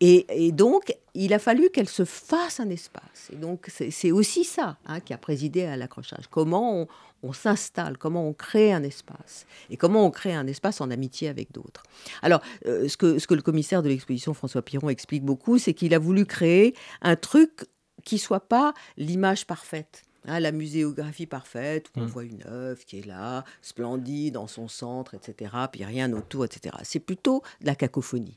Et, 0.00 0.52
donc, 0.52 0.94
il 1.14 1.32
a 1.32 1.38
fallu 1.38 1.70
qu'elle 1.70 1.88
se 1.88 2.04
fasse 2.04 2.60
un 2.60 2.70
espace. 2.70 3.30
Et 3.32 3.36
donc, 3.36 3.70
c'est 3.90 4.12
aussi 4.12 4.44
ça 4.44 4.76
hein, 4.86 5.00
qui 5.00 5.12
a 5.12 5.18
présidé 5.18 5.64
à 5.64 5.76
l'accrochage. 5.76 6.26
Comment 6.30 6.86
on, 7.22 7.32
s'installe, 7.32 7.96
comment 7.96 8.28
on 8.28 8.34
crée 8.34 8.72
un 8.72 8.82
espace, 8.82 9.46
et 9.70 9.78
comment 9.78 10.04
on 10.04 10.10
crée 10.10 10.34
un 10.34 10.46
espace 10.46 10.82
en 10.82 10.90
amitié 10.90 11.28
avec 11.28 11.52
d'autres. 11.52 11.82
Alors, 12.20 12.42
euh, 12.66 12.86
ce, 12.86 12.98
que, 12.98 13.18
ce 13.18 13.26
que 13.26 13.32
le 13.32 13.40
commissaire 13.40 13.82
de 13.82 13.88
l'exposition, 13.88 14.34
François 14.34 14.60
Piron, 14.60 14.90
explique 14.90 15.24
beaucoup, 15.24 15.56
c'est 15.58 15.72
qu'il 15.72 15.94
a 15.94 15.98
voulu 15.98 16.26
créer 16.26 16.74
un 17.00 17.16
truc 17.16 17.64
qui 18.04 18.18
soit 18.18 18.46
pas 18.46 18.74
l'image 18.98 19.46
parfaite. 19.46 20.02
Hein, 20.26 20.40
la 20.40 20.52
muséographie 20.52 21.26
parfaite, 21.26 21.90
où 21.94 22.00
on 22.00 22.04
mmh. 22.04 22.06
voit 22.06 22.24
une 22.24 22.44
œuvre 22.46 22.84
qui 22.84 22.98
est 22.98 23.06
là, 23.06 23.44
splendide, 23.60 24.34
dans 24.34 24.46
son 24.46 24.68
centre, 24.68 25.14
etc., 25.14 25.54
puis 25.70 25.84
rien 25.84 26.12
autour, 26.12 26.44
etc. 26.44 26.74
C'est 26.82 27.00
plutôt 27.00 27.42
de 27.60 27.66
la 27.66 27.74
cacophonie. 27.74 28.36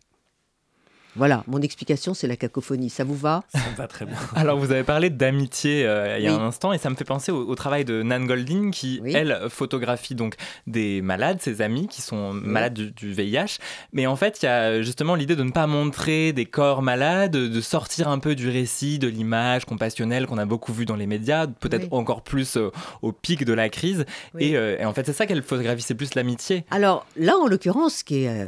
Voilà, 1.17 1.43
mon 1.47 1.62
explication, 1.62 2.13
c'est 2.13 2.27
la 2.27 2.36
cacophonie. 2.36 2.91
Ça 2.91 3.03
vous 3.03 3.15
va? 3.15 3.43
Ça 3.49 3.60
me 3.71 3.75
va 3.75 3.88
très 3.88 4.06
bien. 4.06 4.15
Alors, 4.36 4.60
vous 4.60 4.71
avez 4.71 4.84
parlé 4.84 5.10
d'amitié 5.10 5.84
euh, 5.84 6.19
il 6.19 6.23
y 6.23 6.27
a 6.27 6.36
un 6.36 6.45
instant, 6.45 6.73
et 6.73 6.77
ça 6.77 6.91
me 6.91 6.95
fait 6.95 7.06
penser 7.06 7.32
au, 7.32 7.56
travail 7.56 7.86
de 7.86 8.03
Nan 8.03 8.27
Goldin, 8.27 8.69
qui, 8.69 9.01
elle, 9.03 9.47
photographie 9.49 10.13
donc 10.13 10.36
des 10.67 11.01
malades, 11.01 11.41
ses 11.41 11.62
amis, 11.62 11.88
qui 11.88 12.03
sont 12.03 12.34
malades 12.34 12.75
du, 12.75 13.12
VIH. 13.13 13.58
Mais 13.93 14.06
en 14.06 14.15
fait, 14.15 14.43
il 14.43 14.45
y 14.45 14.47
a 14.47 14.84
justement 14.84 15.15
l'idée 15.15 15.36
de 15.36 15.41
ne 15.41 15.49
pas 15.49 15.65
montrer 15.65 16.34
des 16.34 16.45
corps 16.45 16.84
malades, 16.84 17.32
de 17.32 17.62
sortir 17.62 18.10
un 18.10 18.19
peu 18.19 18.36
du 18.36 18.49
récit, 18.49 18.99
de 18.99 19.08
l'image 19.08 19.65
compassionnelle 19.65 20.27
qu'on 20.27 20.38
a 20.38 20.45
beaucoup 20.45 20.71
vu 20.71 20.86
dans 20.86 20.95
les 20.95 21.08
médias, 21.08 21.47
peut-être 21.47 21.88
encore 21.91 22.21
plus 22.21 22.58
euh, 22.58 22.69
au 23.01 23.12
pic 23.12 23.43
de 23.43 23.53
la 23.53 23.69
crise. 23.69 24.06
Euh, 24.39 24.77
et, 24.80 24.86
en 24.86 24.93
fait, 24.93 25.08
c'est 25.08 25.13
ça 25.13 25.25
qu'elle 25.25 25.41
photographie, 25.41 25.82
c'est 25.82 25.95
plus 25.95 26.13
l'amitié. 26.13 26.63
Alors 26.69 27.08
là, 27.15 27.38
en 27.38 27.47
l'occurrence, 27.47 28.03
qui 28.03 28.25
est 28.25 28.47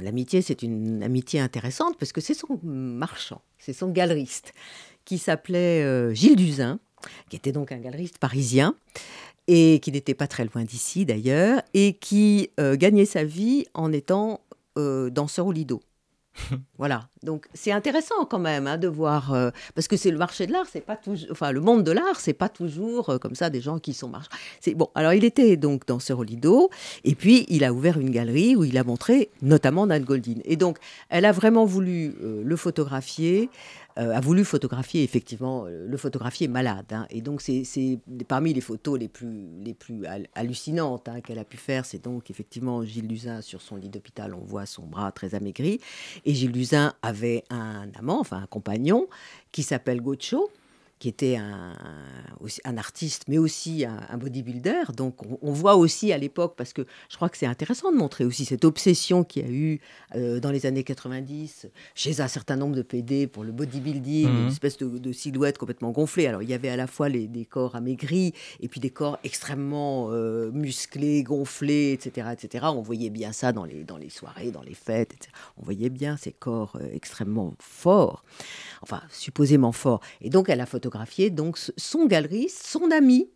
l'amitié, 0.00 0.40
c'est 0.40 0.62
une 0.62 1.02
amitié 1.02 1.40
intéressante 1.40 1.96
parce 1.98 2.05
que 2.12 2.20
c'est 2.20 2.34
son 2.34 2.58
marchand, 2.62 3.42
c'est 3.58 3.72
son 3.72 3.88
galeriste, 3.88 4.52
qui 5.04 5.18
s'appelait 5.18 5.82
euh, 5.82 6.12
Gilles 6.14 6.36
Duzin, 6.36 6.78
qui 7.30 7.36
était 7.36 7.52
donc 7.52 7.72
un 7.72 7.78
galeriste 7.78 8.18
parisien, 8.18 8.74
et 9.48 9.80
qui 9.80 9.92
n'était 9.92 10.14
pas 10.14 10.26
très 10.26 10.44
loin 10.44 10.64
d'ici 10.64 11.06
d'ailleurs, 11.06 11.62
et 11.74 11.94
qui 11.94 12.50
euh, 12.58 12.76
gagnait 12.76 13.06
sa 13.06 13.24
vie 13.24 13.64
en 13.74 13.92
étant 13.92 14.40
euh, 14.78 15.10
danseur 15.10 15.46
au 15.46 15.52
lido. 15.52 15.80
voilà. 16.78 17.08
Donc 17.22 17.46
c'est 17.54 17.72
intéressant 17.72 18.24
quand 18.28 18.38
même 18.38 18.66
hein, 18.66 18.78
de 18.78 18.88
voir 18.88 19.32
euh, 19.32 19.50
parce 19.74 19.88
que 19.88 19.96
c'est 19.96 20.10
le 20.10 20.18
marché 20.18 20.46
de 20.46 20.52
l'art, 20.52 20.66
c'est 20.70 20.80
pas 20.80 20.96
toujours, 20.96 21.28
enfin 21.30 21.52
le 21.52 21.60
monde 21.60 21.82
de 21.84 21.92
l'art, 21.92 22.20
c'est 22.20 22.32
pas 22.32 22.48
toujours 22.48 23.10
euh, 23.10 23.18
comme 23.18 23.34
ça 23.34 23.50
des 23.50 23.60
gens 23.60 23.78
qui 23.78 23.94
sont 23.94 24.08
marchands. 24.08 24.30
C'est 24.60 24.74
bon. 24.74 24.88
Alors 24.94 25.12
il 25.12 25.24
était 25.24 25.56
donc 25.56 25.86
danseur 25.86 26.18
au 26.18 26.22
Lido 26.22 26.70
et 27.04 27.14
puis 27.14 27.46
il 27.48 27.64
a 27.64 27.72
ouvert 27.72 27.98
une 27.98 28.10
galerie 28.10 28.56
où 28.56 28.64
il 28.64 28.78
a 28.78 28.84
montré 28.84 29.30
notamment 29.42 29.86
Nan 29.86 30.04
Goldin. 30.04 30.40
Et 30.44 30.56
donc 30.56 30.78
elle 31.08 31.24
a 31.24 31.32
vraiment 31.32 31.64
voulu 31.64 32.14
euh, 32.22 32.42
le 32.44 32.56
photographier. 32.56 33.50
A 33.96 34.20
voulu 34.20 34.44
photographier 34.44 35.02
effectivement 35.02 35.64
le 35.66 35.96
photographier 35.96 36.48
malade 36.48 36.92
hein. 36.92 37.06
et 37.10 37.22
donc 37.22 37.40
c'est 37.40 37.98
parmi 38.28 38.52
les 38.52 38.60
photos 38.60 38.98
les 38.98 39.08
plus 39.08 39.46
les 39.64 39.74
plus 39.74 40.04
hallucinantes 40.34 41.08
hein, 41.08 41.20
qu'elle 41.20 41.38
a 41.38 41.44
pu 41.44 41.56
faire 41.56 41.84
c'est 41.86 42.02
donc 42.02 42.30
effectivement 42.30 42.84
Gilles 42.84 43.08
Luzin 43.08 43.40
sur 43.40 43.62
son 43.62 43.76
lit 43.76 43.88
d'hôpital 43.88 44.34
on 44.34 44.44
voit 44.44 44.66
son 44.66 44.86
bras 44.86 45.12
très 45.12 45.34
amaigri 45.34 45.80
et 46.24 46.34
Gilles 46.34 46.52
Luzin 46.52 46.94
avait 47.02 47.44
un 47.50 47.88
amant, 47.98 48.20
enfin 48.20 48.38
un 48.38 48.46
compagnon, 48.46 49.06
qui 49.52 49.62
s'appelle 49.62 50.00
Gocho, 50.00 50.50
qui 50.98 51.08
était 51.08 51.36
un, 51.36 51.76
un 52.64 52.78
artiste, 52.78 53.24
mais 53.28 53.36
aussi 53.36 53.84
un, 53.84 54.16
bodybuilder. 54.16 54.92
Donc 54.96 55.16
on, 55.42 55.52
voit 55.52 55.76
aussi 55.76 56.12
à 56.12 56.18
l'époque, 56.18 56.54
parce 56.56 56.72
que 56.72 56.86
je 57.10 57.16
crois 57.16 57.28
que 57.28 57.36
c'est 57.36 57.46
intéressant 57.46 57.92
de 57.92 57.96
montrer 57.96 58.24
aussi 58.24 58.46
cette 58.46 58.64
obsession 58.64 59.22
qu'il 59.22 59.44
y 59.44 59.48
a 59.48 59.52
eu 59.52 59.80
euh, 60.14 60.40
dans 60.40 60.50
les 60.50 60.64
années 60.64 60.84
90 60.84 61.68
chez 61.94 62.20
un 62.20 62.28
certain 62.28 62.56
nombre 62.56 62.74
de 62.74 62.82
PD 62.82 63.26
pour 63.26 63.44
le 63.44 63.52
bodybuilding, 63.52 64.28
mhm. 64.28 64.42
une 64.42 64.48
espèce 64.48 64.78
de, 64.78 65.12
silhouette 65.12 65.58
complètement 65.58 65.90
gonflée. 65.90 66.26
Alors 66.26 66.42
il 66.42 66.48
y 66.48 66.54
avait 66.54 66.70
à 66.70 66.76
la 66.76 66.86
fois 66.86 67.08
les, 67.08 67.26
des 67.26 67.44
corps 67.44 67.76
amaigris 67.76 68.32
et 68.60 68.68
puis 68.68 68.80
des 68.80 68.90
corps 68.90 69.18
extrêmement 69.22 70.08
euh, 70.10 70.50
musclés, 70.50 71.22
gonflés, 71.22 71.92
etc., 71.92 72.28
etc. 72.32 72.66
On 72.68 72.82
voyait 72.82 73.10
bien 73.10 73.32
ça 73.32 73.52
dans 73.52 73.64
les, 73.64 73.84
dans 73.84 73.98
les 73.98 74.10
soirées, 74.10 74.50
dans 74.50 74.62
les 74.62 74.74
fêtes. 74.74 75.12
Etc. 75.12 75.30
On 75.58 75.64
voyait 75.64 75.90
bien 75.90 76.16
ces 76.16 76.32
corps 76.32 76.76
euh, 76.76 76.88
extrêmement 76.92 77.54
forts, 77.58 78.24
enfin 78.82 79.02
supposément 79.10 79.72
forts. 79.72 80.00
Et 80.20 80.30
donc 80.30 80.48
elle 80.48 80.60
a 80.60 80.66
photographié 80.66 81.30
donc 81.30 81.58
son 81.76 82.06
galeriste, 82.06 82.66
son 82.66 82.90
ami 82.90 83.28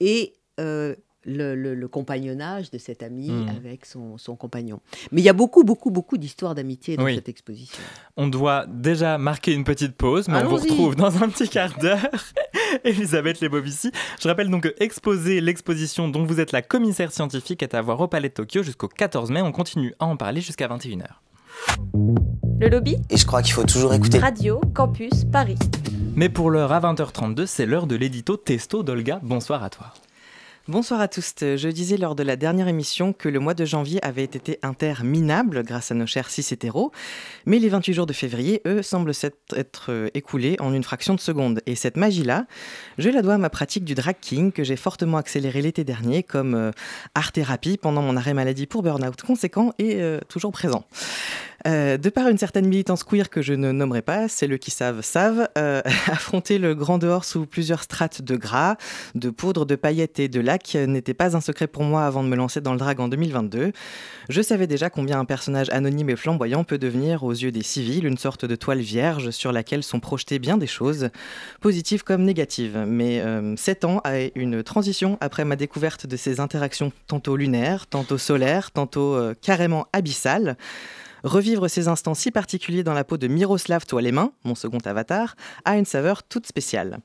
et 0.00 0.34
euh, 0.60 0.94
le, 1.26 1.86
compagnonnage 1.86 2.70
de 2.70 2.78
cet 2.78 3.02
ami 3.02 3.30
hmm. 3.30 3.48
avec 3.48 3.84
son, 3.84 4.16
compagnon. 4.36 4.80
Mais 5.12 5.20
il 5.20 5.24
y 5.24 5.28
a 5.28 5.32
beaucoup, 5.32 5.64
beaucoup, 5.64 5.90
beaucoup 5.90 6.18
d'histoires 6.18 6.54
d'amitié 6.54 6.96
dans 6.96 7.06
cette 7.06 7.28
exposition. 7.28 7.82
On 8.16 8.28
doit 8.28 8.66
déjà 8.66 9.18
marquer 9.18 9.52
une 9.52 9.64
petite 9.64 9.96
pause, 9.96 10.28
mais 10.28 10.42
on 10.44 10.48
vous 10.48 10.56
retrouve 10.56 10.96
dans 10.96 11.22
un 11.22 11.28
petit 11.28 11.48
quart 11.48 11.76
d'heure. 11.78 12.10
Elisabeth 12.84 13.40
Lebovici. 13.40 13.90
Je 14.20 14.28
rappelle 14.28 14.50
donc 14.50 14.64
que 14.64 14.74
exposer 14.82 15.40
l'exposition 15.40 16.08
dont 16.08 16.24
vous 16.24 16.40
êtes 16.40 16.52
la 16.52 16.62
commissaire 16.62 17.12
scientifique 17.12 17.62
est 17.62 17.74
à 17.74 17.82
voir 17.82 18.00
au 18.00 18.08
Palais 18.08 18.28
de 18.28 18.34
Tokyo 18.34 18.62
jusqu'au 18.62 18.88
14 18.88 19.30
mai. 19.30 19.42
On 19.42 19.52
continue 19.52 19.94
à 19.98 20.06
en 20.06 20.16
parler 20.16 20.40
jusqu'à 20.40 20.68
21h. 20.68 21.06
Le 22.60 22.68
lobby 22.68 22.96
Et 23.10 23.16
je 23.16 23.26
crois 23.26 23.42
qu'il 23.42 23.52
faut 23.52 23.64
toujours 23.64 23.92
écouter 23.94 24.18
Radio 24.18 24.60
Campus 24.74 25.24
Paris. 25.24 25.58
Mais 26.14 26.28
pour 26.28 26.50
l'heure 26.50 26.72
à 26.72 26.80
20h32, 26.80 27.46
c'est 27.46 27.66
l'heure 27.66 27.86
de 27.86 27.96
l'édito 27.96 28.36
Testo 28.36 28.82
d'Olga. 28.82 29.20
Bonsoir 29.22 29.62
à 29.62 29.70
toi. 29.70 29.92
Bonsoir 30.68 31.00
à 31.00 31.06
tous. 31.06 31.32
Je 31.38 31.68
disais 31.68 31.96
lors 31.96 32.16
de 32.16 32.24
la 32.24 32.34
dernière 32.34 32.66
émission 32.66 33.12
que 33.12 33.28
le 33.28 33.38
mois 33.38 33.54
de 33.54 33.64
janvier 33.64 34.04
avait 34.04 34.24
été 34.24 34.58
interminable 34.64 35.62
grâce 35.62 35.92
à 35.92 35.94
nos 35.94 36.06
chers 36.06 36.28
cis 36.28 36.44
hétéros, 36.52 36.90
mais 37.44 37.60
les 37.60 37.68
28 37.68 37.94
jours 37.94 38.06
de 38.06 38.12
février, 38.12 38.62
eux, 38.66 38.82
semblent 38.82 39.14
s'être 39.14 39.90
euh, 39.90 40.08
écoulés 40.14 40.56
en 40.58 40.74
une 40.74 40.82
fraction 40.82 41.14
de 41.14 41.20
seconde. 41.20 41.60
Et 41.66 41.76
cette 41.76 41.96
magie-là, 41.96 42.46
je 42.98 43.10
la 43.10 43.22
dois 43.22 43.34
à 43.34 43.38
ma 43.38 43.48
pratique 43.48 43.84
du 43.84 43.94
drag 43.94 44.16
king 44.20 44.50
que 44.50 44.64
j'ai 44.64 44.74
fortement 44.74 45.18
accéléré 45.18 45.62
l'été 45.62 45.84
dernier 45.84 46.24
comme 46.24 46.56
euh, 46.56 46.72
art 47.14 47.30
thérapie 47.30 47.76
pendant 47.76 48.02
mon 48.02 48.16
arrêt 48.16 48.34
maladie 48.34 48.66
pour 48.66 48.82
burn-out 48.82 49.22
conséquent 49.22 49.72
et 49.78 50.02
euh, 50.02 50.18
toujours 50.28 50.50
présent. 50.50 50.84
De 51.66 52.08
par 52.10 52.28
une 52.28 52.38
certaine 52.38 52.66
militance 52.66 53.04
queer 53.04 53.28
que 53.28 53.42
je 53.42 53.52
ne 53.52 53.72
nommerai 53.72 54.02
pas, 54.02 54.28
c'est 54.28 54.46
le 54.46 54.56
qui 54.56 54.70
savent 54.70 55.00
savent, 55.02 55.48
affronter 56.06 56.58
le 56.58 56.74
grand 56.74 56.98
dehors 56.98 57.24
sous 57.24 57.46
plusieurs 57.46 57.82
strates 57.82 58.22
de 58.22 58.36
gras, 58.36 58.76
de 59.14 59.30
poudre, 59.30 59.66
de 59.66 59.74
paillettes 59.74 60.18
et 60.20 60.28
de 60.28 60.40
lac 60.40 60.74
n'était 60.74 61.14
pas 61.14 61.36
un 61.36 61.40
secret 61.40 61.66
pour 61.66 61.82
moi 61.82 62.04
avant 62.04 62.22
de 62.22 62.28
me 62.28 62.36
lancer 62.36 62.60
dans 62.60 62.72
le 62.72 62.78
drag 62.78 63.00
en 63.00 63.08
2022. 63.08 63.72
Je 64.28 64.42
savais 64.42 64.66
déjà 64.66 64.90
combien 64.90 65.18
un 65.18 65.24
personnage 65.24 65.68
anonyme 65.70 66.10
et 66.10 66.16
flamboyant 66.16 66.64
peut 66.64 66.78
devenir, 66.78 67.24
aux 67.24 67.32
yeux 67.32 67.52
des 67.52 67.62
civils, 67.62 68.06
une 68.06 68.18
sorte 68.18 68.44
de 68.44 68.56
toile 68.56 68.80
vierge 68.80 69.30
sur 69.30 69.52
laquelle 69.52 69.82
sont 69.82 70.00
projetées 70.00 70.38
bien 70.38 70.56
des 70.56 70.66
choses, 70.66 71.10
positives 71.60 72.04
comme 72.04 72.22
négatives. 72.22 72.84
Mais 72.86 73.20
euh, 73.20 73.56
sept 73.56 73.84
ans 73.84 74.00
a 74.04 74.18
une 74.34 74.62
transition 74.62 75.18
après 75.20 75.44
ma 75.44 75.56
découverte 75.56 76.06
de 76.06 76.16
ces 76.16 76.40
interactions 76.40 76.92
tantôt 77.06 77.36
lunaires, 77.36 77.86
tantôt 77.86 78.18
solaires, 78.18 78.70
tantôt 78.70 79.14
euh, 79.14 79.34
carrément 79.40 79.86
abyssales. 79.92 80.56
Revivre 81.26 81.68
ces 81.68 81.88
instants 81.88 82.14
si 82.14 82.30
particuliers 82.30 82.84
dans 82.84 82.94
la 82.94 83.02
peau 83.02 83.16
de 83.16 83.26
Miroslav 83.26 83.84
Toile 83.84 84.12
mon 84.44 84.54
second 84.54 84.78
avatar, 84.84 85.34
a 85.64 85.76
une 85.76 85.84
saveur 85.84 86.22
toute 86.22 86.46
spéciale. 86.46 87.00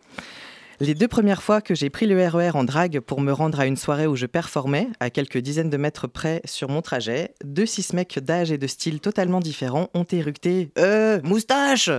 Les 0.79 0.93
deux 0.93 1.07
premières 1.07 1.41
fois 1.41 1.59
que 1.59 1.73
j'ai 1.73 1.89
pris 1.89 2.05
le 2.05 2.27
RER 2.27 2.49
e 2.49 2.55
en 2.55 2.63
drague 2.63 2.99
pour 2.99 3.19
me 3.19 3.31
rendre 3.31 3.59
à 3.59 3.65
une 3.65 3.77
soirée 3.77 4.05
où 4.05 4.15
je 4.15 4.27
performais, 4.27 4.89
à 4.99 5.09
quelques 5.09 5.39
dizaines 5.39 5.71
de 5.71 5.77
mètres 5.77 6.05
près 6.05 6.43
sur 6.45 6.69
mon 6.69 6.83
trajet, 6.83 7.33
deux 7.43 7.65
six 7.65 7.93
mecs 7.93 8.19
d'âge 8.19 8.51
et 8.51 8.59
de 8.59 8.67
style 8.67 8.99
totalement 8.99 9.39
différents 9.39 9.89
ont 9.95 10.03
éructé 10.03 10.69
Euh, 10.77 11.19
moustache 11.23 11.89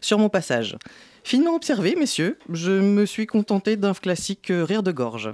sur 0.00 0.18
mon 0.18 0.28
passage. 0.28 0.76
Finement 1.22 1.54
observé, 1.54 1.94
messieurs, 1.96 2.36
je 2.52 2.72
me 2.72 3.06
suis 3.06 3.26
contenté 3.26 3.76
d'un 3.76 3.94
classique 3.94 4.48
rire 4.50 4.82
de 4.82 4.90
gorge. 4.90 5.30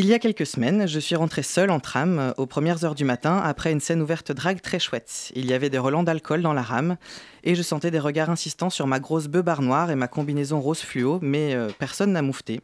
Il 0.00 0.06
y 0.06 0.14
a 0.14 0.20
quelques 0.20 0.46
semaines, 0.46 0.86
je 0.86 1.00
suis 1.00 1.16
rentré 1.16 1.42
seul 1.42 1.72
en 1.72 1.80
tram 1.80 2.20
euh, 2.20 2.32
aux 2.36 2.46
premières 2.46 2.84
heures 2.84 2.94
du 2.94 3.04
matin 3.04 3.42
après 3.44 3.72
une 3.72 3.80
scène 3.80 4.00
ouverte 4.00 4.30
drague 4.30 4.60
très 4.60 4.78
chouette. 4.78 5.32
Il 5.34 5.44
y 5.46 5.52
avait 5.52 5.70
des 5.70 5.78
relents 5.78 6.04
d'alcool 6.04 6.40
dans 6.40 6.52
la 6.52 6.62
rame 6.62 6.96
et 7.42 7.56
je 7.56 7.62
sentais 7.62 7.90
des 7.90 7.98
regards 7.98 8.30
insistants 8.30 8.70
sur 8.70 8.86
ma 8.86 9.00
grosse 9.00 9.26
barre 9.26 9.60
noire 9.60 9.90
et 9.90 9.96
ma 9.96 10.06
combinaison 10.06 10.60
rose 10.60 10.82
fluo, 10.82 11.18
mais 11.20 11.52
euh, 11.52 11.70
personne 11.80 12.12
n'a 12.12 12.22
moufté. 12.22 12.60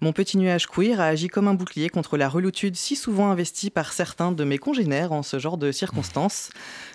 Mon 0.00 0.14
petit 0.14 0.38
nuage 0.38 0.68
queer 0.68 1.02
a 1.02 1.08
agi 1.08 1.28
comme 1.28 1.48
un 1.48 1.54
bouclier 1.54 1.90
contre 1.90 2.16
la 2.16 2.30
reloutude 2.30 2.76
si 2.76 2.96
souvent 2.96 3.30
investie 3.30 3.68
par 3.68 3.92
certains 3.92 4.32
de 4.32 4.44
mes 4.44 4.56
congénères 4.56 5.12
en 5.12 5.22
ce 5.22 5.38
genre 5.38 5.58
de 5.58 5.72
circonstances. 5.72 6.48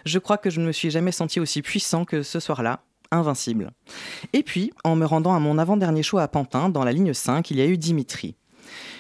Je 0.04 0.18
crois 0.18 0.40
que 0.40 0.50
je 0.50 0.62
ne 0.62 0.66
me 0.66 0.72
suis 0.72 0.90
jamais 0.90 1.12
senti 1.12 1.40
aussi 1.40 1.62
puissant 1.62 2.06
que 2.06 2.24
ce 2.24 2.40
soir-là, 2.40 2.80
invincible. 3.12 3.70
Et 4.34 4.42
puis, 4.42 4.74
en 4.84 4.96
me 4.96 5.06
rendant 5.06 5.36
à 5.36 5.40
mon 5.40 5.60
avant-dernier 5.60 6.02
show 6.02 6.18
à 6.18 6.28
Pantin, 6.28 6.70
dans 6.70 6.84
la 6.84 6.92
ligne 6.92 7.14
5, 7.14 7.52
il 7.52 7.58
y 7.58 7.62
a 7.62 7.68
eu 7.68 7.78
Dimitri. 7.78 8.36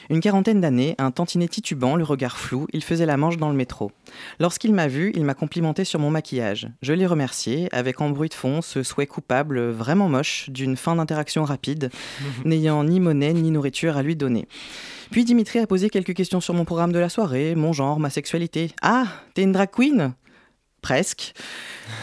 Une 0.09 0.19
quarantaine 0.19 0.61
d'années, 0.61 0.95
un 0.97 1.11
tantinet 1.11 1.47
titubant, 1.47 1.95
le 1.95 2.03
regard 2.03 2.37
flou, 2.37 2.67
il 2.73 2.83
faisait 2.83 3.05
la 3.05 3.17
manche 3.17 3.37
dans 3.37 3.49
le 3.49 3.55
métro. 3.55 3.91
Lorsqu'il 4.39 4.73
m'a 4.73 4.87
vu, 4.87 5.11
il 5.15 5.25
m'a 5.25 5.33
complimenté 5.33 5.83
sur 5.83 5.99
mon 5.99 6.11
maquillage. 6.11 6.67
Je 6.81 6.93
l'ai 6.93 7.05
remercié, 7.05 7.67
avec 7.71 8.01
en 8.01 8.09
bruit 8.09 8.29
de 8.29 8.33
fond 8.33 8.61
ce 8.61 8.83
souhait 8.83 9.07
coupable, 9.07 9.69
vraiment 9.69 10.09
moche, 10.09 10.49
d'une 10.49 10.77
fin 10.77 10.95
d'interaction 10.95 11.43
rapide, 11.43 11.89
n'ayant 12.45 12.83
ni 12.83 12.99
monnaie 12.99 13.33
ni 13.33 13.51
nourriture 13.51 13.97
à 13.97 14.03
lui 14.03 14.15
donner. 14.15 14.47
Puis 15.11 15.25
Dimitri 15.25 15.59
a 15.59 15.67
posé 15.67 15.89
quelques 15.89 16.13
questions 16.13 16.41
sur 16.41 16.53
mon 16.53 16.65
programme 16.65 16.91
de 16.91 16.99
la 16.99 17.09
soirée, 17.09 17.55
mon 17.55 17.73
genre, 17.73 17.99
ma 17.99 18.09
sexualité. 18.09 18.71
Ah, 18.81 19.05
t'es 19.33 19.43
une 19.43 19.51
drag 19.51 19.69
queen? 19.71 20.13
Presque. 20.81 21.33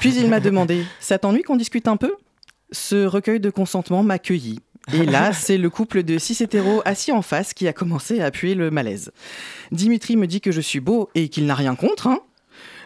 Puis 0.01 0.15
il 0.17 0.29
m'a 0.29 0.41
demandé 0.41 0.85
Ça 1.01 1.19
t'ennuie 1.19 1.43
qu'on 1.43 1.57
discute 1.57 1.89
un 1.89 1.97
peu? 1.97 2.15
Ce 2.73 3.05
recueil 3.05 3.39
de 3.39 3.51
consentement 3.51 4.03
m'a 4.03 4.19
cueilli. 4.19 4.61
Et 4.93 5.07
là, 5.07 5.33
c'est 5.33 5.59
le 5.59 5.71
couple 5.71 6.03
de 6.03 6.19
six 6.19 6.41
hétéros 6.41 6.83
assis 6.85 7.13
en 7.13 7.23
face 7.23 7.55
qui 7.55 7.69
a 7.69 7.73
commencé 7.73 8.21
à 8.21 8.27
appuyer 8.27 8.55
le 8.55 8.71
malaise. 8.71 9.13
Dimitri 9.71 10.17
me 10.17 10.27
dit 10.27 10.41
que 10.41 10.53
je 10.53 10.61
suis 10.61 10.81
beau 10.81 11.09
et 11.15 11.29
qu'il 11.29 11.47
n'a 11.47 11.55
rien 11.55 11.75
contre. 11.75 12.09
Hein. 12.09 12.21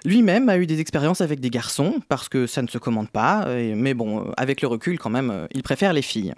Lui-même 0.05 0.49
a 0.49 0.57
eu 0.57 0.67
des 0.67 0.79
expériences 0.79 1.21
avec 1.21 1.41
des 1.41 1.51
garçons, 1.51 2.01
parce 2.09 2.29
que 2.29 2.47
ça 2.47 2.63
ne 2.63 2.69
se 2.69 2.79
commande 2.79 3.09
pas, 3.09 3.47
mais 3.75 3.93
bon, 3.93 4.31
avec 4.37 4.63
le 4.63 4.69
recul 4.69 5.01
quand 5.01 5.11
même, 5.11 5.49
il 5.53 5.65
préfère 5.65 5.93
les 5.93 6.03
filles. 6.03 6.35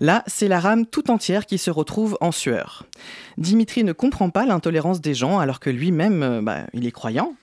Là, 0.00 0.24
c'est 0.26 0.48
la 0.48 0.58
rame 0.58 0.86
tout 0.86 1.08
entière 1.10 1.46
qui 1.46 1.58
se 1.58 1.70
retrouve 1.70 2.18
en 2.20 2.32
sueur. 2.32 2.84
Dimitri 3.38 3.84
ne 3.84 3.92
comprend 3.92 4.30
pas 4.30 4.44
l'intolérance 4.44 5.00
des 5.00 5.14
gens, 5.14 5.38
alors 5.38 5.60
que 5.60 5.70
lui-même, 5.70 6.40
bah, 6.42 6.66
il 6.72 6.84
est 6.84 6.90
croyant. 6.90 7.34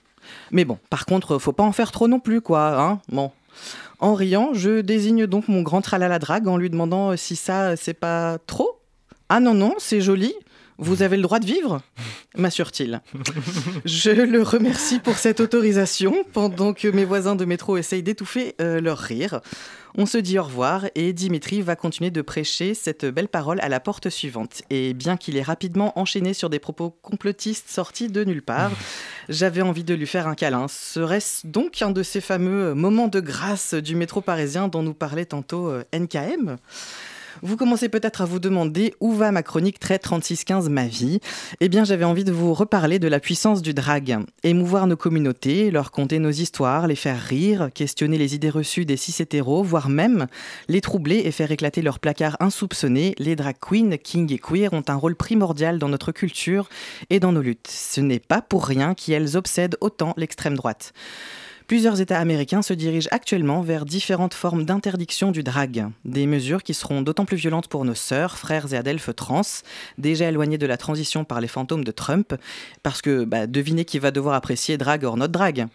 Mais 0.50 0.66
bon, 0.66 0.78
par 0.90 1.06
contre, 1.06 1.38
faut 1.38 1.52
pas 1.52 1.64
en 1.64 1.72
faire 1.72 1.92
trop 1.92 2.08
non 2.08 2.20
plus, 2.20 2.42
quoi, 2.42 2.78
hein 2.78 3.00
Bon. 3.08 3.30
En 4.04 4.12
riant, 4.12 4.50
je 4.52 4.82
désigne 4.82 5.26
donc 5.26 5.48
mon 5.48 5.62
grand 5.62 5.80
tralala 5.80 6.18
drague 6.18 6.46
en 6.46 6.58
lui 6.58 6.68
demandant 6.68 7.16
si 7.16 7.36
ça, 7.36 7.74
c'est 7.74 7.94
pas 7.94 8.36
trop? 8.46 8.82
Ah 9.30 9.40
non, 9.40 9.54
non, 9.54 9.72
c'est 9.78 10.02
joli. 10.02 10.34
Vous 10.78 11.02
avez 11.02 11.16
le 11.16 11.22
droit 11.22 11.38
de 11.38 11.46
vivre 11.46 11.80
m'assure-t-il. 12.36 13.00
Je 13.84 14.10
le 14.10 14.42
remercie 14.42 14.98
pour 14.98 15.16
cette 15.16 15.40
autorisation 15.40 16.24
pendant 16.32 16.72
que 16.72 16.88
mes 16.88 17.04
voisins 17.04 17.36
de 17.36 17.44
métro 17.44 17.76
essayent 17.76 18.02
d'étouffer 18.02 18.54
euh, 18.60 18.80
leur 18.80 18.98
rire. 18.98 19.40
On 19.96 20.06
se 20.06 20.18
dit 20.18 20.38
au 20.40 20.42
revoir 20.42 20.86
et 20.96 21.12
Dimitri 21.12 21.62
va 21.62 21.76
continuer 21.76 22.10
de 22.10 22.20
prêcher 22.20 22.74
cette 22.74 23.04
belle 23.04 23.28
parole 23.28 23.60
à 23.60 23.68
la 23.68 23.78
porte 23.78 24.10
suivante. 24.10 24.62
Et 24.68 24.92
bien 24.92 25.16
qu'il 25.16 25.36
ait 25.36 25.42
rapidement 25.42 25.96
enchaîné 25.96 26.34
sur 26.34 26.50
des 26.50 26.58
propos 26.58 26.90
complotistes 26.90 27.70
sortis 27.70 28.08
de 28.08 28.24
nulle 28.24 28.42
part, 28.42 28.72
j'avais 29.28 29.62
envie 29.62 29.84
de 29.84 29.94
lui 29.94 30.08
faire 30.08 30.26
un 30.26 30.34
câlin. 30.34 30.66
Serait-ce 30.66 31.46
donc 31.46 31.80
un 31.82 31.90
de 31.90 32.02
ces 32.02 32.20
fameux 32.20 32.74
moments 32.74 33.08
de 33.08 33.20
grâce 33.20 33.74
du 33.74 33.94
métro 33.94 34.20
parisien 34.20 34.66
dont 34.66 34.82
nous 34.82 34.94
parlait 34.94 35.26
tantôt 35.26 35.68
euh, 35.68 35.84
NKM 35.94 36.56
vous 37.42 37.56
commencez 37.56 37.88
peut-être 37.88 38.22
à 38.22 38.24
vous 38.24 38.38
demander 38.38 38.94
où 39.00 39.12
va 39.12 39.32
ma 39.32 39.42
chronique 39.42 39.78
très 39.78 39.98
3615 39.98 40.68
ma 40.68 40.86
vie. 40.86 41.20
Eh 41.60 41.68
bien, 41.68 41.84
j'avais 41.84 42.04
envie 42.04 42.24
de 42.24 42.32
vous 42.32 42.54
reparler 42.54 42.98
de 42.98 43.08
la 43.08 43.20
puissance 43.20 43.62
du 43.62 43.74
drag. 43.74 44.18
Émouvoir 44.42 44.86
nos 44.86 44.96
communautés, 44.96 45.70
leur 45.70 45.90
conter 45.90 46.18
nos 46.18 46.30
histoires, 46.30 46.86
les 46.86 46.96
faire 46.96 47.20
rire, 47.20 47.70
questionner 47.74 48.18
les 48.18 48.34
idées 48.34 48.50
reçues 48.50 48.84
des 48.84 48.96
cis 48.96 49.22
hétéros, 49.22 49.62
voire 49.62 49.88
même 49.88 50.26
les 50.68 50.80
troubler 50.80 51.22
et 51.24 51.30
faire 51.30 51.50
éclater 51.50 51.82
leurs 51.82 51.98
placards 51.98 52.36
insoupçonnés. 52.40 53.14
Les 53.18 53.36
drag 53.36 53.56
queens, 53.60 53.96
king 53.96 54.32
et 54.32 54.38
queer 54.38 54.72
ont 54.72 54.84
un 54.88 54.94
rôle 54.94 55.16
primordial 55.16 55.78
dans 55.78 55.88
notre 55.88 56.12
culture 56.12 56.68
et 57.10 57.20
dans 57.20 57.32
nos 57.32 57.42
luttes. 57.42 57.68
Ce 57.70 58.00
n'est 58.00 58.20
pas 58.20 58.42
pour 58.42 58.66
rien 58.66 58.94
qu'elles 58.94 59.36
obsèdent 59.36 59.76
autant 59.80 60.14
l'extrême 60.16 60.56
droite. 60.56 60.92
Plusieurs 61.66 62.02
États 62.02 62.18
américains 62.18 62.60
se 62.60 62.74
dirigent 62.74 63.08
actuellement 63.10 63.62
vers 63.62 63.86
différentes 63.86 64.34
formes 64.34 64.66
d'interdiction 64.66 65.30
du 65.30 65.42
drag. 65.42 65.86
Des 66.04 66.26
mesures 66.26 66.62
qui 66.62 66.74
seront 66.74 67.00
d'autant 67.00 67.24
plus 67.24 67.38
violentes 67.38 67.68
pour 67.68 67.86
nos 67.86 67.94
sœurs, 67.94 68.36
frères 68.36 68.74
et 68.74 68.76
adelphes 68.76 69.16
trans, 69.16 69.40
déjà 69.96 70.28
éloignés 70.28 70.58
de 70.58 70.66
la 70.66 70.76
transition 70.76 71.24
par 71.24 71.40
les 71.40 71.48
fantômes 71.48 71.82
de 71.82 71.90
Trump, 71.90 72.34
parce 72.82 73.00
que 73.00 73.24
bah, 73.24 73.46
devinez 73.46 73.86
qui 73.86 73.98
va 73.98 74.10
devoir 74.10 74.34
apprécier 74.34 74.76
drag 74.76 75.04
hors 75.04 75.16
notre 75.16 75.32
drag. 75.32 75.66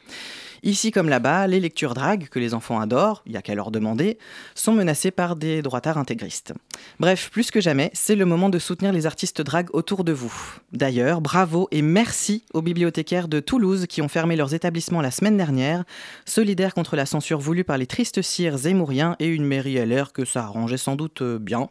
Ici 0.64 0.92
comme 0.92 1.10
là-bas, 1.10 1.48
les 1.48 1.60
lectures 1.60 1.94
drag, 1.94 2.28
que 2.30 2.40
les 2.40 2.54
enfants 2.54 2.80
adorent, 2.80 3.22
il 3.26 3.32
n'y 3.32 3.38
a 3.38 3.42
qu'à 3.42 3.56
leur 3.56 3.72
demander, 3.72 4.18
sont 4.56 4.74
menacées 4.74 5.12
par 5.12 5.36
des 5.36 5.62
droitards 5.62 5.98
intégristes. 5.98 6.54
Bref, 7.00 7.30
plus 7.32 7.52
que 7.52 7.62
jamais, 7.62 7.92
c'est 7.94 8.16
le 8.16 8.26
moment 8.26 8.50
de 8.50 8.60
soutenir 8.60 8.92
les 8.92 9.06
artistes 9.06 9.42
drag 9.42 9.68
autour 9.74 10.04
de 10.04 10.12
vous. 10.12 10.34
D'ailleurs, 10.72 11.22
bravo 11.22 11.68
et 11.72 11.82
merci 11.82 12.44
aux 12.54 12.62
bibliothécaires 12.62 13.28
de 13.28 13.40
Toulouse 13.40 13.86
qui 13.88 14.02
ont 14.02 14.08
fermé 14.08 14.36
leurs 14.36 14.54
établissements 14.54 15.02
la 15.02 15.12
semaine 15.12 15.38
dernière, 15.38 15.84
solidaires 16.26 16.74
contre 16.74 16.96
la 16.96 17.06
censure 17.06 17.40
voulue 17.40 17.64
par 17.64 17.78
les 17.78 17.88
tristes 17.88 18.22
cires 18.22 18.58
zémouriens 18.58 19.16
et 19.20 19.28
une 19.28 19.46
mairie 19.46 19.84
LR 19.84 20.14
que 20.14 20.26
ça 20.26 20.44
arrangeait 20.44 20.78
sans 20.78 20.96
doute 20.96 21.22
euh, 21.22 21.40
bien. 21.40 21.70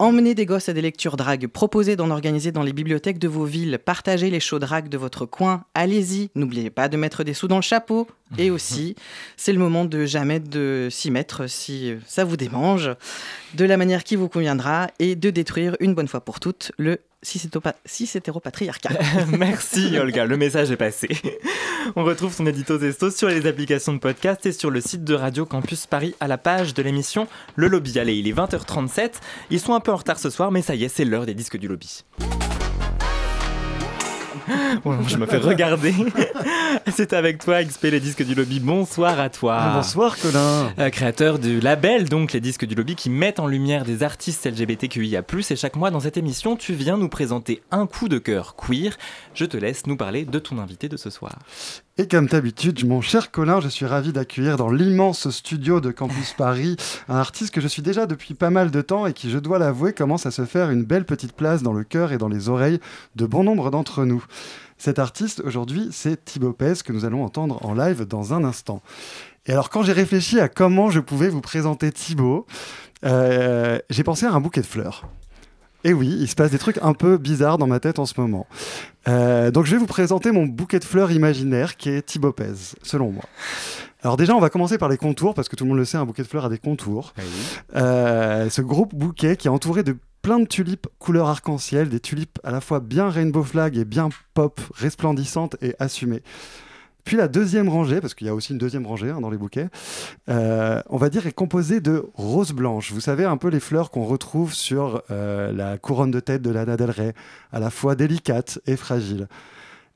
Emmenez 0.00 0.34
des 0.34 0.46
gosses 0.46 0.70
à 0.70 0.72
des 0.72 0.80
lectures 0.80 1.18
drag, 1.18 1.46
proposez 1.46 1.94
d'en 1.94 2.10
organiser 2.10 2.52
dans 2.52 2.62
les 2.62 2.72
bibliothèques 2.72 3.18
de 3.18 3.28
vos 3.28 3.44
villes, 3.44 3.78
partagez 3.84 4.30
les 4.30 4.40
shows 4.40 4.58
de 4.58 4.96
votre 4.96 5.26
coin, 5.26 5.64
allez-y, 5.74 6.30
n'oubliez 6.34 6.70
pas 6.70 6.88
de 6.88 6.96
mettre 6.96 7.22
des 7.22 7.34
sous 7.34 7.48
dans 7.48 7.56
le 7.56 7.62
chapeau. 7.62 8.08
Et 8.38 8.50
aussi, 8.50 8.96
c'est 9.36 9.52
le 9.52 9.58
moment 9.58 9.84
de 9.84 10.06
jamais 10.06 10.40
de 10.40 10.88
s'y 10.90 11.10
mettre 11.10 11.50
si 11.50 11.92
ça 12.06 12.24
vous 12.24 12.38
démange, 12.38 12.92
de 13.56 13.64
la 13.66 13.76
manière 13.76 14.02
qui 14.02 14.16
vous 14.16 14.30
conviendra, 14.30 14.86
et 15.00 15.16
de 15.16 15.28
détruire 15.28 15.76
une 15.80 15.94
bonne 15.94 16.08
fois 16.08 16.24
pour 16.24 16.40
toutes 16.40 16.72
le 16.78 17.00
cis-hétéropatriarcat. 17.22 18.90
Merci 19.38 19.98
Olga, 19.98 20.24
le 20.24 20.36
message 20.36 20.70
est 20.70 20.76
passé. 20.76 21.08
On 21.96 22.04
retrouve 22.04 22.32
son 22.32 22.46
édito 22.46 22.78
Zesto 22.78 23.10
sur 23.10 23.28
les 23.28 23.46
applications 23.46 23.92
de 23.92 23.98
podcast 23.98 24.46
et 24.46 24.52
sur 24.52 24.70
le 24.70 24.80
site 24.80 25.04
de 25.04 25.14
Radio 25.14 25.46
Campus 25.46 25.86
Paris 25.86 26.14
à 26.20 26.28
la 26.28 26.38
page 26.38 26.74
de 26.74 26.82
l'émission 26.82 27.26
Le 27.56 27.68
Lobby. 27.68 27.98
Allez, 27.98 28.16
il 28.16 28.28
est 28.28 28.32
20h37. 28.32 29.12
Ils 29.50 29.60
sont 29.60 29.74
un 29.74 29.80
peu 29.80 29.92
en 29.92 29.96
retard 29.96 30.18
ce 30.18 30.30
soir, 30.30 30.50
mais 30.50 30.62
ça 30.62 30.74
y 30.74 30.84
est, 30.84 30.88
c'est 30.88 31.04
l'heure 31.04 31.26
des 31.26 31.34
disques 31.34 31.58
du 31.58 31.68
lobby. 31.68 32.04
je 35.06 35.16
me 35.16 35.26
fais 35.26 35.38
regarder. 35.38 35.94
C'est 36.92 37.12
avec 37.12 37.38
toi, 37.38 37.62
XP, 37.62 37.84
les 37.84 38.00
disques 38.00 38.24
du 38.24 38.34
lobby. 38.34 38.60
Bonsoir 38.60 39.18
à 39.20 39.28
toi. 39.28 39.72
Bonsoir, 39.74 40.16
Colin. 40.18 40.72
Euh, 40.78 40.90
créateur 40.90 41.38
du 41.38 41.60
label, 41.60 42.08
donc 42.08 42.32
les 42.32 42.40
disques 42.40 42.64
du 42.64 42.74
lobby, 42.74 42.94
qui 42.94 43.10
mettent 43.10 43.40
en 43.40 43.46
lumière 43.46 43.84
des 43.84 44.02
artistes 44.02 44.46
LGBTQIA. 44.46 45.22
Et 45.50 45.56
chaque 45.56 45.76
mois, 45.76 45.90
dans 45.90 46.00
cette 46.00 46.16
émission, 46.16 46.56
tu 46.56 46.72
viens 46.72 46.96
nous 46.96 47.08
présenter 47.08 47.62
un 47.70 47.86
coup 47.86 48.08
de 48.08 48.18
cœur 48.18 48.56
queer. 48.56 48.96
Je 49.34 49.44
te 49.44 49.56
laisse 49.56 49.86
nous 49.86 49.96
parler 49.96 50.24
de 50.24 50.38
ton 50.38 50.58
invité 50.58 50.88
de 50.88 50.96
ce 50.96 51.10
soir. 51.10 51.38
Et 52.00 52.08
comme 52.08 52.28
d'habitude, 52.28 52.86
mon 52.86 53.02
cher 53.02 53.30
Colin, 53.30 53.60
je 53.60 53.68
suis 53.68 53.84
ravi 53.84 54.10
d'accueillir 54.10 54.56
dans 54.56 54.70
l'immense 54.70 55.28
studio 55.28 55.82
de 55.82 55.90
Campus 55.90 56.32
Paris 56.32 56.76
un 57.10 57.16
artiste 57.16 57.52
que 57.52 57.60
je 57.60 57.68
suis 57.68 57.82
déjà 57.82 58.06
depuis 58.06 58.32
pas 58.32 58.48
mal 58.48 58.70
de 58.70 58.80
temps 58.80 59.06
et 59.06 59.12
qui, 59.12 59.28
je 59.28 59.36
dois 59.36 59.58
l'avouer, 59.58 59.92
commence 59.92 60.24
à 60.24 60.30
se 60.30 60.46
faire 60.46 60.70
une 60.70 60.82
belle 60.82 61.04
petite 61.04 61.34
place 61.34 61.62
dans 61.62 61.74
le 61.74 61.84
cœur 61.84 62.12
et 62.12 62.16
dans 62.16 62.28
les 62.28 62.48
oreilles 62.48 62.80
de 63.16 63.26
bon 63.26 63.44
nombre 63.44 63.70
d'entre 63.70 64.06
nous. 64.06 64.24
Cet 64.78 64.98
artiste, 64.98 65.42
aujourd'hui, 65.44 65.88
c'est 65.92 66.24
Thibaut 66.24 66.54
Pez 66.54 66.72
que 66.82 66.94
nous 66.94 67.04
allons 67.04 67.22
entendre 67.22 67.62
en 67.66 67.74
live 67.74 68.06
dans 68.06 68.32
un 68.32 68.44
instant. 68.44 68.80
Et 69.44 69.52
alors, 69.52 69.68
quand 69.68 69.82
j'ai 69.82 69.92
réfléchi 69.92 70.40
à 70.40 70.48
comment 70.48 70.90
je 70.90 71.00
pouvais 71.00 71.28
vous 71.28 71.42
présenter 71.42 71.92
Thibaut, 71.92 72.46
euh, 73.04 73.78
j'ai 73.90 74.04
pensé 74.04 74.24
à 74.24 74.32
un 74.32 74.40
bouquet 74.40 74.62
de 74.62 74.66
fleurs. 74.66 75.06
Et 75.84 75.92
oui, 75.92 76.14
il 76.20 76.28
se 76.28 76.34
passe 76.34 76.50
des 76.50 76.58
trucs 76.58 76.78
un 76.82 76.92
peu 76.92 77.16
bizarres 77.16 77.58
dans 77.58 77.66
ma 77.66 77.80
tête 77.80 77.98
en 77.98 78.06
ce 78.06 78.20
moment. 78.20 78.46
Euh, 79.08 79.50
donc 79.50 79.64
je 79.64 79.72
vais 79.72 79.78
vous 79.78 79.86
présenter 79.86 80.30
mon 80.30 80.46
bouquet 80.46 80.78
de 80.78 80.84
fleurs 80.84 81.10
imaginaire 81.10 81.76
qui 81.76 81.88
est 81.88 82.02
Thibaut 82.02 82.32
Pez, 82.32 82.74
selon 82.82 83.10
moi. 83.10 83.24
Alors 84.02 84.16
déjà, 84.16 84.34
on 84.34 84.40
va 84.40 84.50
commencer 84.50 84.78
par 84.78 84.88
les 84.88 84.96
contours, 84.96 85.34
parce 85.34 85.48
que 85.48 85.56
tout 85.56 85.64
le 85.64 85.68
monde 85.68 85.78
le 85.78 85.84
sait, 85.84 85.98
un 85.98 86.06
bouquet 86.06 86.22
de 86.22 86.28
fleurs 86.28 86.46
a 86.46 86.48
des 86.48 86.58
contours. 86.58 87.12
Ah 87.16 87.22
euh, 87.76 88.50
ce 88.50 88.62
gros 88.62 88.86
bouquet 88.86 89.36
qui 89.36 89.46
est 89.46 89.50
entouré 89.50 89.82
de 89.82 89.96
plein 90.22 90.38
de 90.38 90.46
tulipes 90.46 90.86
couleur 90.98 91.28
arc-en-ciel, 91.28 91.88
des 91.88 92.00
tulipes 92.00 92.38
à 92.44 92.50
la 92.50 92.60
fois 92.60 92.80
bien 92.80 93.08
rainbow 93.08 93.42
flag 93.42 93.76
et 93.76 93.84
bien 93.84 94.10
pop, 94.34 94.60
resplendissantes 94.74 95.56
et 95.62 95.74
assumées. 95.78 96.22
Puis 97.10 97.16
la 97.16 97.26
deuxième 97.26 97.68
rangée, 97.68 98.00
parce 98.00 98.14
qu'il 98.14 98.28
y 98.28 98.30
a 98.30 98.34
aussi 98.36 98.52
une 98.52 98.58
deuxième 98.58 98.86
rangée 98.86 99.10
hein, 99.10 99.20
dans 99.20 99.30
les 99.30 99.36
bouquets, 99.36 99.66
euh, 100.28 100.80
on 100.90 100.96
va 100.96 101.10
dire 101.10 101.26
est 101.26 101.32
composée 101.32 101.80
de 101.80 102.04
roses 102.14 102.52
blanches. 102.52 102.92
Vous 102.92 103.00
savez, 103.00 103.24
un 103.24 103.36
peu 103.36 103.48
les 103.48 103.58
fleurs 103.58 103.90
qu'on 103.90 104.04
retrouve 104.04 104.54
sur 104.54 105.02
euh, 105.10 105.50
la 105.50 105.76
couronne 105.76 106.12
de 106.12 106.20
tête 106.20 106.40
de 106.40 106.50
Lana 106.50 106.76
Del 106.76 106.90
Rey, 106.92 107.14
à 107.50 107.58
la 107.58 107.70
fois 107.70 107.96
délicate 107.96 108.60
et 108.66 108.76
fragile. 108.76 109.26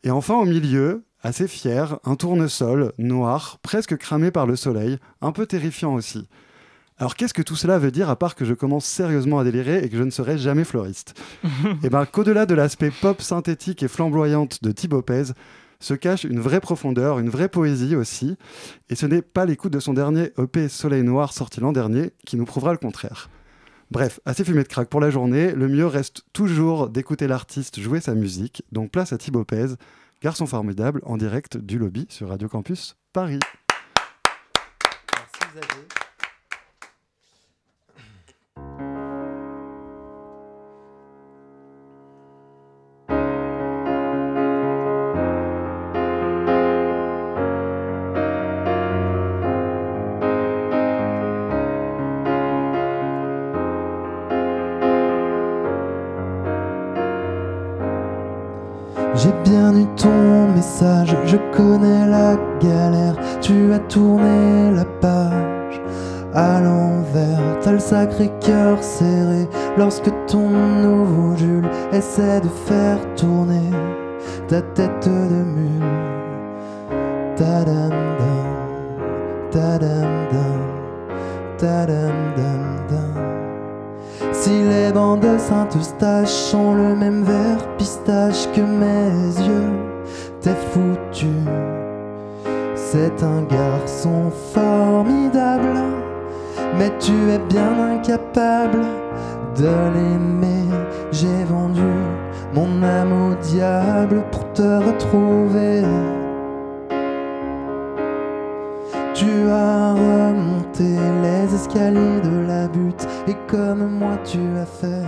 Et 0.03 0.11
enfin, 0.11 0.35
au 0.35 0.45
milieu, 0.45 1.05
assez 1.23 1.47
fier, 1.47 2.01
un 2.03 2.17
tournesol 2.17 2.93
noir, 2.99 3.61
presque 3.63 3.97
cramé 3.97 4.33
par 4.33 4.49
le 4.49 4.57
soleil, 4.57 4.99
un 5.21 5.31
peu 5.31 5.47
terrifiant 5.47 5.95
aussi. 5.95 6.27
Alors 6.99 7.15
qu'est-ce 7.15 7.35
que 7.35 7.43
tout 7.43 7.55
cela 7.55 7.79
veut 7.79 7.93
dire 7.93 8.11
à 8.11 8.17
part 8.17 8.35
que 8.35 8.45
je 8.45 8.55
commence 8.55 8.87
sérieusement 8.87 9.39
à 9.39 9.45
délirer 9.45 9.85
et 9.85 9.89
que 9.89 9.97
je 9.97 10.03
ne 10.03 10.11
serai 10.11 10.37
jamais 10.37 10.65
floriste 10.65 11.15
Et 11.45 11.49
eh 11.85 11.91
bien 11.91 12.07
qu'au-delà 12.07 12.45
de 12.45 12.55
l'aspect 12.55 12.91
pop 12.91 13.23
synthétique 13.23 13.85
et 13.85 13.89
flamboyante 13.89 14.65
de 14.65 14.73
Thibaut 14.73 15.03
Pez, 15.03 15.33
se 15.85 15.95
cache 15.95 16.25
une 16.25 16.41
vraie 16.41 16.61
profondeur, 16.61 17.19
une 17.19 17.29
vraie 17.29 17.49
poésie 17.49 17.95
aussi. 17.95 18.37
Et 18.89 18.95
ce 18.95 19.07
n'est 19.07 19.23
pas 19.23 19.45
l'écoute 19.45 19.73
de 19.73 19.81
son 19.81 19.93
dernier 19.93 20.33
EP 20.39 20.69
Soleil 20.69 21.03
Noir 21.03 21.33
sorti 21.33 21.61
l'an 21.61 21.73
dernier 21.73 22.13
qui 22.27 22.37
nous 22.37 22.47
prouvera 22.47 22.73
le 22.73 22.79
contraire. 22.79 23.29
Bref, 23.91 24.19
assez 24.25 24.45
fumé 24.45 24.63
de 24.63 24.69
crack 24.69 24.89
pour 24.89 25.01
la 25.01 25.11
journée, 25.11 25.53
le 25.53 25.69
mieux 25.69 25.87
reste 25.87 26.23
toujours 26.33 26.89
d'écouter 26.89 27.29
l'artiste 27.29 27.79
jouer 27.81 28.01
sa 28.01 28.15
musique, 28.15 28.63
donc 28.73 28.91
place 28.91 29.13
à 29.13 29.19
Thibaut 29.19 29.45
Pez, 29.45 29.75
garçon 30.23 30.47
formidable 30.47 31.03
en 31.05 31.19
direct 31.19 31.59
du 31.59 31.79
lobby 31.79 32.07
sur 32.09 32.31
Radio 32.31 32.49
Campus 32.49 32.97
Paris. 33.13 33.41
J'ai 59.17 59.33
bien 59.45 59.73
eu 59.77 59.87
ton 59.97 60.49
message, 60.55 61.17
je 61.25 61.37
connais 61.57 62.07
la 62.07 62.37
galère. 62.61 63.15
Tu 63.41 63.73
as 63.73 63.79
tourné 63.79 64.73
la 64.73 64.85
page 64.85 65.81
à 66.35 66.61
l'envers. 66.61 67.59
T'as 67.63 67.73
le 67.73 67.79
sacré 67.79 68.31
cœur 68.41 68.83
serré 68.83 69.49
lorsque 69.79 70.11
ton 70.27 70.51
nouveau 70.51 71.37
Jules 71.37 71.69
essaie 71.93 72.41
de 72.41 72.49
faire 72.49 72.99
tourner 73.15 73.71
ta 74.49 74.61
tête 74.61 75.09
de 75.09 75.45
mule. 75.55 75.85
Tadam 77.37 77.91
dam, 77.91 79.51
tadam 79.51 80.29
dam, 80.33 80.61
tadam 81.57 82.35
dam 82.37 82.87
dam. 82.91 83.34
Si 84.45 84.63
les 84.63 84.93
bandes 84.93 85.21
de 85.21 85.39
Saint-Eustache 85.39 86.53
ont 86.53 86.75
le 86.75 86.95
même 86.95 87.23
vert 87.23 87.67
pistache 87.79 88.47
que 88.53 88.61
mes 88.61 89.41
yeux, 89.43 89.73
t'es 90.43 90.55
foutu. 90.71 91.33
C'est 92.75 93.23
un 93.23 93.41
garçon 93.45 94.31
formidable, 94.53 95.79
mais 96.79 96.93
tu 96.99 97.13
es 97.31 97.39
bien 97.49 97.73
incapable 97.95 98.83
de 99.57 99.65
l'aimer. 99.95 100.69
J'ai 101.11 101.45
vendu 101.45 101.81
mon 102.53 102.83
âme 102.83 103.31
au 103.31 103.35
diable 103.37 104.25
pour 104.31 104.53
te 104.53 104.85
retrouver. 104.85 105.85
Tu 109.15 109.49
as 109.49 109.95
remonté 109.95 110.54
les 110.83 111.55
escaliers 111.55 112.21
de 112.23 112.47
la 112.47 112.69
butte 112.69 113.07
et 113.29 113.37
comme 113.47 113.99
moi 113.99 114.17
tu 114.25 114.39
as 114.59 114.67
fait 114.67 115.05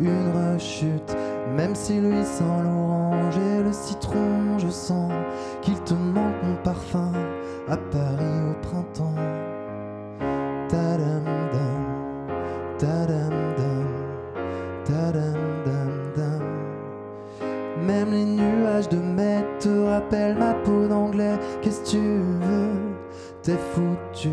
une 0.00 0.30
rechute. 0.32 1.16
Même 1.56 1.74
si 1.74 2.00
lui 2.00 2.24
sent 2.24 2.44
l'orange 2.64 3.36
et 3.36 3.62
le 3.62 3.72
citron, 3.72 4.58
je 4.58 4.68
sens 4.68 5.12
qu'il 5.60 5.78
te 5.80 5.94
manque 5.94 6.42
mon 6.42 6.56
parfum 6.64 7.12
à 7.68 7.76
Paris 7.76 8.40
au 8.50 8.54
printemps. 8.66 9.14
Tadam 10.68 11.24
dam, 11.52 11.84
tadam 12.78 13.30
dam, 13.58 15.12
dam 15.66 15.92
dam. 16.16 16.42
Même 17.86 18.10
les 18.10 18.24
nuages 18.24 18.88
de 18.88 18.96
mai 18.96 19.44
te 19.60 19.68
rappellent 19.86 20.38
ma 20.38 20.54
peau 20.54 20.86
d'anglais. 20.88 21.38
Qu'est-ce 21.60 21.82
que 21.82 21.90
tu 21.90 21.98
veux? 21.98 22.92
T'es 23.42 23.58
C'est 24.14 24.28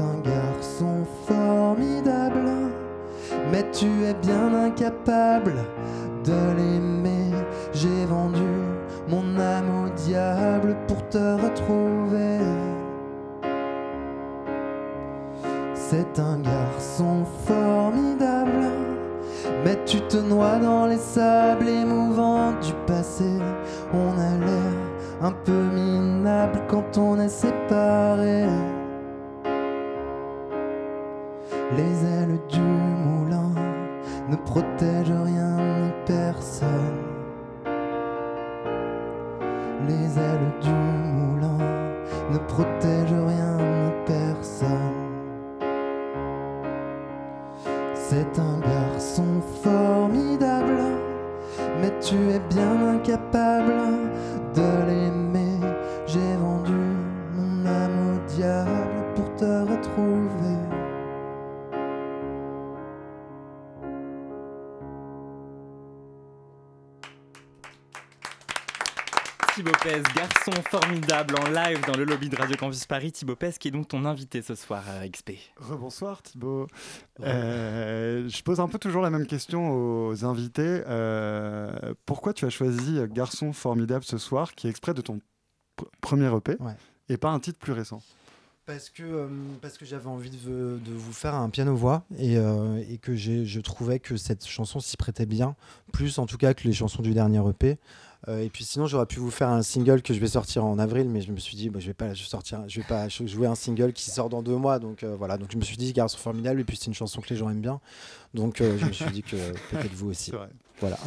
un 0.00 0.18
garçon 0.24 1.04
formidable, 1.26 2.70
mais 3.50 3.66
tu 3.70 4.04
es 4.04 4.14
bien 4.14 4.54
incapable 4.54 5.52
de 6.24 6.54
l'aimer. 6.56 7.32
J'ai 7.74 8.06
vendu 8.06 8.40
mon 9.08 9.38
âme 9.38 9.84
au 9.84 9.90
diable 9.90 10.74
pour 10.88 11.06
te 11.10 11.18
retrouver. 11.18 12.38
C'est 15.74 16.18
un 16.18 16.38
garçon 16.38 17.26
formidable, 17.46 18.70
mais 19.64 19.78
tu 19.84 20.00
te 20.00 20.16
noies 20.16 20.58
dans 20.58 20.86
les 20.86 20.96
sables 20.96 21.68
émouvants 21.68 22.52
du 22.52 22.72
passé. 22.86 23.38
On 23.92 24.18
a 24.18 24.38
l'air 24.46 24.71
un 25.22 25.30
peu 25.30 25.52
minable 25.52 26.60
quand 26.68 26.98
on 26.98 27.20
est 27.20 27.28
séparés. 27.28 28.48
Les 31.76 32.04
ailes 32.04 32.40
du 32.48 32.60
moulin 32.60 33.52
ne 34.28 34.36
protègent 34.36 35.22
rien 35.24 35.56
ni 35.56 35.92
personne. 36.06 36.98
Les 39.88 40.18
ailes 40.18 40.52
du 40.60 40.70
moulin 40.70 41.58
ne 42.32 42.38
protègent 42.38 43.24
rien 43.28 43.56
ni 43.58 43.92
personne. 44.06 44.68
C'est 47.94 48.38
un 48.38 48.58
garçon 48.58 49.40
formidable, 49.62 50.78
mais 51.80 51.92
tu 52.00 52.16
es 52.16 52.40
bien 52.50 52.96
incapable 52.96 54.01
formidable 70.72 71.34
en 71.38 71.50
live 71.50 71.82
dans 71.86 71.98
le 71.98 72.04
lobby 72.04 72.30
de 72.30 72.36
Radio 72.36 72.56
Campus 72.56 72.86
Paris. 72.86 73.12
Thibaut 73.12 73.36
Pez 73.36 73.50
qui 73.60 73.68
est 73.68 73.70
donc 73.70 73.88
ton 73.88 74.06
invité 74.06 74.40
ce 74.40 74.54
soir 74.54 74.82
à 74.88 75.06
XP. 75.06 75.32
Rebonsoir 75.58 76.22
Thibaut. 76.22 76.66
Euh, 77.20 78.26
je 78.26 78.42
pose 78.42 78.58
un 78.58 78.68
peu 78.68 78.78
toujours 78.78 79.02
la 79.02 79.10
même 79.10 79.26
question 79.26 79.70
aux 80.08 80.24
invités. 80.24 80.82
Euh, 80.86 81.92
pourquoi 82.06 82.32
tu 82.32 82.46
as 82.46 82.50
choisi 82.50 82.98
Garçon 83.10 83.52
formidable 83.52 84.02
ce 84.02 84.16
soir, 84.16 84.54
qui 84.54 84.66
est 84.66 84.70
exprès 84.70 84.94
de 84.94 85.02
ton 85.02 85.20
pr- 85.78 85.84
premier 86.00 86.34
EP, 86.34 86.56
Ouais. 86.58 86.72
et 87.10 87.18
pas 87.18 87.28
un 87.28 87.38
titre 87.38 87.58
plus 87.58 87.72
récent? 87.72 88.00
Parce 88.64 88.88
que, 88.88 89.02
euh, 89.02 89.26
parce 89.60 89.76
que 89.76 89.84
j'avais 89.84 90.06
envie 90.08 90.30
de, 90.30 90.78
de 90.82 90.92
vous 90.94 91.12
faire 91.12 91.34
un 91.34 91.50
piano-voix 91.50 92.04
et, 92.16 92.38
euh, 92.38 92.82
et 92.88 92.96
que 92.96 93.14
je 93.14 93.60
trouvais 93.60 93.98
que 93.98 94.16
cette 94.16 94.46
chanson 94.46 94.80
s'y 94.80 94.96
prêtait 94.96 95.26
bien, 95.26 95.54
plus 95.92 96.18
en 96.18 96.24
tout 96.24 96.38
cas 96.38 96.54
que 96.54 96.66
les 96.66 96.72
chansons 96.72 97.02
du 97.02 97.12
dernier 97.12 97.42
EP. 97.50 97.76
Euh, 98.28 98.40
et 98.40 98.48
puis 98.50 98.64
sinon, 98.64 98.86
j'aurais 98.86 99.06
pu 99.06 99.18
vous 99.18 99.30
faire 99.30 99.48
un 99.48 99.62
single 99.62 100.00
que 100.02 100.14
je 100.14 100.20
vais 100.20 100.28
sortir 100.28 100.64
en 100.64 100.78
avril, 100.78 101.08
mais 101.08 101.20
je 101.22 101.32
me 101.32 101.38
suis 101.38 101.56
dit, 101.56 101.70
bah, 101.70 101.80
je 101.80 101.86
vais 101.88 101.94
pas 101.94 102.14
je 102.14 102.22
sortir, 102.24 102.60
je 102.68 102.80
vais 102.80 102.86
pas 102.86 103.08
jouer 103.08 103.46
un 103.46 103.54
single 103.56 103.92
qui 103.92 104.10
sort 104.10 104.28
dans 104.28 104.42
deux 104.42 104.56
mois, 104.56 104.78
donc 104.78 105.02
euh, 105.02 105.16
voilà. 105.16 105.38
Donc 105.38 105.50
je 105.52 105.56
me 105.56 105.62
suis 105.62 105.76
dit, 105.76 105.92
Garçon 105.92 106.18
formidable, 106.18 106.60
et 106.60 106.64
puis 106.64 106.76
c'est 106.76 106.86
une 106.86 106.94
chanson 106.94 107.20
que 107.20 107.28
les 107.30 107.36
gens 107.36 107.50
aiment 107.50 107.60
bien, 107.60 107.80
donc 108.34 108.60
euh, 108.60 108.78
je 108.78 108.86
me 108.86 108.92
suis 108.92 109.10
dit 109.10 109.22
que 109.22 109.36
peut-être 109.70 109.92
vous 109.94 110.10
aussi. 110.10 110.32
Voilà. 110.80 110.98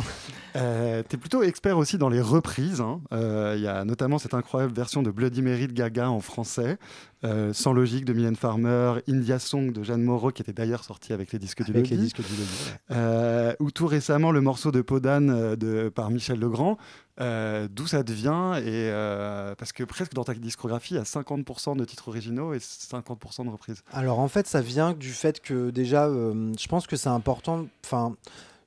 Euh, 0.55 1.03
tu 1.09 1.15
es 1.15 1.19
plutôt 1.19 1.43
expert 1.43 1.77
aussi 1.77 1.97
dans 1.97 2.07
les 2.07 2.21
reprises. 2.21 2.79
hein. 2.79 3.01
Euh, 3.11 3.55
Il 3.57 3.61
y 3.63 3.67
a 3.67 3.83
notamment 3.83 4.19
cette 4.19 4.33
incroyable 4.33 4.73
version 4.73 5.03
de 5.03 5.11
Bloody 5.11 5.41
Mary 5.41 5.67
de 5.67 5.73
Gaga 5.73 6.09
en 6.09 6.21
français, 6.21 6.77
euh, 7.25 7.51
Sans 7.51 7.73
logique 7.73 8.05
de 8.05 8.13
Mylène 8.13 8.37
Farmer, 8.37 8.93
India 9.09 9.37
Song 9.37 9.73
de 9.73 9.83
Jeanne 9.83 10.03
Moreau, 10.03 10.31
qui 10.31 10.41
était 10.43 10.53
d'ailleurs 10.53 10.85
sorti 10.85 11.11
avec 11.11 11.33
les 11.33 11.39
disques 11.39 11.63
du 11.65 11.71
Avec 11.71 11.89
les 11.89 11.97
Lobby. 11.97 12.05
disques 12.05 12.21
du 12.21 12.35
Lobby, 12.37 13.55
ou 13.59 13.69
tout 13.71 13.87
récemment 13.87 14.31
le 14.31 14.39
morceau 14.39 14.71
de 14.71 14.81
Podane 14.81 15.55
de, 15.55 15.89
par 15.89 16.09
Michel 16.09 16.39
Legrand. 16.39 16.77
Euh, 17.21 17.69
D'où 17.71 17.87
ça 17.87 18.03
devient 18.03 18.59
et 18.59 18.89
euh, 18.91 19.55
parce 19.55 19.71
que 19.71 19.85
presque 19.85 20.13
dans 20.13 20.25
ta 20.25 20.33
discographie, 20.33 20.95
il 20.95 20.97
y 20.97 20.99
a 20.99 21.03
50% 21.03 21.77
de 21.77 21.85
titres 21.85 22.09
originaux 22.09 22.53
et 22.53 22.57
50% 22.57 23.45
de 23.45 23.49
reprises. 23.49 23.83
Alors 23.93 24.19
en 24.19 24.27
fait, 24.27 24.47
ça 24.47 24.61
vient 24.61 24.91
du 24.91 25.11
fait 25.11 25.39
que 25.39 25.69
déjà, 25.69 26.07
euh, 26.07 26.51
je 26.59 26.67
pense 26.67 26.87
que 26.87 26.97
c'est 26.97 27.09
important. 27.09 27.67
Enfin, 27.85 28.15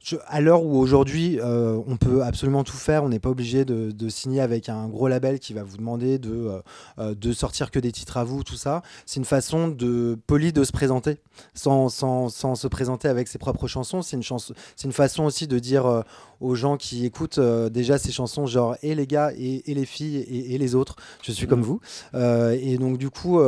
je- 0.01 0.17
à 0.27 0.41
l'heure 0.41 0.63
où 0.63 0.79
aujourd'hui, 0.79 1.39
euh, 1.41 1.79
on 1.87 1.97
peut 1.97 2.23
absolument 2.23 2.65
tout 2.65 2.77
faire, 2.77 3.05
on 3.05 3.09
n'est 3.09 3.19
pas 3.19 3.31
obligé 3.31 3.65
de, 3.65 3.91
de 3.91 4.09
signer 4.09 4.41
avec 4.41 4.69
un 4.69 4.89
gros 4.89 5.09
label 5.09 5.39
qui 5.39 5.53
va 5.55 5.63
vous 5.65 5.77
demander 5.77 6.19
de, 6.19 6.31
euh, 6.31 6.61
euh, 6.99 7.15
de 7.15 7.33
sortir 7.33 7.71
que 7.71 7.79
des 7.79 7.93
titres 7.93 8.17
à 8.17 8.25
vous, 8.25 8.45
tout 8.45 8.57
ça. 8.57 8.83
C'est 9.07 9.19
une 9.19 9.25
façon 9.25 9.69
de 9.69 10.17
poli 10.27 10.53
de 10.53 10.65
se 10.65 10.73
présenter, 10.73 11.19
sans, 11.55 11.89
sans, 11.89 12.29
sans 12.29 12.55
se 12.55 12.69
présenter 12.69 13.09
avec 13.09 13.29
ses 13.29 13.39
propres 13.39 13.67
chansons. 13.67 14.03
C'est 14.03 14.17
une, 14.17 14.23
chanson, 14.23 14.55
c'est 14.77 14.87
une 14.87 14.93
façon 14.93 15.25
aussi 15.25 15.47
de 15.47 15.59
dire 15.59 15.87
euh, 15.87 16.03
aux 16.41 16.55
gens 16.55 16.77
qui 16.77 17.05
écoutent 17.05 17.41
déjà 17.41 17.99
ces 17.99 18.13
chansons, 18.13 18.47
genre 18.47 18.77
et 18.83 18.95
les 18.95 19.07
gars 19.09 19.33
et, 19.37 19.69
et 19.71 19.75
les 19.75 19.85
filles 19.85 20.19
et, 20.19 20.55
et 20.55 20.59
les 20.59 20.75
autres, 20.77 20.95
je 21.23 21.33
suis 21.33 21.49
comme 21.49 21.63
vous. 21.63 21.81
Euh, 22.15 22.57
et 22.61 22.79
donc 22.79 22.97
du 22.99 23.11
coup, 23.11 23.41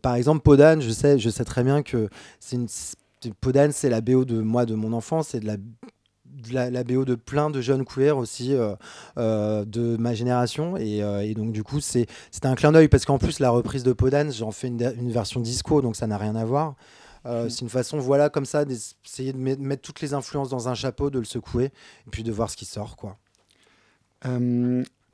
par 0.00 0.14
exemple, 0.14 0.40
Podane, 0.40 0.80
je 0.80 0.90
sais, 0.90 1.18
je 1.18 1.28
sais 1.28 1.44
très 1.44 1.62
bien 1.62 1.82
que 1.82 2.08
c'est 2.38 2.56
une 2.56 2.68
Podane, 3.40 3.72
c'est 3.72 3.90
la 3.90 4.00
BO 4.00 4.24
de 4.24 4.40
moi 4.40 4.64
de 4.66 4.74
mon 4.74 4.92
enfance, 4.92 5.28
c'est 5.28 5.40
de 5.40 5.46
la 5.46 5.56
de 5.56 6.54
la, 6.54 6.70
la 6.70 6.84
BO 6.84 7.04
de 7.04 7.16
plein 7.16 7.50
de 7.50 7.60
jeunes 7.60 7.84
queers 7.84 8.16
aussi 8.16 8.54
euh, 8.54 8.74
euh, 9.18 9.64
de 9.66 9.96
ma 9.98 10.14
génération. 10.14 10.76
Et, 10.78 11.02
euh, 11.02 11.20
et 11.22 11.34
donc 11.34 11.52
du 11.52 11.62
coup 11.62 11.80
c'est 11.80 12.06
un 12.44 12.54
clin 12.54 12.72
d'œil 12.72 12.88
parce 12.88 13.04
qu'en 13.04 13.18
plus 13.18 13.40
la 13.40 13.50
reprise 13.50 13.82
de 13.82 13.92
Podane 13.92 14.32
j'en 14.32 14.50
fais 14.50 14.68
une, 14.68 14.80
une 14.98 15.10
version 15.10 15.40
disco 15.40 15.82
donc 15.82 15.96
ça 15.96 16.06
n'a 16.06 16.16
rien 16.16 16.36
à 16.36 16.44
voir. 16.46 16.76
Euh, 17.26 17.50
c'est 17.50 17.60
une 17.60 17.68
façon 17.68 17.98
voilà 17.98 18.30
comme 18.30 18.46
ça 18.46 18.64
d'essayer 18.64 19.34
de 19.34 19.38
met- 19.38 19.56
mettre 19.58 19.82
toutes 19.82 20.00
les 20.00 20.14
influences 20.14 20.48
dans 20.48 20.68
un 20.68 20.74
chapeau 20.74 21.10
de 21.10 21.18
le 21.18 21.26
secouer 21.26 21.66
et 21.66 22.10
puis 22.10 22.22
de 22.22 22.32
voir 22.32 22.48
ce 22.48 22.56
qui 22.56 22.64
sort 22.64 22.96
quoi. 22.96 23.18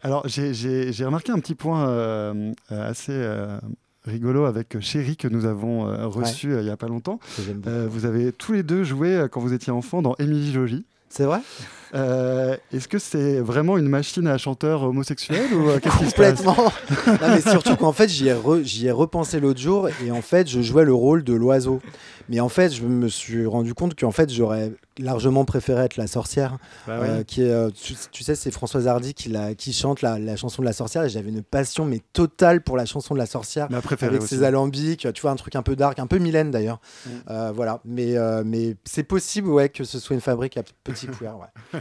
Alors, 0.03 0.29
j'ai- 0.29 1.05
remarqué 1.05 1.33
un 1.33 1.39
petit 1.41 1.55
point 1.57 2.53
assez 2.71 3.13
rigolo 4.07 4.45
avec 4.45 4.79
Chéri 4.81 5.17
que 5.17 5.29
nous 5.29 5.45
avons 5.45 5.87
euh, 5.87 6.07
reçu 6.07 6.53
euh, 6.53 6.61
il 6.61 6.65
n'y 6.65 6.71
a 6.71 6.77
pas 6.77 6.89
longtemps. 6.89 7.19
Euh, 7.67 7.87
vous 7.91 8.05
avez 8.07 8.33
tous 8.33 8.53
les 8.53 8.63
deux 8.63 8.85
joué 8.85 9.15
euh, 9.17 9.29
quand 9.29 9.41
vous 9.41 9.53
étiez 9.53 9.73
enfant 9.73 10.03
dans 10.03 10.15
Émilie 10.19 10.53
Jolie. 10.53 10.85
C'est 11.09 11.25
vrai? 11.25 11.41
Euh, 11.97 12.57
Est-ce 12.73 12.89
que 12.89 12.99
c'est 12.99 13.41
vraiment 13.41 13.79
une 13.79 13.89
machine 13.89 14.27
à 14.27 14.39
chanteur 14.39 14.83
homosexuel 14.83 15.53
ou 15.55 15.71
euh, 15.71 15.79
Complètement. 15.99 16.57
Non, 17.07 17.29
mais 17.29 17.41
surtout 17.41 17.77
qu'en 17.77 17.93
fait, 17.93 18.09
j'y 18.09 18.29
ai, 18.29 18.35
re- 18.35 18.63
j'y 18.63 18.87
ai 18.87 18.91
repensé 18.91 19.41
l'autre 19.41 19.61
jour 19.61 19.89
et 20.05 20.11
en 20.11 20.23
fait, 20.23 20.49
je 20.49 20.61
jouais 20.61 20.85
le 20.85 20.93
rôle 20.95 21.25
de 21.25 21.33
l'oiseau. 21.33 21.81
Mais 22.29 22.41
en 22.41 22.49
fait, 22.49 22.75
je 22.75 22.83
me 22.83 23.07
suis 23.09 23.47
rendu 23.47 23.73
compte 23.73 23.95
qu'en 23.99 24.11
fait, 24.11 24.31
j'aurais 24.33 24.73
largement 24.99 25.45
préféré 25.45 25.85
être 25.85 25.97
la 25.97 26.09
sorcière. 26.09 26.59
Bah 26.87 26.95
euh, 27.03 27.23
qui 27.23 27.43
est, 27.43 27.71
tu, 27.73 27.95
tu 28.11 28.25
sais, 28.25 28.35
c'est 28.35 28.51
Françoise 28.51 28.89
Hardy 28.89 29.15
qui, 29.15 29.29
la, 29.29 29.55
qui 29.55 29.73
chante 29.73 30.03
la, 30.03 30.19
la 30.19 30.35
chanson 30.37 30.61
de 30.63 30.67
la 30.67 30.73
sorcière 30.73 31.05
et 31.05 31.09
j'avais 31.09 31.29
une 31.31 31.43
passion 31.43 31.85
mais 31.85 32.01
totale 32.13 32.63
pour 32.63 32.77
la 32.77 32.85
chanson 32.85 33.15
de 33.15 33.19
la 33.19 33.27
sorcière. 33.27 33.69
Ma 33.71 33.81
préférée 33.81 34.11
avec 34.11 34.23
aussi. 34.23 34.37
ses 34.37 34.43
alambics, 34.43 35.07
tu 35.15 35.23
vois, 35.23 35.31
un 35.31 35.37
truc 35.37 35.55
un 35.55 35.63
peu 35.63 35.77
dark, 35.77 35.99
un 36.01 36.09
peu 36.09 36.19
Mylène 36.19 36.51
d'ailleurs. 36.51 36.81
Mm. 37.07 37.51
Voilà. 37.55 37.81
Mais, 37.85 38.17
mais 38.45 38.75
c'est 38.85 39.05
possible, 39.05 39.49
ouais, 39.49 39.69
que 39.69 39.85
ce 39.85 39.99
soit 40.01 40.15
une 40.15 40.21
fabrique 40.21 40.57
à 40.57 40.63
petits 40.83 41.07
couverts, 41.07 41.37
ouais. 41.39 41.81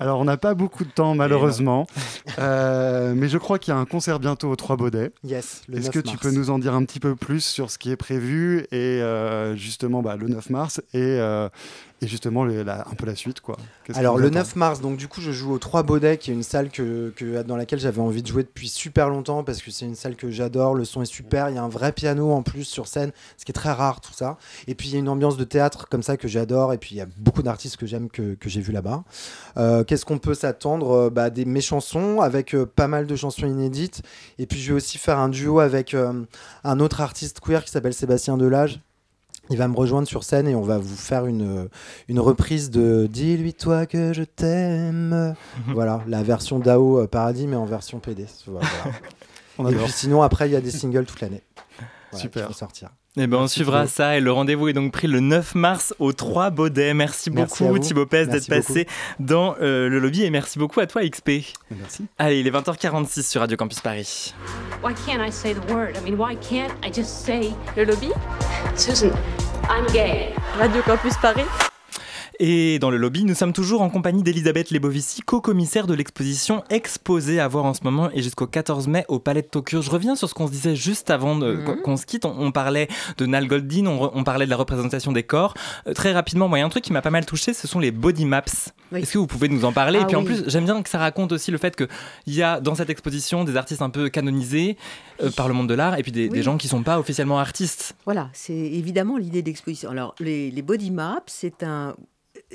Alors, 0.00 0.20
on 0.20 0.24
n'a 0.24 0.36
pas 0.36 0.54
beaucoup 0.54 0.84
de 0.84 0.90
temps, 0.90 1.14
malheureusement. 1.14 1.86
Euh, 2.38 3.14
mais 3.16 3.28
je 3.28 3.36
crois 3.38 3.58
qu'il 3.58 3.72
y 3.74 3.76
a 3.76 3.80
un 3.80 3.84
concert 3.86 4.20
bientôt 4.20 4.48
aux 4.50 4.54
Trois 4.54 4.76
Baudets. 4.76 5.10
Yes, 5.24 5.62
le 5.66 5.78
Est-ce 5.78 5.86
9 5.86 5.94
que 5.94 5.98
tu 6.00 6.16
peux 6.18 6.30
nous 6.30 6.50
en 6.50 6.58
dire 6.58 6.74
un 6.74 6.84
petit 6.84 7.00
peu 7.00 7.16
plus 7.16 7.40
sur 7.40 7.70
ce 7.70 7.78
qui 7.78 7.90
est 7.90 7.96
prévu 7.96 8.60
et 8.70 8.76
euh, 9.02 9.56
justement 9.56 10.02
bah, 10.02 10.14
le 10.16 10.28
9 10.28 10.50
mars 10.50 10.80
et, 10.92 10.98
euh, 11.02 11.48
et 12.00 12.06
justement 12.06 12.44
le- 12.44 12.62
la- 12.62 12.86
un 12.86 12.94
peu 12.94 13.06
la 13.06 13.16
suite 13.16 13.40
quoi 13.40 13.56
Qu'est-ce 13.84 13.98
Alors 13.98 14.18
le 14.18 14.26
attend 14.26 14.34
9 14.40 14.56
mars, 14.56 14.80
donc 14.80 14.98
du 14.98 15.08
coup 15.08 15.20
je 15.20 15.32
joue 15.32 15.52
au 15.52 15.58
3 15.58 15.82
Baudets, 15.82 16.18
qui 16.18 16.30
est 16.30 16.34
une 16.34 16.42
salle 16.44 16.70
que, 16.70 17.12
que- 17.16 17.42
dans 17.42 17.56
laquelle 17.56 17.80
j'avais 17.80 18.00
envie 18.00 18.22
de 18.22 18.28
jouer 18.28 18.44
depuis 18.44 18.68
super 18.68 19.08
longtemps 19.08 19.42
parce 19.42 19.62
que 19.62 19.70
c'est 19.72 19.86
une 19.86 19.96
salle 19.96 20.14
que 20.14 20.30
j'adore, 20.30 20.74
le 20.74 20.84
son 20.84 21.02
est 21.02 21.06
super, 21.06 21.48
il 21.48 21.56
y 21.56 21.58
a 21.58 21.62
un 21.64 21.68
vrai 21.68 21.90
piano 21.92 22.30
en 22.30 22.42
plus 22.42 22.64
sur 22.64 22.86
scène, 22.86 23.10
ce 23.36 23.44
qui 23.44 23.50
est 23.50 23.54
très 23.54 23.72
rare 23.72 24.00
tout 24.00 24.12
ça. 24.12 24.36
Et 24.68 24.74
puis 24.76 24.88
il 24.88 24.92
y 24.92 24.96
a 24.96 25.00
une 25.00 25.08
ambiance 25.08 25.36
de 25.38 25.44
théâtre 25.44 25.88
comme 25.88 26.02
ça 26.04 26.16
que 26.16 26.28
j'adore 26.28 26.72
et 26.72 26.78
puis 26.78 26.90
il 26.94 26.98
y 26.98 27.02
a 27.02 27.06
beaucoup 27.16 27.42
d'artistes 27.42 27.78
que 27.78 27.86
j'aime 27.86 28.10
que, 28.10 28.34
que 28.34 28.48
j'ai 28.48 28.60
vu 28.60 28.70
là-bas. 28.72 29.02
Qu'est-ce 29.88 30.04
qu'on 30.04 30.18
peut 30.18 30.34
s'attendre 30.34 30.90
Euh, 30.90 31.10
bah, 31.10 31.30
Des 31.30 31.46
mes 31.46 31.62
chansons 31.62 32.20
avec 32.20 32.54
euh, 32.54 32.66
pas 32.66 32.88
mal 32.88 33.06
de 33.06 33.16
chansons 33.16 33.46
inédites 33.46 34.02
et 34.38 34.44
puis 34.44 34.60
je 34.60 34.68
vais 34.68 34.76
aussi 34.76 34.98
faire 34.98 35.18
un 35.18 35.30
duo 35.30 35.60
avec 35.60 35.94
euh, 35.94 36.12
un 36.62 36.78
autre 36.78 37.00
artiste 37.00 37.40
queer 37.40 37.64
qui 37.64 37.70
s'appelle 37.70 37.94
Sébastien 37.94 38.36
Delage. 38.36 38.80
Il 39.48 39.56
va 39.56 39.66
me 39.66 39.74
rejoindre 39.74 40.06
sur 40.06 40.24
scène 40.24 40.46
et 40.46 40.54
on 40.54 40.60
va 40.60 40.76
vous 40.76 40.94
faire 40.94 41.24
une, 41.24 41.70
une 42.08 42.20
reprise 42.20 42.70
de 42.70 43.08
Dis-lui 43.10 43.54
toi 43.54 43.86
que 43.86 44.12
je 44.12 44.24
t'aime. 44.24 45.34
voilà, 45.68 46.04
la 46.06 46.22
version 46.22 46.58
DAO 46.58 47.06
Paradis, 47.06 47.46
mais 47.46 47.56
en 47.56 47.64
version 47.64 47.98
PD. 47.98 48.26
Voilà, 48.46 48.66
et 49.70 49.74
puis 49.74 49.90
sinon, 49.90 50.20
après, 50.20 50.50
il 50.50 50.52
y 50.52 50.56
a 50.56 50.60
des 50.60 50.70
singles 50.70 51.06
toute 51.06 51.22
l'année. 51.22 51.42
Voilà, 52.10 52.22
Super. 52.22 52.42
qui 52.42 52.48
vont 52.52 52.58
sortir. 52.58 52.90
Eh 53.20 53.26
ben, 53.26 53.36
on 53.36 53.40
Merci 53.40 53.54
suivra 53.56 53.80
beaucoup. 53.82 53.92
ça 53.92 54.16
et 54.16 54.20
le 54.20 54.30
rendez-vous 54.30 54.68
est 54.68 54.72
donc 54.72 54.92
pris 54.92 55.08
le 55.08 55.18
9 55.18 55.56
mars 55.56 55.92
au 55.98 56.12
3 56.12 56.50
Baudets. 56.50 56.94
Merci, 56.94 57.30
beaucoup. 57.30 57.76
Thibaut 57.78 58.06
Pez 58.06 58.26
d'être 58.26 58.46
passé 58.48 58.86
dans 59.18 59.56
euh, 59.60 59.88
le 59.88 59.98
lobby 59.98 60.22
et 60.24 60.30
merci 60.30 60.58
beaucoup 60.60 60.78
à 60.78 60.86
toi 60.86 61.02
XP. 61.02 61.30
Merci. 61.72 62.06
Allez, 62.16 62.38
il 62.38 62.46
est 62.46 62.50
20h46 62.52 63.28
sur 63.28 63.40
Radio 63.40 63.56
Campus 63.56 63.80
Paris. 63.80 64.34
Why 64.84 64.94
can't 64.94 65.20
I 65.20 65.32
say 65.32 65.52
the 65.52 65.72
word? 65.72 65.96
I 65.96 66.08
mean, 66.08 66.16
why 66.16 66.36
can't 66.36 66.72
I 66.84 66.92
just 66.94 67.24
say, 67.24 67.50
Le 67.76 67.84
lobby? 67.84 68.10
Susan, 68.76 69.10
I'm 69.68 69.84
gay? 69.92 70.32
Radio 70.56 70.80
Campus 70.82 71.14
Paris 71.20 71.42
Et 72.40 72.78
dans 72.78 72.90
le 72.90 72.98
lobby, 72.98 73.24
nous 73.24 73.34
sommes 73.34 73.52
toujours 73.52 73.82
en 73.82 73.90
compagnie 73.90 74.22
d'Elisabeth 74.22 74.70
Lebovici, 74.70 75.22
co-commissaire 75.22 75.88
de 75.88 75.94
l'exposition 75.94 76.62
exposée 76.70 77.40
à 77.40 77.48
voir 77.48 77.64
en 77.64 77.74
ce 77.74 77.80
moment 77.82 78.10
et 78.14 78.22
jusqu'au 78.22 78.46
14 78.46 78.86
mai 78.86 79.04
au 79.08 79.18
Palais 79.18 79.42
de 79.42 79.48
Tokyo. 79.48 79.82
Je 79.82 79.90
reviens 79.90 80.14
sur 80.14 80.28
ce 80.28 80.34
qu'on 80.34 80.46
se 80.46 80.52
disait 80.52 80.76
juste 80.76 81.10
avant 81.10 81.34
Mhm. 81.34 81.82
qu'on 81.82 81.96
se 81.96 82.06
quitte. 82.06 82.24
On, 82.24 82.36
on 82.38 82.52
parlait 82.52 82.86
de 83.16 83.26
Nal 83.26 83.48
Goldin, 83.48 83.86
on, 83.86 84.22
parlait 84.22 84.44
de 84.44 84.50
la 84.50 84.56
représentation 84.56 85.10
des 85.10 85.24
corps. 85.24 85.54
Euh, 85.88 85.94
très 85.94 86.12
rapidement, 86.12 86.46
moi, 86.48 86.58
il 86.58 86.60
y 86.60 86.62
a 86.62 86.66
un 86.66 86.70
truc 86.70 86.84
qui 86.84 86.92
m'a 86.92 87.02
pas 87.02 87.10
mal 87.10 87.26
touché, 87.26 87.52
ce 87.54 87.66
sont 87.66 87.80
les 87.80 87.90
body 87.90 88.24
maps. 88.24 88.42
Oui. 88.92 89.00
Est-ce 89.02 89.14
que 89.14 89.18
vous 89.18 89.26
pouvez 89.26 89.48
nous 89.48 89.64
en 89.64 89.72
parler? 89.72 89.98
Ah 90.00 90.04
Et 90.04 90.06
puis 90.06 90.14
en 90.16 90.22
plus, 90.22 90.44
j'aime 90.46 90.64
bien 90.64 90.80
que 90.82 90.88
ça 90.88 90.98
raconte 90.98 91.32
aussi 91.32 91.50
le 91.50 91.58
fait 91.58 91.74
qu'il 91.74 91.88
y 92.34 92.42
a 92.44 92.60
dans 92.60 92.76
cette 92.76 92.88
exposition 92.90 93.42
des 93.42 93.56
artistes 93.56 93.82
un 93.82 93.90
peu 93.90 94.10
canonisés 94.10 94.76
euh, 95.24 95.30
par 95.32 95.48
le 95.48 95.54
monde 95.54 95.68
de 95.68 95.74
l'art 95.74 95.98
et 95.98 96.04
puis 96.04 96.12
des, 96.12 96.42
gens 96.42 96.56
qui 96.56 96.68
sont 96.68 96.84
pas 96.84 97.00
officiellement 97.00 97.40
artistes. 97.40 97.96
Voilà, 98.04 98.30
c'est 98.32 98.54
évidemment 98.54 99.16
l'idée 99.16 99.42
d'exposition. 99.42 99.90
Alors, 99.90 100.14
les, 100.20 100.52
les 100.52 100.62
body 100.62 100.92
maps, 100.92 101.24
c'est 101.26 101.64
un. 101.64 101.96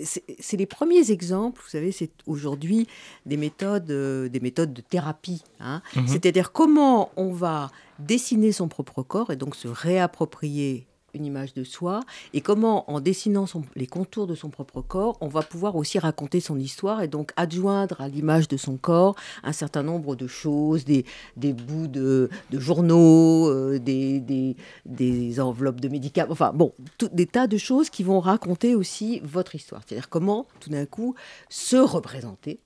C'est 0.01 0.57
les 0.57 0.65
premiers 0.65 1.11
exemples, 1.11 1.61
vous 1.63 1.69
savez, 1.69 1.91
c'est 1.91 2.11
aujourd'hui 2.25 2.87
des 3.25 3.37
méthodes, 3.37 3.91
euh, 3.91 4.27
des 4.27 4.39
méthodes 4.39 4.73
de 4.73 4.81
thérapie. 4.81 5.43
hein. 5.59 5.81
Mhm. 5.95 6.07
C'est-à-dire 6.07 6.51
comment 6.51 7.11
on 7.15 7.31
va 7.31 7.69
dessiner 7.99 8.51
son 8.51 8.67
propre 8.67 9.03
corps 9.03 9.31
et 9.31 9.35
donc 9.35 9.55
se 9.55 9.67
réapproprier 9.67 10.87
une 11.13 11.25
image 11.25 11.53
de 11.53 11.63
soi 11.63 11.99
et 12.33 12.41
comment 12.41 12.89
en 12.91 12.99
dessinant 12.99 13.45
son- 13.45 13.63
les 13.75 13.87
contours 13.87 14.27
de 14.27 14.35
son 14.35 14.49
propre 14.49 14.81
corps, 14.81 15.17
on 15.21 15.27
va 15.27 15.41
pouvoir 15.41 15.75
aussi 15.75 15.99
raconter 15.99 16.39
son 16.39 16.59
histoire 16.59 17.01
et 17.01 17.07
donc 17.07 17.31
adjoindre 17.35 18.01
à 18.01 18.07
l'image 18.07 18.47
de 18.47 18.57
son 18.57 18.77
corps 18.77 19.15
un 19.43 19.53
certain 19.53 19.83
nombre 19.83 20.15
de 20.15 20.27
choses, 20.27 20.85
des, 20.85 21.05
des 21.37 21.53
bouts 21.53 21.87
de, 21.87 22.29
de 22.51 22.59
journaux, 22.59 23.49
euh, 23.49 23.79
des, 23.79 24.19
des, 24.19 24.55
des 24.85 25.39
enveloppes 25.39 25.81
de 25.81 25.89
médicaments, 25.89 26.31
enfin 26.31 26.51
bon, 26.53 26.73
tout- 26.97 27.09
des 27.13 27.25
tas 27.27 27.47
de 27.47 27.57
choses 27.57 27.89
qui 27.89 28.03
vont 28.03 28.19
raconter 28.19 28.75
aussi 28.75 29.19
votre 29.23 29.55
histoire. 29.55 29.81
C'est-à-dire 29.85 30.09
comment 30.09 30.47
tout 30.59 30.69
d'un 30.69 30.85
coup 30.85 31.15
se 31.49 31.77
représenter 31.77 32.59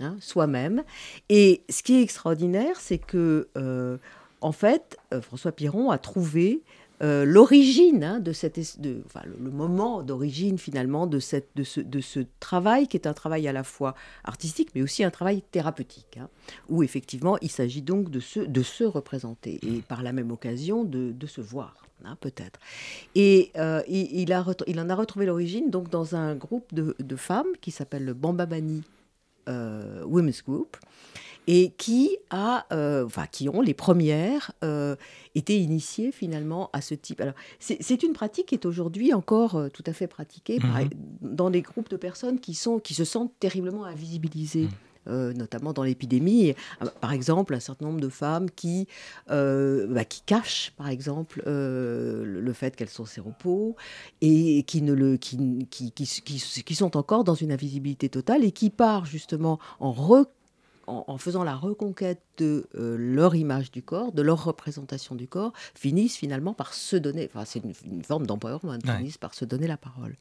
hein, 0.00 0.16
soi-même. 0.20 0.82
Et 1.28 1.62
ce 1.70 1.82
qui 1.82 1.94
est 1.94 2.02
extraordinaire, 2.02 2.80
c'est 2.80 2.98
que 2.98 3.48
euh, 3.56 3.96
en 4.40 4.50
fait, 4.52 4.96
euh, 5.14 5.20
François 5.20 5.52
Piron 5.52 5.90
a 5.92 5.98
trouvé 5.98 6.62
euh, 7.02 7.24
l'origine 7.24 8.04
hein, 8.04 8.20
de 8.20 8.32
cette, 8.32 8.80
de, 8.80 9.02
enfin, 9.06 9.22
le, 9.26 9.50
moment 9.50 10.02
d'origine 10.02 10.58
finalement 10.58 11.06
de, 11.06 11.18
cette, 11.18 11.48
de, 11.56 11.64
ce, 11.64 11.80
de 11.80 12.00
ce 12.00 12.20
travail 12.40 12.86
qui 12.88 12.96
est 12.96 13.06
un 13.06 13.12
travail 13.12 13.48
à 13.48 13.52
la 13.52 13.64
fois 13.64 13.94
artistique 14.24 14.70
mais 14.74 14.82
aussi 14.82 15.02
un 15.04 15.10
travail 15.10 15.42
thérapeutique, 15.50 16.18
hein, 16.20 16.28
où 16.68 16.82
effectivement 16.82 17.38
il 17.40 17.50
s'agit 17.50 17.82
donc 17.82 18.10
de 18.10 18.20
se, 18.20 18.40
de 18.40 18.62
se 18.62 18.84
représenter 18.84 19.58
et 19.66 19.82
par 19.82 20.02
la 20.02 20.12
même 20.12 20.30
occasion 20.30 20.84
de, 20.84 21.12
de 21.12 21.26
se 21.26 21.40
voir. 21.40 21.74
hein, 22.04 22.16
peut-être. 22.20 22.60
Et 23.14 23.50
euh, 23.56 23.82
il, 23.88 24.32
a 24.32 24.44
il 24.66 24.80
en 24.80 24.88
a 24.90 24.94
retrouvé 24.94 25.26
l'origine 25.26 25.70
donc 25.70 25.90
dans 25.90 26.14
un 26.14 26.34
groupe 26.34 26.72
de, 26.74 26.94
de 26.98 27.16
femmes 27.16 27.52
qui 27.60 27.70
s'appelle 27.70 28.04
le 28.04 28.14
Bambabani 28.14 28.82
euh, 29.48 30.04
Women's 30.04 30.42
Group 30.44 30.76
et 31.46 31.70
qui 31.76 32.16
a, 32.30 32.66
euh, 32.72 33.04
enfin, 33.04 33.26
qui 33.30 33.48
ont 33.48 33.60
les 33.60 33.74
premières 33.74 34.52
euh, 34.62 34.94
été 35.34 35.58
initiées 35.58 36.12
finalement 36.12 36.70
à 36.72 36.80
ce 36.80 36.94
type. 36.94 37.20
Alors, 37.20 37.34
c'est 37.58 38.02
une 38.02 38.12
pratique 38.12 38.46
qui 38.46 38.54
est 38.54 38.64
aujourd'hui 38.66 39.12
encore 39.12 39.56
euh, 39.56 39.68
tout 39.68 39.82
à 39.86 39.92
fait 39.92 40.06
pratiquée 40.06 40.58
par- 40.60 40.80
Mhm. 40.80 40.90
dans 41.22 41.50
des 41.50 41.62
groupes 41.62 41.88
de 41.90 41.96
personnes 41.96 42.38
qui 42.38 42.54
sont, 42.54 42.78
qui 42.78 42.94
se 42.94 43.04
sentent 43.04 43.32
terriblement 43.40 43.84
invisibilisées. 43.84 44.68
euh, 45.08 45.32
notamment 45.32 45.72
dans 45.72 45.82
l'épidémie. 45.82 46.46
Et, 46.46 46.56
euh, 46.80 46.86
Par 47.00 47.12
exemple, 47.12 47.54
un 47.54 47.58
certain 47.58 47.86
nombre 47.86 48.00
de 48.00 48.08
femmes 48.08 48.48
qui, 48.48 48.86
euh, 49.30 49.88
bah, 49.88 50.04
qui 50.04 50.22
cachent, 50.24 50.72
par 50.76 50.88
exemple, 50.88 51.42
euh, 51.48 52.22
le, 52.24 52.52
fait 52.52 52.76
qu'elles 52.76 52.88
sont 52.88 53.04
séropos 53.04 53.74
et 54.20 54.62
qui, 54.62 54.80
ne 54.80 54.92
le, 54.92 55.16
qui, 55.16 55.66
qui, 55.70 55.90
qui, 55.90 56.04
qui- 56.64 56.74
sont 56.76 56.96
encore 56.96 57.24
dans 57.24 57.34
une 57.34 57.50
invisibilité 57.50 58.08
totale 58.10 58.44
et 58.44 58.52
qui 58.52 58.70
partent 58.70 59.06
justement 59.06 59.58
en 59.80 59.90
re- 59.92 60.26
en, 60.86 61.04
en 61.06 61.18
faisant 61.18 61.44
la 61.44 61.54
reconquête 61.54 62.20
de 62.38 62.66
euh, 62.74 62.96
leur 62.98 63.34
image 63.34 63.70
du 63.70 63.82
corps, 63.82 64.12
de 64.12 64.22
leur 64.22 64.44
représentation 64.44 65.14
du 65.14 65.28
corps, 65.28 65.52
finissent 65.74 66.16
finalement 66.16 66.54
par 66.54 66.74
se 66.74 66.96
donner, 66.96 67.28
enfin 67.32 67.44
c'est 67.44 67.60
une, 67.60 67.72
une 67.90 68.04
forme 68.04 68.26
d'empowerment, 68.26 68.78
Ouais. 68.84 68.96
finissent 68.98 69.18
par 69.18 69.34
se 69.34 69.44
donner 69.44 69.66
la 69.66 69.76
parole. 69.76 70.16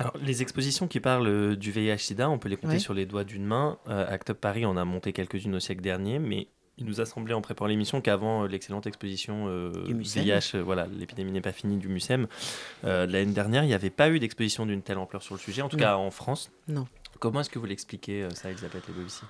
Alors, 0.00 0.14
les 0.22 0.42
expositions 0.42 0.86
qui 0.86 1.00
parlent 1.00 1.26
euh, 1.26 1.56
du 1.56 1.72
VIH-Sida, 1.72 2.30
on 2.30 2.38
peut 2.38 2.48
les 2.48 2.56
compter 2.56 2.74
Ouais. 2.74 2.78
sur 2.78 2.94
les 2.94 3.04
doigts 3.04 3.24
d'une 3.24 3.44
main. 3.44 3.78
Euh, 3.88 4.06
Act 4.08 4.30
Up 4.30 4.38
Paris 4.40 4.64
en 4.64 4.76
a 4.76 4.84
monté 4.84 5.12
quelques-unes 5.12 5.56
au 5.56 5.60
siècle 5.60 5.80
dernier, 5.82 6.20
mais 6.20 6.46
il 6.80 6.84
nous 6.86 7.00
a 7.00 7.06
semblé 7.06 7.34
en 7.34 7.40
préparant 7.40 7.66
l'émission 7.66 8.00
qu'avant 8.00 8.44
euh, 8.44 8.46
l'excellente 8.46 8.86
exposition 8.86 9.46
euh. 9.48 9.72
VIH, 9.88 10.52
euh, 10.54 10.62
voilà, 10.62 10.86
l'épidémie 10.86 11.32
n'est 11.32 11.40
pas 11.40 11.50
finie 11.50 11.78
du 11.78 11.88
MUSEM, 11.88 12.28
euh, 12.84 13.06
de 13.08 13.12
l'année 13.12 13.32
dernière, 13.32 13.64
il 13.64 13.66
n'y 13.66 13.74
avait 13.74 13.90
pas 13.90 14.08
eu 14.08 14.20
d'exposition 14.20 14.66
d'une 14.66 14.82
telle 14.82 14.98
ampleur 14.98 15.20
sur 15.24 15.34
le 15.34 15.40
sujet, 15.40 15.62
en 15.62 15.68
tout 15.68 15.76
Non. 15.76 15.82
cas 15.82 15.96
en 15.96 16.12
France. 16.12 16.52
Non. 16.68 16.86
Comment 17.18 17.40
est-ce 17.40 17.50
que 17.50 17.58
vous 17.58 17.66
l'expliquez 17.66 18.22
euh, 18.22 18.30
ça, 18.30 18.50
Elisabeth 18.50 18.86
Lebovici 18.86 19.22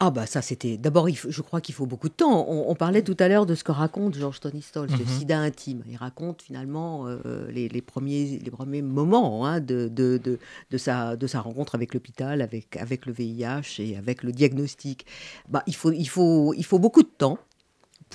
Ah 0.00 0.10
bah 0.12 0.26
ça 0.26 0.42
c'était 0.42 0.76
d'abord 0.76 1.08
je 1.08 1.42
crois 1.42 1.60
qu'il 1.60 1.74
faut 1.74 1.84
beaucoup 1.86 2.08
de 2.08 2.14
temps. 2.14 2.46
On, 2.48 2.70
on 2.70 2.74
parlait 2.76 3.02
tout 3.02 3.16
à 3.18 3.26
l'heure 3.26 3.46
de 3.46 3.56
ce 3.56 3.64
que 3.64 3.72
raconte 3.72 4.14
Georges 4.14 4.38
Tony 4.38 4.62
Stolz, 4.62 4.92
le 4.96 5.04
Mhm. 5.04 5.10
sida 5.10 5.38
intime. 5.40 5.82
Il 5.88 5.96
raconte 5.96 6.40
finalement 6.42 7.08
euh, 7.08 7.50
les, 7.50 7.68
les 7.68 7.82
premiers 7.82 8.38
les 8.38 8.50
premiers 8.52 8.80
moments 8.82 9.44
hein, 9.44 9.58
de, 9.58 9.88
de, 9.88 10.16
de, 10.22 10.38
de 10.70 10.78
sa 10.78 11.16
de 11.16 11.26
sa 11.26 11.40
rencontre 11.40 11.74
avec 11.74 11.94
l'hôpital, 11.94 12.42
avec 12.42 12.76
avec 12.76 13.06
le 13.06 13.12
VIH 13.12 13.80
et 13.80 13.96
avec 13.96 14.22
le 14.22 14.30
diagnostic. 14.30 15.04
Bah 15.48 15.64
il 15.66 15.74
faut 15.74 15.90
il 15.90 16.08
faut 16.08 16.54
il 16.54 16.64
faut 16.64 16.78
beaucoup 16.78 17.02
de 17.02 17.08
temps. 17.18 17.38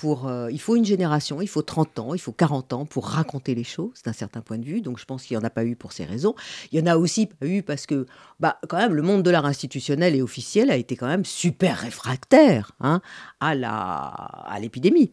Euh, 0.04 0.48
il 0.50 0.60
faut 0.60 0.76
une 0.76 0.84
génération, 0.84 1.40
il 1.40 1.46
faut 1.46 1.62
30 1.62 1.98
ans, 1.98 2.14
il 2.14 2.20
faut 2.20 2.32
40 2.32 2.72
ans 2.72 2.84
pour 2.84 3.06
raconter 3.06 3.54
les 3.54 3.64
choses 3.64 4.02
d'un 4.04 4.12
certain 4.12 4.40
point 4.40 4.58
de 4.58 4.64
vue. 4.64 4.80
Donc 4.80 4.98
je 4.98 5.04
pense 5.04 5.24
qu'il 5.24 5.36
n'y 5.36 5.42
en 5.42 5.46
a 5.46 5.50
pas 5.50 5.64
eu 5.64 5.76
pour 5.76 5.92
ces 5.92 6.04
raisons. 6.04 6.34
Il 6.72 6.78
y 6.78 6.82
en 6.82 6.86
a 6.86 6.96
aussi 6.96 7.26
pas 7.26 7.46
eu 7.46 7.62
parce 7.62 7.86
que, 7.86 8.06
bah, 8.40 8.58
quand 8.68 8.78
même, 8.78 8.94
le 8.94 9.02
monde 9.02 9.22
de 9.22 9.30
l'art 9.30 9.46
institutionnel 9.46 10.14
et 10.14 10.22
officiel 10.22 10.70
a 10.70 10.76
été 10.76 10.96
quand 10.96 11.06
même 11.06 11.24
super 11.24 11.78
réfractaire 11.78 12.72
hein, 12.80 13.00
à 13.40 14.58
l'épidémie. 14.60 15.12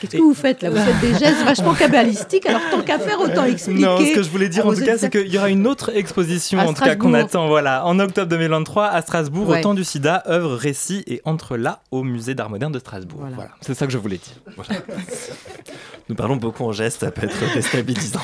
Qu'est-ce 0.00 0.16
que 0.16 0.22
vous 0.22 0.34
faites 0.34 0.62
là 0.62 0.70
Vous 0.70 0.76
faites 0.78 1.00
des 1.00 1.18
gestes 1.18 1.42
vachement 1.44 1.74
cabalistiques, 1.74 2.46
alors 2.46 2.60
tant 2.70 2.82
qu'à 2.82 2.98
faire, 2.98 3.20
autant 3.20 3.44
expliquer. 3.44 3.80
Non, 3.82 3.98
ce 3.98 4.14
que 4.14 4.22
je 4.22 4.28
voulais 4.30 4.48
dire 4.48 4.66
en 4.66 4.72
tout 4.74 4.84
cas, 4.84 4.96
c'est 4.98 5.10
qu'il 5.10 5.26
y 5.32 5.38
aura 5.38 5.48
une 5.50 5.66
autre 5.66 5.90
exposition, 5.96 6.58
en 6.60 6.72
tout 6.72 6.82
cas 6.84 6.96
qu'on 6.96 7.14
attend, 7.14 7.48
voilà, 7.48 7.84
en 7.86 7.98
octobre 7.98 8.28
2023 8.28 8.86
à 8.86 9.02
Strasbourg, 9.02 9.48
Ouais. 9.48 9.58
au 9.60 9.62
temps 9.62 9.74
du 9.74 9.84
sida, 9.84 10.22
œuvre, 10.28 10.54
récit 10.54 11.02
et 11.06 11.20
entre 11.24 11.56
là 11.56 11.80
au 11.90 12.02
musée 12.04 12.34
d'art 12.34 12.50
moderne 12.50 12.72
de 12.72 12.78
Strasbourg. 12.78 13.24
Voilà, 13.34 13.50
c'est 13.60 13.74
ça 13.74 13.86
que 13.86 13.92
je 13.92 13.98
voulais 13.98 14.18
dire. 14.18 14.54
Voilà. 14.56 14.80
Nous 16.08 16.14
parlons 16.14 16.36
beaucoup 16.36 16.64
en 16.64 16.72
gestes, 16.72 17.00
ça 17.00 17.10
peut 17.10 17.24
être 17.26 17.54
déstabilisant. 17.54 18.20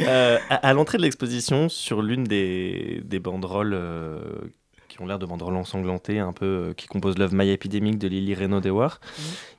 Euh, 0.00 0.38
à 0.48 0.54
à 0.68 0.72
l'entrée 0.74 0.96
de 0.98 1.02
l'exposition, 1.02 1.68
sur 1.68 2.02
l'une 2.02 2.24
des, 2.24 3.02
des 3.04 3.18
banderoles 3.18 3.74
euh, 3.74 4.18
qui 4.98 5.02
ont 5.04 5.06
l'air 5.06 5.18
de 5.20 5.26
banderoles 5.26 5.54
ensanglantées, 5.56 6.18
un 6.18 6.32
peu 6.32 6.44
euh, 6.44 6.74
qui 6.74 6.88
composent 6.88 7.18
l'œuvre 7.18 7.32
Maille 7.34 7.50
épidémique 7.50 7.98
de 7.98 8.08
Lily 8.08 8.34
Reynaud 8.34 8.60
Dewar, 8.60 9.00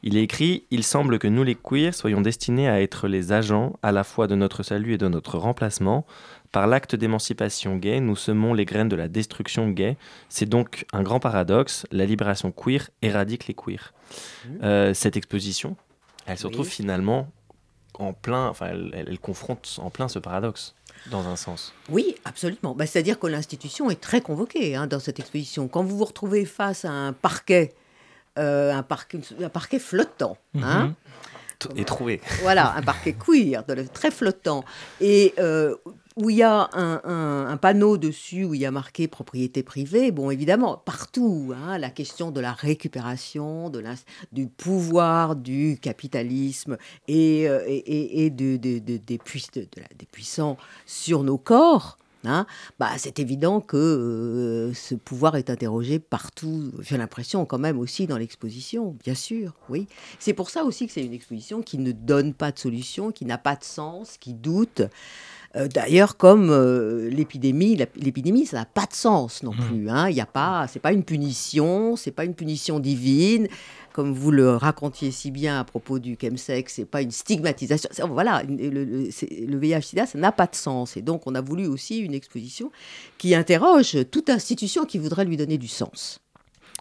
il 0.04 0.18
est 0.18 0.24
écrit 0.24 0.66
Il 0.70 0.84
semble 0.84 1.18
que 1.18 1.30
nous, 1.30 1.44
les 1.44 1.56
queers, 1.56 1.94
soyons 1.94 2.20
destinés 2.20 2.68
à 2.68 2.82
être 2.82 3.08
les 3.08 3.32
agents 3.32 3.78
à 3.82 3.94
la 3.94 4.04
fois 4.04 4.28
de 4.28 4.36
notre 4.36 4.64
salut 4.64 4.94
et 4.94 4.98
de 4.98 5.08
notre 5.08 5.38
remplacement. 5.38 6.06
Par 6.52 6.68
l'acte 6.68 6.96
d'émancipation 6.96 7.78
gay, 7.78 8.02
nous 8.02 8.18
semons 8.18 8.54
les 8.54 8.66
graines 8.66 8.90
de 8.90 8.98
la 8.98 9.08
destruction 9.08 9.70
gay. 9.70 9.96
C'est 10.28 10.48
donc 10.50 10.86
un 10.92 11.04
grand 11.04 11.22
paradoxe. 11.22 11.86
La 11.92 12.06
libération 12.06 12.52
queer 12.52 12.90
éradique 13.02 13.48
les 13.48 13.54
queers. 13.54 13.94
Euh, 14.64 14.94
cette 14.94 15.16
exposition, 15.16 15.78
elle 16.26 16.38
se 16.38 16.48
retrouve 16.48 16.68
finalement 16.68 17.32
en 17.94 18.12
plein, 18.14 18.48
enfin, 18.48 18.68
elle, 18.72 18.92
elle- 18.94 19.08
elle 19.10 19.20
confronte 19.20 19.80
en 19.82 19.90
plein 19.90 20.08
ce 20.10 20.20
paradoxe, 20.20 20.74
dans 21.12 21.28
un 21.28 21.36
sens. 21.36 21.74
Oui, 21.90 22.16
absolument. 22.26 22.76
Bah, 22.76 22.86
C'est-à-dire 22.86 23.20
que 23.20 23.28
l'institution 23.28 23.90
est 23.90 24.00
très 24.00 24.22
convoquée 24.22 24.76
hein, 24.76 24.88
dans 24.88 25.00
cette 25.00 25.20
exposition. 25.20 25.68
Quand 25.68 25.84
vous 25.84 25.98
vous 25.98 26.06
retrouvez 26.06 26.46
face 26.46 26.86
à 26.86 26.92
un 26.92 27.14
parquet, 27.14 27.74
euh, 28.38 28.74
un, 28.74 28.84
parquet 28.84 29.20
un 29.42 29.50
parquet 29.50 29.80
flottant, 29.80 30.38
hein, 30.62 30.94
Et 31.76 31.84
trouvé. 31.86 32.22
voilà, 32.42 32.74
un 32.76 32.82
parquet 32.82 33.14
queer, 33.14 33.64
de- 33.66 33.84
très 33.94 34.12
flottant, 34.12 34.64
et 35.02 35.34
euh, 35.40 35.76
où 36.22 36.30
il 36.30 36.38
y 36.38 36.44
a 36.44 36.70
un, 36.74 37.58
panneau 37.58 37.98
dessus 37.98 38.44
où 38.44 38.54
il 38.54 38.62
y 38.62 38.66
a 38.66 38.72
marqué 38.72 39.08
propriété 39.08 39.64
privée, 39.64 40.12
bon, 40.12 40.32
évidemment, 40.32 40.78
partout, 40.78 41.54
hein, 41.56 41.78
la 41.78 41.90
question 41.90 42.32
de 42.32 42.40
la 42.42 42.52
récupération, 42.52 43.70
de 43.70 43.82
du 44.34 44.48
pouvoir 44.48 45.36
du 45.36 45.78
capitalisme 45.82 46.78
et, 47.08 47.48
euh, 47.48 47.64
et, 47.68 48.26
et- 48.26 48.30
de- 48.30 48.58
des 48.58 49.18
puissants 50.12 50.58
sur 50.86 51.24
nos 51.24 51.38
corps. 51.38 51.98
hein, 52.26 52.46
bah, 52.80 52.92
c'est 52.98 53.20
évident 53.20 53.62
que 53.62 53.78
euh, 53.78 54.74
ce 54.74 54.96
pouvoir 54.96 55.38
est 55.38 55.50
interrogé 55.50 56.00
partout. 56.00 56.72
J'ai 56.82 56.98
l'impression 56.98 57.46
quand 57.46 57.60
même 57.60 57.80
aussi 57.80 58.08
dans 58.08 58.18
l'exposition, 58.18 58.98
bien 59.06 59.16
sûr, 59.16 59.54
oui. 59.70 59.88
C'est 60.20 60.34
pour 60.34 60.50
ça 60.50 60.66
aussi 60.66 60.86
que 60.88 60.92
c'est 60.94 61.06
une 61.06 61.14
exposition 61.14 61.62
qui 61.62 61.78
ne 61.78 61.94
donne 61.94 62.34
pas 62.34 62.52
de 62.52 62.60
solution, 62.60 63.12
qui 63.14 63.24
n'a 63.24 63.38
pas 63.38 63.56
de 63.56 63.64
sens, 63.64 64.18
qui 64.18 64.34
doute. 64.34 64.82
Euh, 65.56 65.68
D'ailleurs, 65.68 66.18
comme 66.18 66.50
euh, 66.52 67.10
l'épidémie, 67.10 67.76
l'épidémie, 67.96 68.46
ça 68.46 68.58
n'a 68.58 68.66
pas 68.66 68.86
de 68.86 68.94
sens 68.94 69.42
non 69.44 69.52
plus. 69.52 69.90
Hein. 69.90 70.10
Il 70.10 70.16
y 70.16 70.22
a 70.22 70.26
pas, 70.26 70.68
c'est 70.68 70.80
pas 70.80 70.94
une 70.94 71.04
punition, 71.04 71.96
c'est 71.96 72.12
pas 72.12 72.26
une 72.26 72.36
punition 72.36 72.80
divine, 72.80 73.48
comme 73.94 74.14
vous 74.14 74.32
le 74.32 74.56
racontiez 74.56 75.12
si 75.12 75.32
bien 75.32 75.60
à 75.60 75.64
propos 75.64 75.98
du 75.98 76.18
chemsex, 76.22 76.74
c'est 76.76 76.86
pas 76.86 77.02
une 77.02 77.12
stigmatisation. 77.12 77.90
Voilà, 78.10 78.44
le, 78.44 78.70
le 78.70 79.58
VIH/SIDA, 79.58 80.06
ça 80.06 80.20
n'a 80.20 80.32
pas 80.32 80.46
de 80.48 80.56
sens. 80.56 80.98
Et 80.98 81.02
donc, 81.02 81.24
on 81.26 81.34
a 81.34 81.42
voulu 81.42 81.66
aussi 81.66 81.98
une 81.98 82.14
exposition 82.14 82.72
qui 83.18 83.34
interroge 83.34 83.98
toute 84.12 84.30
institution 84.30 84.86
qui 84.86 85.00
voudrait 85.00 85.26
lui 85.26 85.38
donner 85.38 85.58
du 85.58 85.68
sens. 85.68 86.22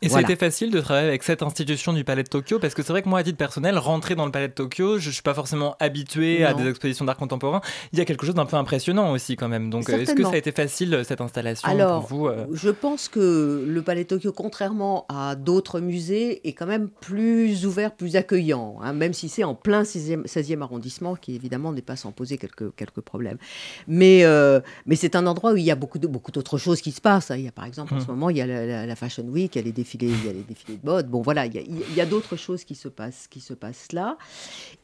Et 0.02 0.08
Voilà. 0.08 0.28
c'était 0.28 0.38
facile 0.38 0.70
de 0.70 0.80
travailler 0.80 1.08
avec 1.08 1.22
cette 1.22 1.42
institution 1.42 1.92
du 1.92 2.04
Palais 2.04 2.22
de 2.22 2.28
Tokyo 2.28 2.58
parce 2.58 2.74
que 2.74 2.82
c'est 2.82 2.92
vrai 2.92 3.02
que 3.02 3.08
moi, 3.08 3.18
à 3.18 3.22
titre 3.24 3.36
personnel, 3.38 3.78
rentrer 3.78 4.14
dans 4.14 4.24
le 4.26 4.30
Palais 4.32 4.48
de 4.48 4.52
Tokyo, 4.52 4.98
je, 4.98 5.08
ne 5.08 5.12
suis 5.12 5.22
pas 5.22 5.34
forcément 5.34 5.76
habitué 5.80 6.44
à 6.44 6.54
des 6.54 6.68
expositions 6.68 7.04
d'art 7.04 7.16
contemporain. 7.16 7.60
Il 7.92 7.98
y 7.98 8.02
a 8.02 8.04
quelque 8.04 8.24
chose 8.24 8.34
d'un 8.34 8.46
peu 8.46 8.56
impressionnant 8.56 9.10
aussi 9.12 9.36
quand 9.36 9.48
même. 9.48 9.70
Donc, 9.70 9.88
euh, 9.90 9.98
est-ce 9.98 10.14
que 10.14 10.22
ça 10.22 10.30
a 10.30 10.36
été 10.36 10.52
facile 10.52 10.94
euh, 10.94 11.04
cette 11.04 11.20
installation 11.20 11.68
Alors, 11.68 12.06
pour 12.06 12.18
vous 12.18 12.26
euh 12.28 12.46
je 12.52 12.70
pense 12.70 13.08
que 13.08 13.64
le 13.66 13.82
Palais 13.82 14.04
de 14.04 14.08
Tokyo, 14.08 14.32
contrairement 14.32 15.04
à 15.08 15.34
d'autres 15.34 15.80
musées, 15.80 16.46
est 16.46 16.52
quand 16.52 16.66
même 16.66 16.88
plus 16.88 17.66
ouvert, 17.66 17.94
plus 17.94 18.16
accueillant, 18.16 18.76
hein, 18.82 18.92
même 18.92 19.12
si 19.12 19.28
c'est 19.28 19.44
en 19.44 19.54
plein 19.54 19.82
16e, 19.82 20.24
16e 20.26 20.62
arrondissement, 20.62 21.16
qui 21.16 21.34
évidemment 21.34 21.72
n'est 21.72 21.82
pas 21.82 21.96
sans 21.96 22.12
poser 22.12 22.38
quelques, 22.38 22.74
quelques 22.76 23.00
problèmes. 23.00 23.38
Mais, 23.86 24.24
euh, 24.24 24.60
mais 24.86 24.96
c'est 24.96 25.16
un 25.16 25.26
endroit 25.26 25.52
où 25.52 25.56
il 25.56 25.64
y 25.64 25.70
a 25.70 25.76
beaucoup 25.76 25.98
d'autres 25.98 26.58
choses 26.58 26.80
qui 26.80 26.92
se 26.92 27.00
passent. 27.00 27.30
hein. 27.30 27.36
Il 27.36 27.44
y 27.44 27.48
a 27.48 27.52
par 27.52 27.64
exemple, 27.64 27.94
en 27.94 27.98
Mm. 27.98 28.00
ce 28.02 28.06
moment, 28.06 28.30
il 28.30 28.36
y 28.36 28.40
a 28.40 28.46
la, 28.46 28.66
la- 28.66 28.86
la 28.86 28.96
Fashion 28.96 29.24
Week, 29.24 29.54
il 29.54 29.58
y 29.58 29.62
a 29.62 29.64
les 29.64 29.72
défilés, 29.96 30.12
il 30.22 30.26
y 30.26 30.28
a 30.28 30.32
les 30.32 30.42
défilés 30.42 30.76
de 30.76 30.84
mode. 30.86 31.08
Bon, 31.08 31.22
voilà, 31.22 31.46
il 31.46 31.54
y 31.54 31.58
a, 31.58 31.62
il 31.62 31.94
y 31.94 32.00
a 32.00 32.06
d'autres 32.06 32.36
choses 32.36 32.64
qui 32.64 32.74
se 32.74 32.88
passent, 32.88 33.26
qui 33.28 33.40
se 33.40 33.54
passent 33.54 33.92
là. 33.92 34.16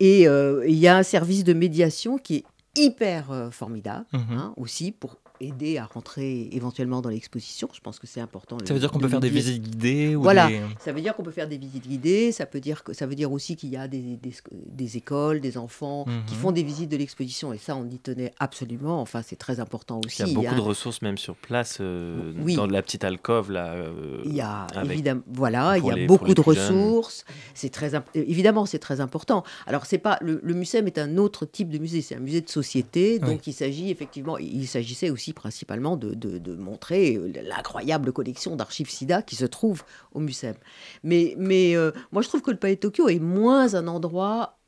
Et 0.00 0.26
euh, 0.28 0.64
il 0.66 0.76
y 0.76 0.88
a 0.88 0.96
un 0.96 1.02
service 1.02 1.44
de 1.44 1.52
médiation 1.52 2.16
qui 2.18 2.36
est 2.36 2.44
hyper 2.76 3.30
euh, 3.30 3.50
formidable 3.50 4.06
Mhm. 4.12 4.36
hein, 4.38 4.54
aussi 4.56 4.92
pour 4.92 5.16
aider 5.40 5.78
à 5.78 5.84
rentrer 5.86 6.48
éventuellement 6.52 7.00
dans 7.00 7.08
l'exposition. 7.10 7.68
Je 7.72 7.80
pense 7.80 7.98
que 7.98 8.06
c'est 8.06 8.20
important. 8.20 8.56
Ça 8.64 8.72
veut 8.72 8.80
dire 8.80 8.90
qu'on 8.90 8.98
peut 9.00 9.08
faire 9.08 9.20
des 9.20 9.28
visites 9.28 9.62
guidées 9.62 10.14
ou 10.16 10.22
Voilà, 10.22 10.48
des- 10.48 10.60
ça 10.78 10.92
veut 10.92 11.00
dire 11.00 11.14
qu'on 11.16 11.22
peut 11.24 11.30
faire 11.32 11.48
des 11.48 11.58
visites 11.58 11.88
guidées, 11.88 12.30
ça, 12.32 12.46
peut 12.46 12.60
dire 12.60 12.84
que, 12.84 12.92
ça 12.92 13.06
veut 13.06 13.14
dire 13.16 13.32
aussi 13.32 13.56
qu'il 13.56 13.70
y 13.70 13.76
a 13.76 13.88
des, 13.88 14.00
des, 14.16 14.32
des 14.52 14.96
écoles, 14.96 15.40
des 15.40 15.58
enfants 15.58 16.04
qui 16.26 16.34
Mhm. 16.34 16.40
font 16.40 16.52
des 16.52 16.62
visites 16.62 16.90
de 16.90 16.96
l'exposition 16.96 17.52
et 17.52 17.58
ça 17.58 17.74
on 17.76 17.84
y 17.90 17.98
tenait 17.98 18.32
absolument, 18.38 19.00
enfin 19.00 19.22
c'est 19.22 19.36
très 19.36 19.58
important 19.60 20.00
aussi. 20.04 20.22
Il 20.22 20.28
y 20.28 20.30
a 20.30 20.34
beaucoup 20.34 20.46
hein. 20.48 20.56
de 20.56 20.60
ressources 20.60 21.02
même 21.02 21.18
sur 21.18 21.34
place, 21.36 21.78
euh, 21.80 22.32
Oui. 22.40 22.54
dans 22.54 22.66
la 22.66 22.82
petite 22.82 23.04
alcôve 23.04 23.50
là. 23.50 23.72
euh, 23.72 24.22
Il 24.24 24.34
y 24.34 24.40
a 24.40 24.66
avec- 24.74 24.92
évidemment, 24.92 25.22
voilà, 25.32 25.78
il 25.78 25.84
y 25.84 25.90
a 25.90 25.94
les- 25.94 26.06
beaucoup 26.06 26.32
de 26.34 26.40
ressources. 26.40 27.24
C'est 27.54 27.70
très 27.70 27.94
imp- 27.94 28.04
évidemment, 28.14 28.66
c'est 28.66 28.78
très 28.78 29.00
important. 29.00 29.42
Alors 29.66 29.86
c'est 29.86 29.98
pas 29.98 30.18
le, 30.20 30.40
le 30.42 30.54
muséum 30.54 30.86
est 30.86 30.98
un 30.98 31.16
autre 31.16 31.44
type 31.44 31.70
de 31.70 31.78
musée, 31.78 32.02
c'est 32.02 32.14
un 32.16 32.20
musée 32.20 32.40
de 32.40 32.48
société. 32.48 33.18
Oui. 33.22 33.28
Donc 33.28 33.46
il 33.46 33.52
s'agit 33.52 33.90
effectivement, 33.90 34.38
il 34.38 34.66
s'agissait 34.68 35.10
aussi 35.10 35.23
principalement 35.32 35.96
de, 35.96 36.14
de- 36.14 36.38
de 36.38 36.54
montrer 36.54 37.16
euh, 37.16 37.32
l'incroyable 37.42 38.12
collection 38.12 38.54
d'archives 38.56 38.90
SIDA 38.90 39.22
qui 39.22 39.36
se 39.36 39.44
trouve 39.46 39.82
au 40.12 40.20
muséum. 40.20 40.54
Mais 41.02 41.34
mais 41.38 41.74
euh, 41.76 41.90
moi 42.12 42.22
je 42.22 42.28
trouve 42.28 42.42
que 42.42 42.50
le 42.50 42.56
Palais 42.58 42.74
de 42.76 42.80
Tokyo 42.80 43.08
est 43.08 43.18
moins 43.18 43.74
un 43.74 43.86
endroit 43.88 44.58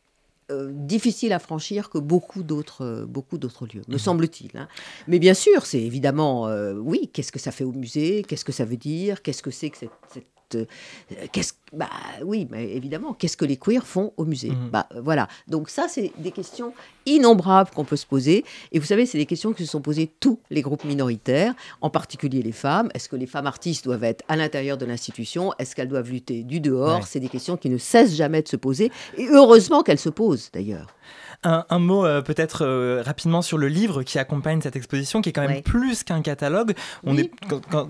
euh, 0.52 0.70
difficile 0.72 1.32
à 1.32 1.40
franchir 1.40 1.90
que 1.90 1.98
beaucoup 1.98 2.44
d'autres 2.44 2.82
euh, 2.84 3.04
beaucoup 3.06 3.36
d'autres 3.36 3.66
lieux, 3.66 3.82
me 3.88 3.98
semble-t-il. 3.98 4.56
hein. 4.56 4.68
Mais 5.08 5.18
bien 5.18 5.34
sûr, 5.34 5.66
c'est 5.66 5.82
évidemment 5.82 6.46
euh, 6.48 6.74
oui. 6.74 7.10
Qu'est-ce 7.12 7.32
que 7.32 7.40
ça 7.40 7.50
fait 7.50 7.64
au 7.64 7.72
musée 7.72 8.22
Qu'est-ce 8.22 8.44
que 8.44 8.52
ça 8.52 8.64
veut 8.64 8.76
dire 8.76 9.22
Qu'est-ce 9.22 9.42
que 9.42 9.50
c'est 9.50 9.70
que 9.70 9.76
cette, 9.78 9.90
cette, 10.12 10.26
euh, 10.54 10.64
qu'est-ce 11.32 11.54
bah 11.72 11.90
oui, 12.24 12.46
mais 12.50 12.70
évidemment, 12.76 13.12
qu'est-ce 13.12 13.36
que 13.36 13.44
les 13.44 13.56
queers 13.56 13.84
font 13.84 14.12
au 14.16 14.24
musée 14.24 14.50
Mhm. 14.50 14.70
Bah 14.70 14.86
euh, 14.94 15.00
voilà. 15.02 15.26
Donc 15.48 15.68
ça, 15.68 15.86
c'est 15.88 16.12
des 16.16 16.30
questions 16.30 16.72
innombrables 17.06 17.70
qu'on 17.70 17.84
peut 17.84 17.96
se 17.96 18.06
poser. 18.06 18.44
Et 18.72 18.78
vous 18.78 18.86
savez, 18.86 19.04
c'est 19.04 19.18
des 19.18 19.26
questions 19.26 19.52
que 19.52 19.58
se 19.58 19.64
sont 19.66 19.80
posées 19.80 20.10
tous 20.20 20.38
les 20.50 20.62
groupes 20.62 20.84
minoritaires, 20.84 21.54
en 21.80 21.90
particulier 21.90 22.42
les 22.42 22.52
femmes. 22.52 22.88
Est-ce 22.94 23.08
que 23.08 23.16
les 23.16 23.26
femmes 23.26 23.46
artistes 23.46 23.84
doivent 23.84 24.04
être 24.04 24.24
à 24.28 24.36
l'intérieur 24.36 24.78
de 24.78 24.86
l'institution? 24.86 25.52
Est-ce 25.58 25.74
qu'elles 25.74 25.88
doivent 25.88 26.10
lutter 26.10 26.44
du 26.44 26.60
dehors? 26.60 27.00
Ouais. 27.00 27.06
C'est 27.06 27.20
des 27.20 27.28
questions 27.28 27.56
qui 27.56 27.68
ne 27.68 27.78
cessent 27.78 28.14
jamais 28.14 28.42
de 28.42 28.48
se 28.48 28.56
poser. 28.56 28.90
Et 29.16 29.26
heureusement 29.28 29.82
qu'elles 29.82 29.98
se 29.98 30.08
posent 30.10 30.50
d'ailleurs. 30.52 30.86
Un, 31.48 31.64
un 31.70 31.78
mot 31.78 32.04
euh, 32.04 32.22
peut-être 32.22 32.64
euh, 32.64 33.02
rapidement 33.06 33.40
sur 33.40 33.56
le 33.56 33.68
livre 33.68 34.02
qui 34.02 34.18
accompagne 34.18 34.60
cette 34.60 34.74
exposition, 34.74 35.22
qui 35.22 35.28
est 35.28 35.32
quand 35.32 35.42
même 35.42 35.50
Ouais. 35.52 35.62
plus 35.62 36.02
qu'un 36.02 36.20
catalogue. 36.20 36.74
On 37.04 37.14
Oui. 37.14 37.30
est 37.30 37.48
quand- 37.48 37.60
quand- 37.70 37.88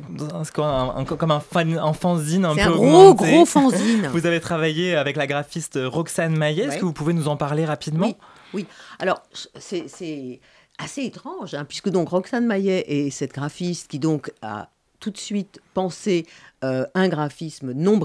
un- 0.95 1.05
comme 1.05 1.31
un, 1.31 1.41
fan, 1.41 1.79
un 1.79 1.93
fanzine 1.95 2.45
un 2.45 2.55
peu 2.55 2.61
un 2.61 2.71
gros, 2.71 2.85
augmenté. 3.11 3.33
gros 3.33 3.47
fanzine. 3.47 4.09
Vous 4.13 4.27
avez 4.27 4.41
travaillé 4.41 4.95
avec 4.95 5.17
la 5.17 5.27
graphiste 5.27 5.79
Roxane 5.83 6.37
Maillet. 6.37 6.65
Est-ce 6.65 6.77
que 6.79 6.85
vous 6.85 6.93
pouvez 6.93 7.15
nous 7.15 7.29
en 7.29 7.37
parler 7.39 7.65
rapidement? 7.65 8.07
Oui, 8.09 8.17
oui. 8.53 8.67
Alors, 8.99 9.23
c'est 9.59 9.85
c'est 9.89 10.41
assez 10.79 11.05
étrange, 11.05 11.55
hein, 11.55 11.65
puisque 11.65 11.89
donc 11.89 12.11
Roxane 12.11 12.45
Maillet 12.47 12.85
est 12.89 13.11
cette 13.11 13.33
graphiste 13.33 13.89
qui 13.91 13.99
donc 13.99 14.31
a 14.43 14.69
tout 15.01 15.11
de 15.11 15.17
suite 15.19 15.61
pensé 15.73 16.27
euh, 16.65 16.87
un 16.95 17.09
graphisme 17.09 17.73
non, 17.73 17.99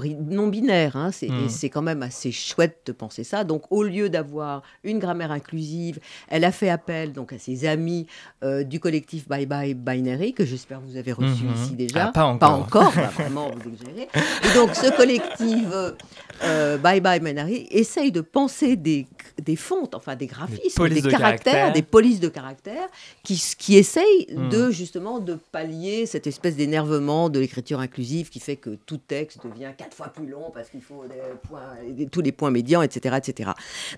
binaire. 0.48 0.96
hein, 0.96 1.10
c'est 1.10 1.28
Mm. 1.30 1.48
c'est 1.48 1.70
quand 1.70 1.80
même 1.82 2.02
assez 2.02 2.30
chouette 2.32 2.80
de 2.86 2.92
penser 2.92 3.24
ça. 3.24 3.44
Donc, 3.44 3.62
au 3.70 3.82
lieu 3.82 4.10
d'avoir 4.10 4.62
une 4.84 4.98
grammaire 4.98 5.32
inclusive, 5.32 5.98
elle 6.28 6.44
a 6.44 6.52
fait 6.52 6.68
appel 6.68 7.12
donc 7.12 7.32
à 7.32 7.38
ses 7.38 7.64
amis 7.66 8.06
euh, 8.44 8.62
du 8.62 8.78
collectif 8.80 9.26
Bye 9.26 9.46
Bye 9.46 9.74
Binary, 9.74 10.34
que 10.34 10.44
j'espère 10.44 10.80
vous 10.80 10.96
avez 10.96 11.12
reçu 11.12 11.44
Mhm. 11.44 11.54
ici 11.54 11.72
déjà. 11.74 12.08
Ah, 12.08 12.12
pas 12.12 12.24
encore. 12.24 12.52
encore, 12.60 12.92
bah, 12.94 13.10
vraiment, 13.14 13.50
vous 13.50 13.70
exagérez. 13.72 14.08
Et 14.44 14.54
donc, 14.54 14.74
ce 14.74 14.94
collectif 14.96 15.66
euh, 15.72 15.92
euh, 16.44 16.76
Bye 16.78 17.00
Bye 17.00 17.20
Binary 17.20 17.66
essaye 17.70 18.12
de 18.12 18.20
penser 18.20 18.76
des 18.76 19.06
des 19.42 19.56
fontes, 19.56 19.94
enfin 19.94 20.14
des 20.14 20.26
graphismes, 20.26 20.88
des 20.90 21.00
de 21.00 21.08
caractères, 21.10 21.72
des 21.72 21.80
polices 21.82 22.20
de 22.20 22.28
caractères 22.28 22.88
qui, 23.22 23.42
qui 23.58 23.76
essayent 23.76 24.26
Hmm. 24.30 24.48
de 24.50 24.70
justement 24.70 25.20
de 25.20 25.34
pallier 25.52 26.04
cette 26.06 26.26
espèce 26.26 26.54
d'énervement 26.54 27.28
de 27.30 27.40
l'écriture 27.40 27.80
inclusive 27.80 28.28
qui 28.28 28.40
fait 28.42 28.56
que 28.56 28.70
tout 28.86 28.98
texte 28.98 29.38
devient 29.46 29.70
quatre 29.76 29.94
fois 29.96 30.08
plus 30.08 30.26
long 30.26 30.50
parce 30.52 30.68
qu'il 30.68 30.82
faut 30.82 31.04
des 31.08 31.14
points, 31.48 31.60
des- 31.90 32.06
tous 32.06 32.20
les 32.20 32.32
points 32.32 32.50
médians, 32.50 32.82
etc., 32.82 33.16
etc. 33.18 33.50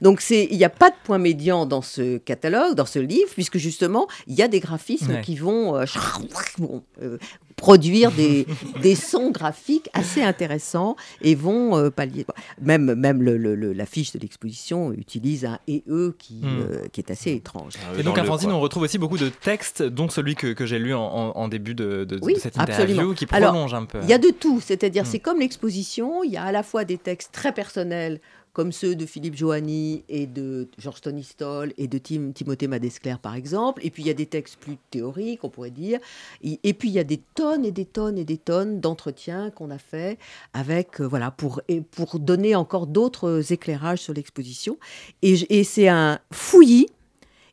Donc 0.02 0.20
c'est, 0.20 0.46
il 0.50 0.56
n'y 0.56 0.64
a 0.64 0.70
pas 0.70 0.90
de 0.90 0.96
point 1.04 1.18
médian 1.18 1.66
dans 1.66 1.82
ce 1.82 2.18
catalogue, 2.18 2.74
dans 2.74 2.86
ce 2.86 2.98
livre, 2.98 3.30
puisque 3.32 3.58
justement 3.58 4.06
il 4.26 4.34
y 4.34 4.42
a 4.42 4.48
des 4.48 4.60
graphismes 4.60 5.12
Ouais. 5.14 5.20
qui 5.22 5.36
vont 5.36 5.76
euh, 5.76 5.84
bon, 6.58 6.82
euh, 7.02 7.18
produire 7.56 8.10
des, 8.10 8.46
des 8.82 8.94
sons 8.94 9.30
graphiques 9.30 9.88
assez 9.92 10.22
intéressants 10.22 10.96
et 11.22 11.34
vont 11.34 11.76
euh, 11.76 11.90
pallier. 11.90 12.26
Même, 12.60 12.94
même 12.94 13.22
le- 13.22 13.36
le- 13.36 13.54
le- 13.54 13.72
l'affiche 13.72 14.12
de 14.12 14.18
l'exposition 14.18 14.92
utilise 14.92 15.44
un 15.44 15.58
et 15.68 15.82
eux 15.88 16.14
qui, 16.18 16.34
Hmm. 16.34 16.62
euh, 16.70 16.88
qui 16.92 17.00
est 17.00 17.10
assez 17.10 17.32
étrange. 17.32 17.74
Ah 17.80 17.98
Et 17.98 18.02
donc, 18.02 18.18
à 18.18 18.24
Francine, 18.24 18.50
on 18.50 18.60
retrouve 18.60 18.82
aussi 18.82 18.98
beaucoup 18.98 19.16
de 19.18 19.28
textes, 19.28 19.82
dont 19.82 20.08
celui 20.08 20.34
que, 20.34 20.52
que 20.52 20.66
j'ai 20.66 20.78
lu 20.78 20.92
en, 20.94 21.00
en- 21.02 21.30
en 21.36 21.48
début 21.48 21.74
de, 21.74 22.04
de- 22.04 22.16
de 22.16 22.18
Oui, 22.22 22.34
cette 22.38 22.58
interview, 22.58 22.94
absolument. 22.94 23.14
qui 23.14 23.26
Alors, 23.30 23.52
prolonge 23.52 23.72
un 23.74 23.84
peu. 23.84 23.98
Il 24.02 24.08
y 24.08 24.12
a 24.12 24.18
de 24.18 24.28
tout, 24.34 24.60
c'est-à-dire 24.60 25.04
Hmm. 25.04 25.06
c'est 25.10 25.18
comme 25.20 25.40
l'exposition, 25.40 26.22
il 26.24 26.32
y 26.32 26.36
a 26.36 26.44
à 26.44 26.52
la 26.52 26.62
fois 26.62 26.84
des 26.84 26.98
textes 26.98 27.32
très 27.32 27.52
personnels 27.52 28.20
comme 28.52 28.70
ceux 28.70 28.94
de 28.94 29.04
Philippe 29.04 29.34
Joanny 29.34 30.04
et 30.08 30.28
de 30.28 30.68
Georges 30.78 31.00
Tony 31.00 31.24
Stoll 31.24 31.72
et 31.76 31.88
de 31.88 31.98
Tim- 31.98 32.30
Timothée 32.32 32.68
Madescler 32.68 33.16
par 33.20 33.34
exemple, 33.34 33.84
et 33.84 33.90
puis 33.90 34.04
il 34.04 34.06
y 34.06 34.10
a 34.10 34.14
des 34.14 34.26
textes 34.26 34.58
plus 34.60 34.76
théoriques, 34.92 35.42
on 35.42 35.48
pourrait 35.48 35.72
dire, 35.72 35.98
et, 36.40 36.60
et 36.62 36.72
puis 36.72 36.88
il 36.88 36.94
y 36.94 37.00
a 37.00 37.04
des 37.04 37.20
tonnes 37.34 37.64
et 37.64 37.72
des 37.72 37.84
tonnes 37.84 38.16
et 38.16 38.24
des 38.24 38.38
tonnes 38.38 38.78
d'entretiens 38.78 39.50
qu'on 39.50 39.72
a 39.72 39.78
fait 39.78 40.18
avec, 40.52 41.00
euh, 41.00 41.04
voilà, 41.04 41.32
pour, 41.32 41.62
et 41.66 41.80
pour 41.80 42.20
donner 42.20 42.54
encore 42.54 42.86
d'autres 42.86 43.52
éclairages 43.52 43.98
sur 43.98 44.14
l'exposition, 44.14 44.78
et 45.22 45.64
c'est 45.64 45.88
un 45.88 46.20
fouillis, 46.32 46.86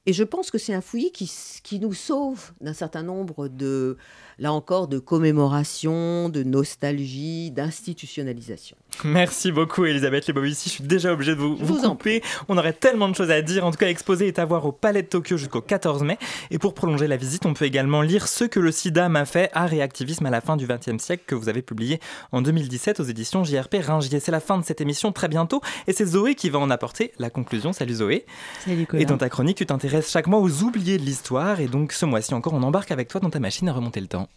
et 0.07 0.13
je 0.13 0.23
pense 0.23 0.49
que 0.49 0.57
c'est 0.57 0.73
un 0.73 0.81
fouillis 0.81 1.11
qui, 1.11 1.31
qui 1.63 1.79
nous 1.79 1.93
sauve 1.93 2.51
d'un 2.59 2.73
certain 2.73 3.03
nombre 3.03 3.47
de, 3.47 3.97
là 4.39 4.51
encore, 4.51 4.87
de 4.87 4.97
commémorations, 4.97 6.27
de 6.29 6.41
nostalgie, 6.41 7.51
d'institutionnalisation. 7.51 8.75
Merci 9.03 9.51
beaucoup 9.51 9.85
Elisabeth 9.85 10.27
Lebovici, 10.27 10.69
je 10.69 10.73
suis 10.75 10.83
déjà 10.83 11.13
obligé 11.13 11.35
de 11.35 11.39
vous, 11.39 11.55
vous 11.55 11.75
vous 11.75 11.85
en 11.85 11.91
couper. 11.91 12.23
On 12.49 12.57
aurait 12.57 12.73
tellement 12.73 13.09
de 13.09 13.15
choses 13.15 13.29
à 13.29 13.43
dire. 13.43 13.63
En 13.63 13.69
tout 13.69 13.77
cas, 13.77 13.85
l'exposé 13.85 14.27
est 14.27 14.39
à 14.39 14.45
voir 14.45 14.65
au 14.65 14.71
Palais 14.71 15.03
de 15.03 15.07
Tokyo 15.07 15.37
jusqu'au 15.37 15.61
14 15.61 16.01
mai. 16.01 16.17
Et 16.49 16.57
pour 16.57 16.73
prolonger 16.73 17.05
la 17.05 17.17
visite, 17.17 17.45
on 17.45 17.53
peut 17.53 17.65
également 17.65 18.01
lire 18.01 18.27
Ce 18.27 18.43
que 18.43 18.59
le 18.59 18.71
sida 18.71 19.07
m'a 19.07 19.25
fait, 19.25 19.51
art 19.53 19.71
et 19.71 19.83
activisme 19.83 20.25
à 20.25 20.31
la 20.31 20.41
fin 20.41 20.57
du 20.57 20.65
XXe 20.65 21.01
siècle, 21.01 21.23
que 21.27 21.35
vous 21.35 21.47
avez 21.47 21.61
publié 21.61 21.99
en 22.31 22.41
2017 22.41 22.99
aux 22.99 23.03
éditions 23.03 23.43
JRP 23.43 23.75
Ringier. 23.83 24.19
C'est 24.19 24.31
la 24.31 24.39
fin 24.39 24.57
de 24.57 24.65
cette 24.65 24.81
émission 24.81 25.11
très 25.11 25.27
bientôt. 25.27 25.61
Et 25.85 25.93
c'est 25.93 26.05
Zoé 26.05 26.33
qui 26.33 26.49
va 26.49 26.57
en 26.57 26.71
apporter 26.71 27.11
la 27.19 27.29
conclusion. 27.29 27.71
Salut 27.71 27.93
Zoé. 27.93 28.25
Salut 28.65 28.87
Colin. 28.87 29.03
Et 29.03 29.05
dans 29.05 29.17
ta 29.17 29.29
chronique, 29.29 29.57
tu 29.57 29.67
t'intéresses 29.67 29.90
chaque 29.99 30.27
mois 30.27 30.39
aux 30.39 30.63
oubliés 30.63 30.97
de 30.97 31.03
l'histoire. 31.03 31.59
Et 31.59 31.67
donc 31.67 31.91
ce 31.91 32.05
mois-ci 32.05 32.33
encore, 32.33 32.53
on 32.53 32.63
embarque 32.63 32.91
avec 32.91 33.09
toi 33.09 33.19
dans 33.19 33.29
ta 33.29 33.39
machine 33.39 33.67
à 33.67 33.73
remonter 33.73 33.99
le 33.99 34.07
temps. 34.07 34.29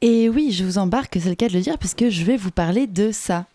Et 0.00 0.28
oui, 0.28 0.52
je 0.52 0.64
vous 0.64 0.78
embarque, 0.78 1.18
c'est 1.20 1.28
le 1.28 1.34
cas 1.34 1.48
de 1.48 1.54
le 1.54 1.60
dire, 1.60 1.78
puisque 1.78 2.08
je 2.08 2.24
vais 2.24 2.36
vous 2.36 2.50
parler 2.50 2.86
de 2.86 3.12
ça. 3.12 3.46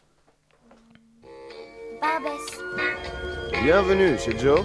Bienvenue 3.63 4.15
chez 4.19 4.37
Joe. 4.37 4.59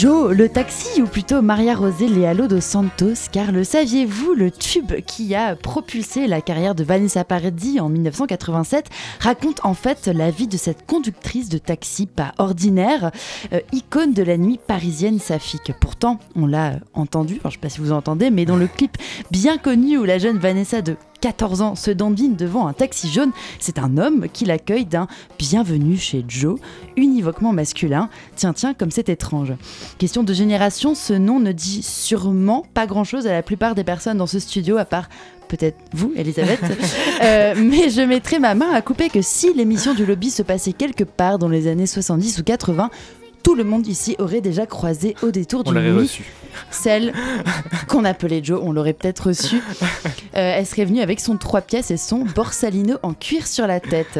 Joe, 0.00 0.34
le 0.34 0.48
taxi, 0.48 1.00
ou 1.02 1.06
plutôt 1.06 1.40
Maria 1.40 1.76
Rosé 1.76 2.08
Lealo 2.08 2.48
dos 2.48 2.60
Santos, 2.60 3.28
car 3.30 3.52
le 3.52 3.62
saviez-vous, 3.62 4.34
le 4.34 4.50
tube 4.50 4.92
qui 5.06 5.36
a 5.36 5.54
propulsé 5.54 6.26
la 6.26 6.40
carrière 6.40 6.74
de 6.74 6.82
Vanessa 6.82 7.22
Paradis 7.22 7.78
en 7.78 7.88
1987 7.88 8.90
raconte 9.20 9.64
en 9.64 9.74
fait 9.74 10.08
la 10.08 10.32
vie 10.32 10.48
de 10.48 10.56
cette 10.56 10.84
conductrice 10.84 11.48
de 11.48 11.58
taxi 11.58 12.06
pas 12.06 12.34
ordinaire, 12.38 13.12
euh, 13.52 13.60
icône 13.70 14.14
de 14.14 14.24
la 14.24 14.36
nuit 14.36 14.58
parisienne 14.58 15.20
saphique. 15.20 15.72
Pourtant, 15.80 16.18
on 16.34 16.46
l'a 16.46 16.80
entendu, 16.94 17.38
je 17.42 17.46
ne 17.46 17.52
sais 17.52 17.58
pas 17.58 17.68
si 17.68 17.78
vous 17.78 17.92
entendez, 17.92 18.30
mais 18.30 18.46
dans 18.46 18.56
le 18.56 18.66
clip 18.66 18.98
bien 19.30 19.58
connu 19.58 19.96
où 19.96 20.04
la 20.04 20.18
jeune 20.18 20.38
Vanessa 20.38 20.82
de 20.82 20.96
14 21.24 21.62
ans 21.62 21.74
se 21.74 21.90
dandine 21.90 22.36
devant 22.36 22.66
un 22.66 22.74
taxi 22.74 23.10
jaune, 23.10 23.32
c'est 23.58 23.78
un 23.78 23.96
homme 23.96 24.26
qui 24.30 24.44
l'accueille 24.44 24.84
d'un 24.84 25.06
bienvenue 25.38 25.96
chez 25.96 26.22
Joe, 26.28 26.60
univoquement 26.98 27.54
masculin. 27.54 28.10
Tiens, 28.36 28.52
tiens, 28.52 28.74
comme 28.74 28.90
c'est 28.90 29.08
étrange. 29.08 29.54
Question 29.96 30.22
de 30.22 30.34
génération, 30.34 30.94
ce 30.94 31.14
nom 31.14 31.40
ne 31.40 31.52
dit 31.52 31.80
sûrement 31.82 32.66
pas 32.74 32.86
grand-chose 32.86 33.26
à 33.26 33.32
la 33.32 33.42
plupart 33.42 33.74
des 33.74 33.84
personnes 33.84 34.18
dans 34.18 34.26
ce 34.26 34.38
studio, 34.38 34.76
à 34.76 34.84
part 34.84 35.08
peut-être 35.48 35.78
vous, 35.94 36.12
Elisabeth. 36.14 36.60
Euh, 37.22 37.54
mais 37.56 37.90
je 37.90 38.02
mettrai 38.02 38.38
ma 38.38 38.54
main 38.54 38.70
à 38.72 38.82
couper 38.82 39.08
que 39.08 39.22
si 39.22 39.54
l'émission 39.54 39.94
du 39.94 40.04
lobby 40.04 40.30
se 40.30 40.42
passait 40.42 40.72
quelque 40.72 41.04
part 41.04 41.38
dans 41.38 41.48
les 41.48 41.68
années 41.68 41.86
70 41.86 42.40
ou 42.40 42.42
80, 42.42 42.90
tout 43.44 43.54
le 43.54 43.62
monde 43.62 43.86
ici 43.86 44.16
aurait 44.18 44.40
déjà 44.40 44.66
croisé 44.66 45.14
au 45.22 45.30
détour 45.30 45.60
On 45.60 45.70
d'une 45.70 45.74
l'aurait 45.74 45.92
nuit 45.92 46.00
reçu. 46.00 46.24
celle 46.70 47.12
qu'on 47.88 48.04
appelait 48.04 48.42
Joe, 48.42 48.58
on 48.62 48.72
l'aurait 48.72 48.94
peut-être 48.94 49.28
reçue. 49.28 49.60
Euh, 50.36 50.56
elle 50.58 50.66
serait 50.66 50.84
venue 50.84 51.00
avec 51.00 51.20
son 51.20 51.36
trois 51.36 51.60
pièces 51.60 51.92
et 51.92 51.96
son 51.96 52.24
borsalino 52.24 52.96
en 53.04 53.14
cuir 53.14 53.46
sur 53.46 53.68
la 53.68 53.78
tête. 53.78 54.18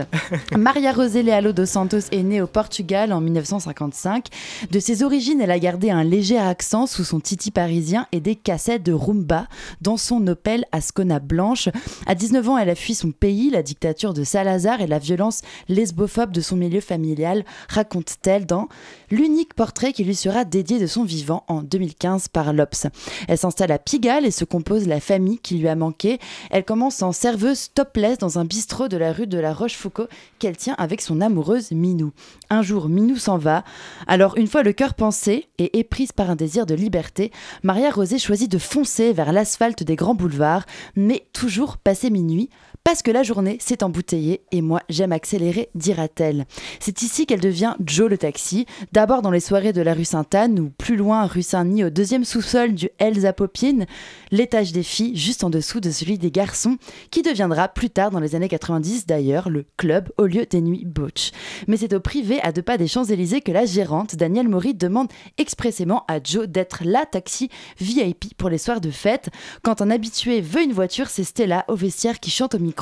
Maria 0.57 0.93
Rosé 0.93 1.25
Lealo 1.25 1.53
dos 1.53 1.67
Santos 1.67 2.07
est 2.13 2.23
née 2.23 2.41
au 2.41 2.47
Portugal 2.47 3.13
en 3.13 3.21
1955. 3.21 4.27
De 4.71 4.79
ses 4.79 5.03
origines, 5.03 5.41
elle 5.41 5.51
a 5.51 5.59
gardé 5.59 5.91
un 5.91 6.05
léger 6.05 6.39
accent 6.39 6.87
sous 6.87 7.03
son 7.03 7.19
titi 7.19 7.51
parisien 7.51 8.07
et 8.13 8.21
des 8.21 8.37
cassettes 8.37 8.85
de 8.85 8.93
rumba 8.93 9.49
dans 9.81 9.97
son 9.97 10.25
Opel 10.29 10.67
Ascona 10.71 11.19
blanche. 11.19 11.69
À 12.07 12.15
19 12.15 12.49
ans, 12.49 12.59
elle 12.59 12.71
a 12.71 12.77
fui 12.77 12.95
son 12.95 13.11
pays, 13.11 13.51
la 13.51 13.65
dictature 13.65 14.15
de 14.15 14.23
Salazar 14.23 14.81
et 14.81 14.87
la 14.87 15.01
violence 15.01 15.41
lesbophobe 15.69 16.31
de 16.31 16.41
son 16.41 16.55
milieu 16.55 16.81
familial, 16.81 17.45
raconte-t-elle 17.71 18.47
dans 18.47 18.69
l'unique 19.15 19.55
portrait 19.55 19.93
qui 19.93 20.05
lui 20.05 20.15
sera 20.15 20.45
dédié 20.45 20.81
de 20.81 20.87
son 20.87 21.05
vivant 21.05 21.45
en 21.49 21.63
2015 21.63 22.29
par 22.29 22.53
l'Obs. 22.53 22.87
Elle 23.29 23.39
s'installe 23.39 23.71
à 23.71 23.79
Pigalle 23.79 24.27
et 24.27 24.31
se 24.31 24.45
compose 24.45 24.89
la 24.89 25.01
famille 25.01 25.39
qui 25.39 25.57
lui 25.57 25.69
a 25.69 25.77
manqué. 25.77 26.19
Elle 26.51 26.65
commence 26.65 27.01
en 27.03 27.13
serveuse 27.13 27.71
topless 27.73 28.19
dans 28.19 28.39
un 28.39 28.45
bistrot 28.45 28.89
de 28.89 28.97
la 28.97 29.13
rue 29.13 29.27
de 29.27 29.39
la 29.39 29.55
Rochefoucauld 29.55 30.09
qu'elle 30.39 30.57
tient 30.57 30.75
avec 30.79 31.01
son 31.01 31.21
amoureuse 31.21 31.71
Minou. 31.71 32.13
Un 32.51 32.63
jour, 32.63 32.89
Minou 32.89 33.17
s'en 33.17 33.39
va. 33.39 33.65
Alors, 34.07 34.37
une 34.37 34.49
fois 34.49 34.63
le 34.63 34.73
cœur 34.73 34.95
pensé 34.95 35.49
et 35.59 35.79
éprise 35.79 36.13
par 36.13 36.31
un 36.31 36.37
désir 36.37 36.67
de 36.67 36.75
liberté, 36.75 37.31
Maria 37.63 37.91
Rosé 37.91 38.19
choisit 38.19 38.51
de 38.51 38.59
foncer 38.59 39.13
vers 39.13 39.33
l'asphalte 39.33 39.85
des 39.85 39.97
grands 39.97 40.15
boulevards, 40.15 40.67
mais 40.97 41.27
toujours 41.33 41.77
passé 41.77 42.11
minuit, 42.11 42.51
parce 42.85 43.01
que 43.01 43.11
la 43.11 43.23
journée 43.23 43.57
s'est 43.61 43.83
embouteillée 43.83 44.43
et 44.53 44.61
moi 44.61 44.83
j'aime 44.91 45.13
accélérer, 45.13 45.71
dira-t-elle. 45.75 46.45
C'est 46.81 47.01
ici 47.01 47.25
qu'elle 47.25 47.41
devient 47.41 47.75
Joe 47.85 48.11
le 48.11 48.19
taxi, 48.19 48.67
d'abord 48.93 49.23
dans 49.23 49.31
les 49.31 49.41
soirées 49.41 49.73
de 49.73 49.81
la 49.81 49.95
rue 49.95 50.05
Sainte-Anne 50.05 50.61
ou 50.61 50.69
plus 50.69 50.97
loin 50.97 51.25
rue 51.25 51.43
Saint-Denis 51.43 51.85
au 51.85 51.91
deuxième 51.91 52.27
sous-sol 52.27 52.75
du 52.75 52.91
Elsa 52.99 53.33
Popine, 53.33 53.87
l'étage 54.31 54.73
des 54.73 54.83
filles 54.83 55.17
juste 55.17 55.45
en 55.45 55.51
dessous 55.51 55.81
de 55.81 55.91
celui 55.91 56.19
des 56.19 56.31
garçons, 56.31 56.77
qui 57.11 57.23
deviendra 57.23 57.69
plus 57.69 57.89
tard 57.89 58.11
dans 58.11 58.21
les 58.21 58.35
années 58.35 58.49
90 58.49 59.07
d'ailleurs 59.07 59.49
le 59.49 59.65
club 59.79 60.11
au 60.19 60.27
lieu 60.27 60.45
des 60.45 60.61
nuits 60.61 60.85
butch. 60.85 61.31
Mais 61.67 61.79
c'est 61.79 61.95
au 61.95 62.01
privé 62.01 62.39
à 62.43 62.53
deux 62.53 62.61
pas 62.61 62.77
des 62.77 62.87
Champs-Élysées 62.87 63.41
que 63.41 63.53
la 63.53 63.65
gérante 63.65 64.15
Danielle 64.15 64.49
Maury 64.49 64.75
demande 64.75 65.09
expressément 65.39 66.05
à 66.07 66.23
Joe 66.23 66.47
d'être 66.49 66.83
la 66.85 67.07
taxi 67.07 67.49
VIP 67.81 68.37
pour 68.37 68.51
les 68.51 68.59
soirs 68.59 68.83
de 68.83 68.91
fête. 68.91 69.31
Quand 69.63 69.81
un 69.81 69.91
habitué 69.91 70.43
veut 70.43 70.63
une 70.63 70.75
voiture, 70.75 71.09
c'est 71.09 71.25
Stella 71.25 71.65
au 71.69 71.77
vestiaire 71.77 72.21
qui 72.21 72.31
chante 72.31 72.55
au 72.55 72.59
micro 72.59 72.74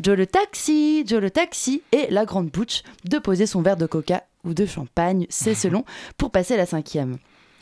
Joe 0.00 0.16
le 0.16 0.26
taxi, 0.26 1.04
Joe 1.06 1.20
le 1.20 1.30
taxi 1.30 1.82
et 1.92 2.06
la 2.10 2.24
grande 2.24 2.50
butch 2.50 2.82
de 3.04 3.18
poser 3.18 3.46
son 3.46 3.62
verre 3.62 3.76
de 3.76 3.86
coca 3.86 4.24
ou 4.44 4.54
de 4.54 4.66
champagne, 4.66 5.26
c'est 5.28 5.54
selon, 5.56 5.84
pour 6.16 6.30
passer 6.30 6.56
la 6.56 6.66
cinquième. 6.66 7.18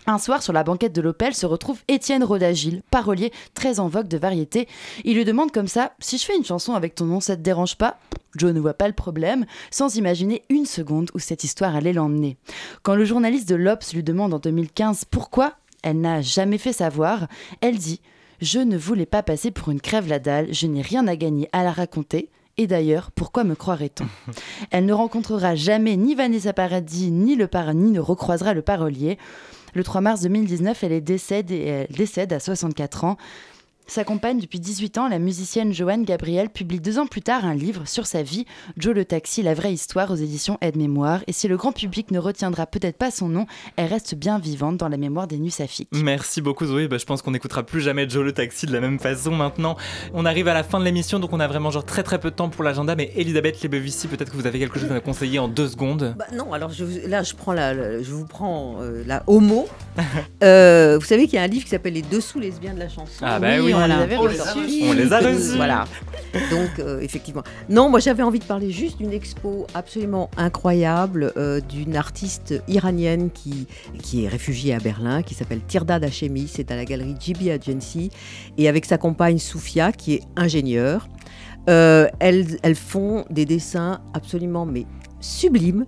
Un 0.09 0.19
soir, 0.19 0.41
sur 0.41 0.53
la 0.53 0.63
banquette 0.63 0.95
de 0.95 1.01
l'Opel, 1.01 1.35
se 1.35 1.47
retrouve 1.47 1.81
Étienne 1.89 2.23
Rodagil, 2.23 2.83
parolier 2.93 3.33
très 3.55 3.81
en 3.81 3.89
vogue 3.89 4.07
de 4.07 4.19
variété. 4.19 4.69
Il 5.05 5.17
lui 5.17 5.25
demande 5.25 5.51
comme 5.51 5.67
ça 5.67 5.95
Si 5.99 6.17
je 6.17 6.25
fais 6.25 6.37
une 6.37 6.45
chanson 6.45 6.75
avec 6.75 6.95
ton 6.95 7.07
nom, 7.07 7.19
ça 7.19 7.35
te 7.35 7.41
dérange 7.43 7.77
pas? 7.77 7.99
Joe 8.37 8.53
ne 8.53 8.61
voit 8.61 8.75
pas 8.75 8.87
le 8.87 8.95
problème, 8.95 9.47
sans 9.73 9.97
imaginer 9.97 10.43
une 10.49 10.67
seconde 10.67 11.11
où 11.15 11.19
cette 11.19 11.43
histoire 11.43 11.75
allait 11.75 11.93
l'emmener. 11.93 12.37
Quand 12.85 12.95
le 12.95 13.05
journaliste 13.05 13.49
de 13.49 13.57
l'Obs 13.57 13.93
lui 13.95 14.05
demande 14.05 14.33
en 14.33 14.39
2015 14.39 15.07
pourquoi 15.11 15.55
elle 15.83 16.01
n'a 16.01 16.23
jamais 16.23 16.59
fait 16.59 16.73
savoir, 16.73 17.27
elle 17.61 17.79
dit 17.79 18.01
Je 18.41 18.59
ne 18.59 18.77
voulais 18.77 19.07
pas 19.07 19.23
passer 19.23 19.51
pour 19.51 19.71
une 19.71 19.81
crève 19.81 20.09
la 20.09 20.19
dalle, 20.19 20.53
je 20.53 20.67
n'ai 20.67 20.83
rien 20.83 21.07
à 21.07 21.17
gagner 21.17 21.49
à 21.53 21.65
la 21.65 21.73
raconter. 21.73 22.31
Et 22.59 22.67
d'ailleurs, 22.67 23.11
pourquoi 23.11 23.45
me 23.45 23.55
croirait-on? 23.55 24.07
Elle 24.71 24.87
ne 24.87 24.93
rencontrera 24.93 25.55
jamais 25.55 25.97
ni 25.97 26.15
Vanessa 26.15 26.53
Paradis, 26.53 27.11
ni 27.11 27.37
le 27.37 27.47
par 27.47 27.75
ni 27.75 27.91
ne 27.91 28.01
recroisera 28.01 28.55
le 28.55 28.63
parolier. 28.63 29.19
Le 29.75 29.85
3 29.85 30.01
mars 30.01 30.23
2019, 30.23 30.85
elle, 30.85 30.93
est 30.93 31.03
décède 31.03 31.51
et 31.51 31.67
elle 31.67 31.95
décède 31.95 32.33
à 32.33 32.41
64 32.41 33.05
ans. 33.05 33.19
Sa 33.89 34.03
compagne 34.03 34.41
depuis 34.41 34.59
18 34.59 34.99
ans, 34.99 35.09
la 35.09 35.21
musicienne 35.21 35.73
Joanne 35.73 36.05
Gabriel, 36.05 36.51
publie 36.51 36.81
deux 36.81 36.99
ans 36.99 37.07
plus 37.07 37.23
tard 37.23 37.45
un 37.45 37.55
livre 37.55 37.87
sur 37.87 38.05
sa 38.07 38.23
vie, 38.25 38.45
Joe 38.77 38.93
le 38.95 39.05
Taxi, 39.05 39.43
la 39.45 39.55
vraie 39.55 39.73
histoire 39.73 40.11
aux 40.11 40.17
éditions 40.17 40.59
Aide-Mémoire. 40.61 41.21
Et 41.29 41.33
si 41.33 41.47
le 41.47 41.57
grand 41.57 41.71
public 41.71 42.11
ne 42.11 42.19
retiendra 42.19 42.67
peut-être 42.67 42.97
pas 42.99 43.13
son 43.13 43.29
nom, 43.29 43.47
elle 43.77 43.87
reste 43.87 44.17
bien 44.17 44.41
vivante 44.41 44.77
dans 44.77 44.89
la 44.89 44.97
mémoire 44.97 45.29
des 45.29 45.39
Nusafiques. 45.39 45.89
Merci 45.93 46.43
beaucoup 46.43 46.67
Zoé, 46.67 46.89
bah, 46.89 46.99
je 46.99 47.05
pense 47.05 47.23
qu'on 47.23 47.31
n'écoutera 47.31 47.63
plus 47.63 47.81
jamais 47.81 48.09
Joe 48.11 48.25
le 48.25 48.33
Taxi 48.33 48.67
de 48.67 48.73
la 48.73 48.81
même 48.81 48.99
façon 48.99 49.31
maintenant. 49.31 49.77
On 50.13 50.27
arrive 50.27 50.49
à 50.49 50.55
la 50.55 50.65
fin 50.65 50.81
de 50.81 50.85
l'émission, 50.85 51.21
donc 51.21 51.33
on 51.33 51.39
a 51.39 51.47
vraiment 51.47 51.71
genre 51.71 51.85
très 51.85 52.03
très 52.03 52.19
peu 52.19 52.31
de 52.33 52.37
temps 52.37 52.49
pour 52.49 52.65
l'agenda, 52.65 52.97
mais 52.97 53.13
Elisabeth 53.15 53.63
Lebevici, 53.63 54.09
peut-être 54.09 54.33
que 54.33 54.37
vous 54.37 54.49
avez 54.49 54.59
quelque 54.59 54.81
chose 54.81 54.91
à 54.91 54.95
me 54.95 55.01
conseiller 55.01 55.39
en 55.39 55.47
deux 55.47 55.69
secondes. 55.69 56.17
Bah, 56.19 56.27
non, 56.35 56.53
alors 56.53 56.71
je, 56.73 56.85
là 57.07 57.23
je, 57.23 57.35
prends 57.35 57.53
la, 57.53 57.73
la- 57.73 58.03
je 58.03 58.11
vous 58.11 58.27
prends 58.27 58.79
euh, 58.81 59.05
la 59.07 59.23
homo. 59.29 59.69
Euh, 60.43 60.99
vous 60.99 61.05
savez 61.07 61.25
qu'il 61.27 61.35
y 61.35 61.39
a 61.39 61.43
un 61.43 61.47
livre 61.47 61.65
qui 61.65 61.71
s'appelle 61.71 61.95
Les 61.95 62.03
dessous 62.03 62.39
lesbiens 62.39 62.75
de 62.75 62.79
la 62.79 62.89
chanson. 62.89 63.23
Ah 63.23 63.39
bah 63.41 63.55
oui, 63.61 63.73
on 63.75 63.76
voilà. 63.79 63.97
les 63.97 64.03
avait 64.03 64.17
On 64.17 64.23
reçus. 64.23 64.37
les 64.37 64.41
a 64.41 64.91
On 64.91 64.93
les 64.93 65.13
a 65.13 65.19
reçus. 65.21 65.57
Voilà. 65.57 65.85
Donc, 66.51 66.79
euh, 66.79 67.01
effectivement. 67.01 67.43
Non, 67.69 67.89
moi, 67.89 68.01
j'avais 68.01 68.23
envie 68.23 68.39
de 68.41 68.45
parler 68.45 68.71
juste 68.71 68.99
d'une 68.99 69.13
expo 69.13 69.67
absolument 69.75 70.31
incroyable 70.37 71.33
euh, 71.37 71.61
d'une 71.61 71.97
artiste 71.97 72.55
iranienne 72.69 73.31
qui, 73.31 73.67
qui 74.03 74.25
est 74.25 74.29
réfugiée 74.29 74.75
à 74.75 74.79
Berlin, 74.79 75.23
qui 75.23 75.35
s'appelle 75.35 75.61
Tirda 75.67 75.95
Hachemi. 75.97 76.49
C'est 76.53 76.71
à 76.71 76.77
la 76.77 76.85
galerie 76.85 77.15
GB 77.19 77.51
Agency. 77.53 78.11
Et 78.59 78.69
avec 78.69 78.85
sa 78.85 78.99
compagne 78.99 79.39
Soufia, 79.39 79.93
qui 79.93 80.15
est 80.15 80.23
ingénieure. 80.37 81.09
Euh, 81.69 82.07
elles, 82.21 82.59
elles 82.63 82.77
font 82.77 83.25
des 83.29 83.45
dessins 83.45 84.01
absolument 84.15 84.65
mais 84.67 84.87
sublimes 85.21 85.85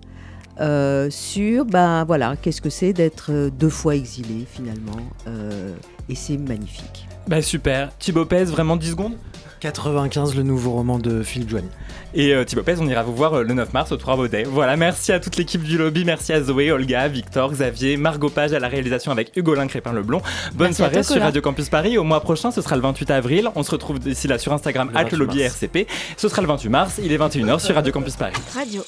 euh, 0.60 1.08
sur 1.08 1.64
ben 1.66 2.02
voilà 2.04 2.34
qu'est-ce 2.34 2.60
que 2.60 2.68
c'est 2.68 2.92
d'être 2.92 3.48
deux 3.56 3.68
fois 3.68 3.94
exilé 3.94 4.44
finalement 4.50 4.98
Euh, 5.28 5.72
et 6.08 6.16
c'est 6.16 6.36
magnifique. 6.36 7.07
Bah 7.28 7.42
super. 7.42 7.90
Thibaut 7.98 8.24
Pez, 8.24 8.44
vraiment 8.44 8.76
10 8.76 8.90
secondes 8.92 9.12
95, 9.60 10.34
le 10.36 10.44
nouveau 10.44 10.70
roman 10.70 10.98
de 10.98 11.22
Philippe 11.22 11.50
Joigny. 11.50 11.68
Et 12.14 12.32
euh, 12.32 12.44
Thibaut 12.44 12.62
Pez, 12.62 12.76
on 12.80 12.86
ira 12.86 13.02
vous 13.02 13.14
voir 13.14 13.34
euh, 13.34 13.42
le 13.42 13.52
9 13.52 13.72
mars 13.74 13.92
au 13.92 13.96
3 13.98 14.16
Baudet. 14.16 14.44
Voilà, 14.44 14.76
merci 14.76 15.12
à 15.12 15.20
toute 15.20 15.36
l'équipe 15.36 15.62
du 15.62 15.76
lobby, 15.76 16.04
merci 16.06 16.32
à 16.32 16.42
Zoé, 16.42 16.72
Olga, 16.72 17.06
Victor, 17.08 17.50
Xavier, 17.52 17.98
Margot 17.98 18.30
Page 18.30 18.54
à 18.54 18.60
la 18.60 18.68
réalisation 18.68 19.12
avec 19.12 19.36
Hugolin 19.36 19.66
Crépin-Leblond. 19.66 20.22
Bonne 20.54 20.68
Merci 20.68 20.76
soirée 20.76 20.92
toi, 20.94 21.02
sur 21.02 21.14
Colin. 21.14 21.24
Radio 21.26 21.42
Campus 21.42 21.68
Paris. 21.68 21.98
Au 21.98 22.04
mois 22.04 22.20
prochain, 22.20 22.50
ce 22.50 22.62
sera 22.62 22.76
le 22.76 22.82
28 22.82 23.10
avril. 23.10 23.50
On 23.56 23.62
se 23.62 23.72
retrouve 23.72 23.98
d'ici 23.98 24.26
là 24.26 24.38
sur 24.38 24.52
Instagram, 24.54 24.88
Le 24.90 24.96
at 24.96 25.02
le 25.04 25.10
28 25.10 25.16
lobby 25.18 25.42
mars. 25.42 25.62
RCP. 25.62 25.86
Ce 26.16 26.28
sera 26.28 26.40
le 26.40 26.48
28 26.48 26.68
mars, 26.70 27.00
il 27.02 27.12
est 27.12 27.18
21h 27.18 27.58
sur 27.58 27.74
Radio 27.74 27.92
Campus 27.92 28.16
Paris. 28.16 28.34
Radio. 28.54 28.82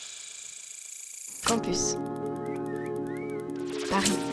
Campus. 1.47 1.97
Paris. 3.91 4.30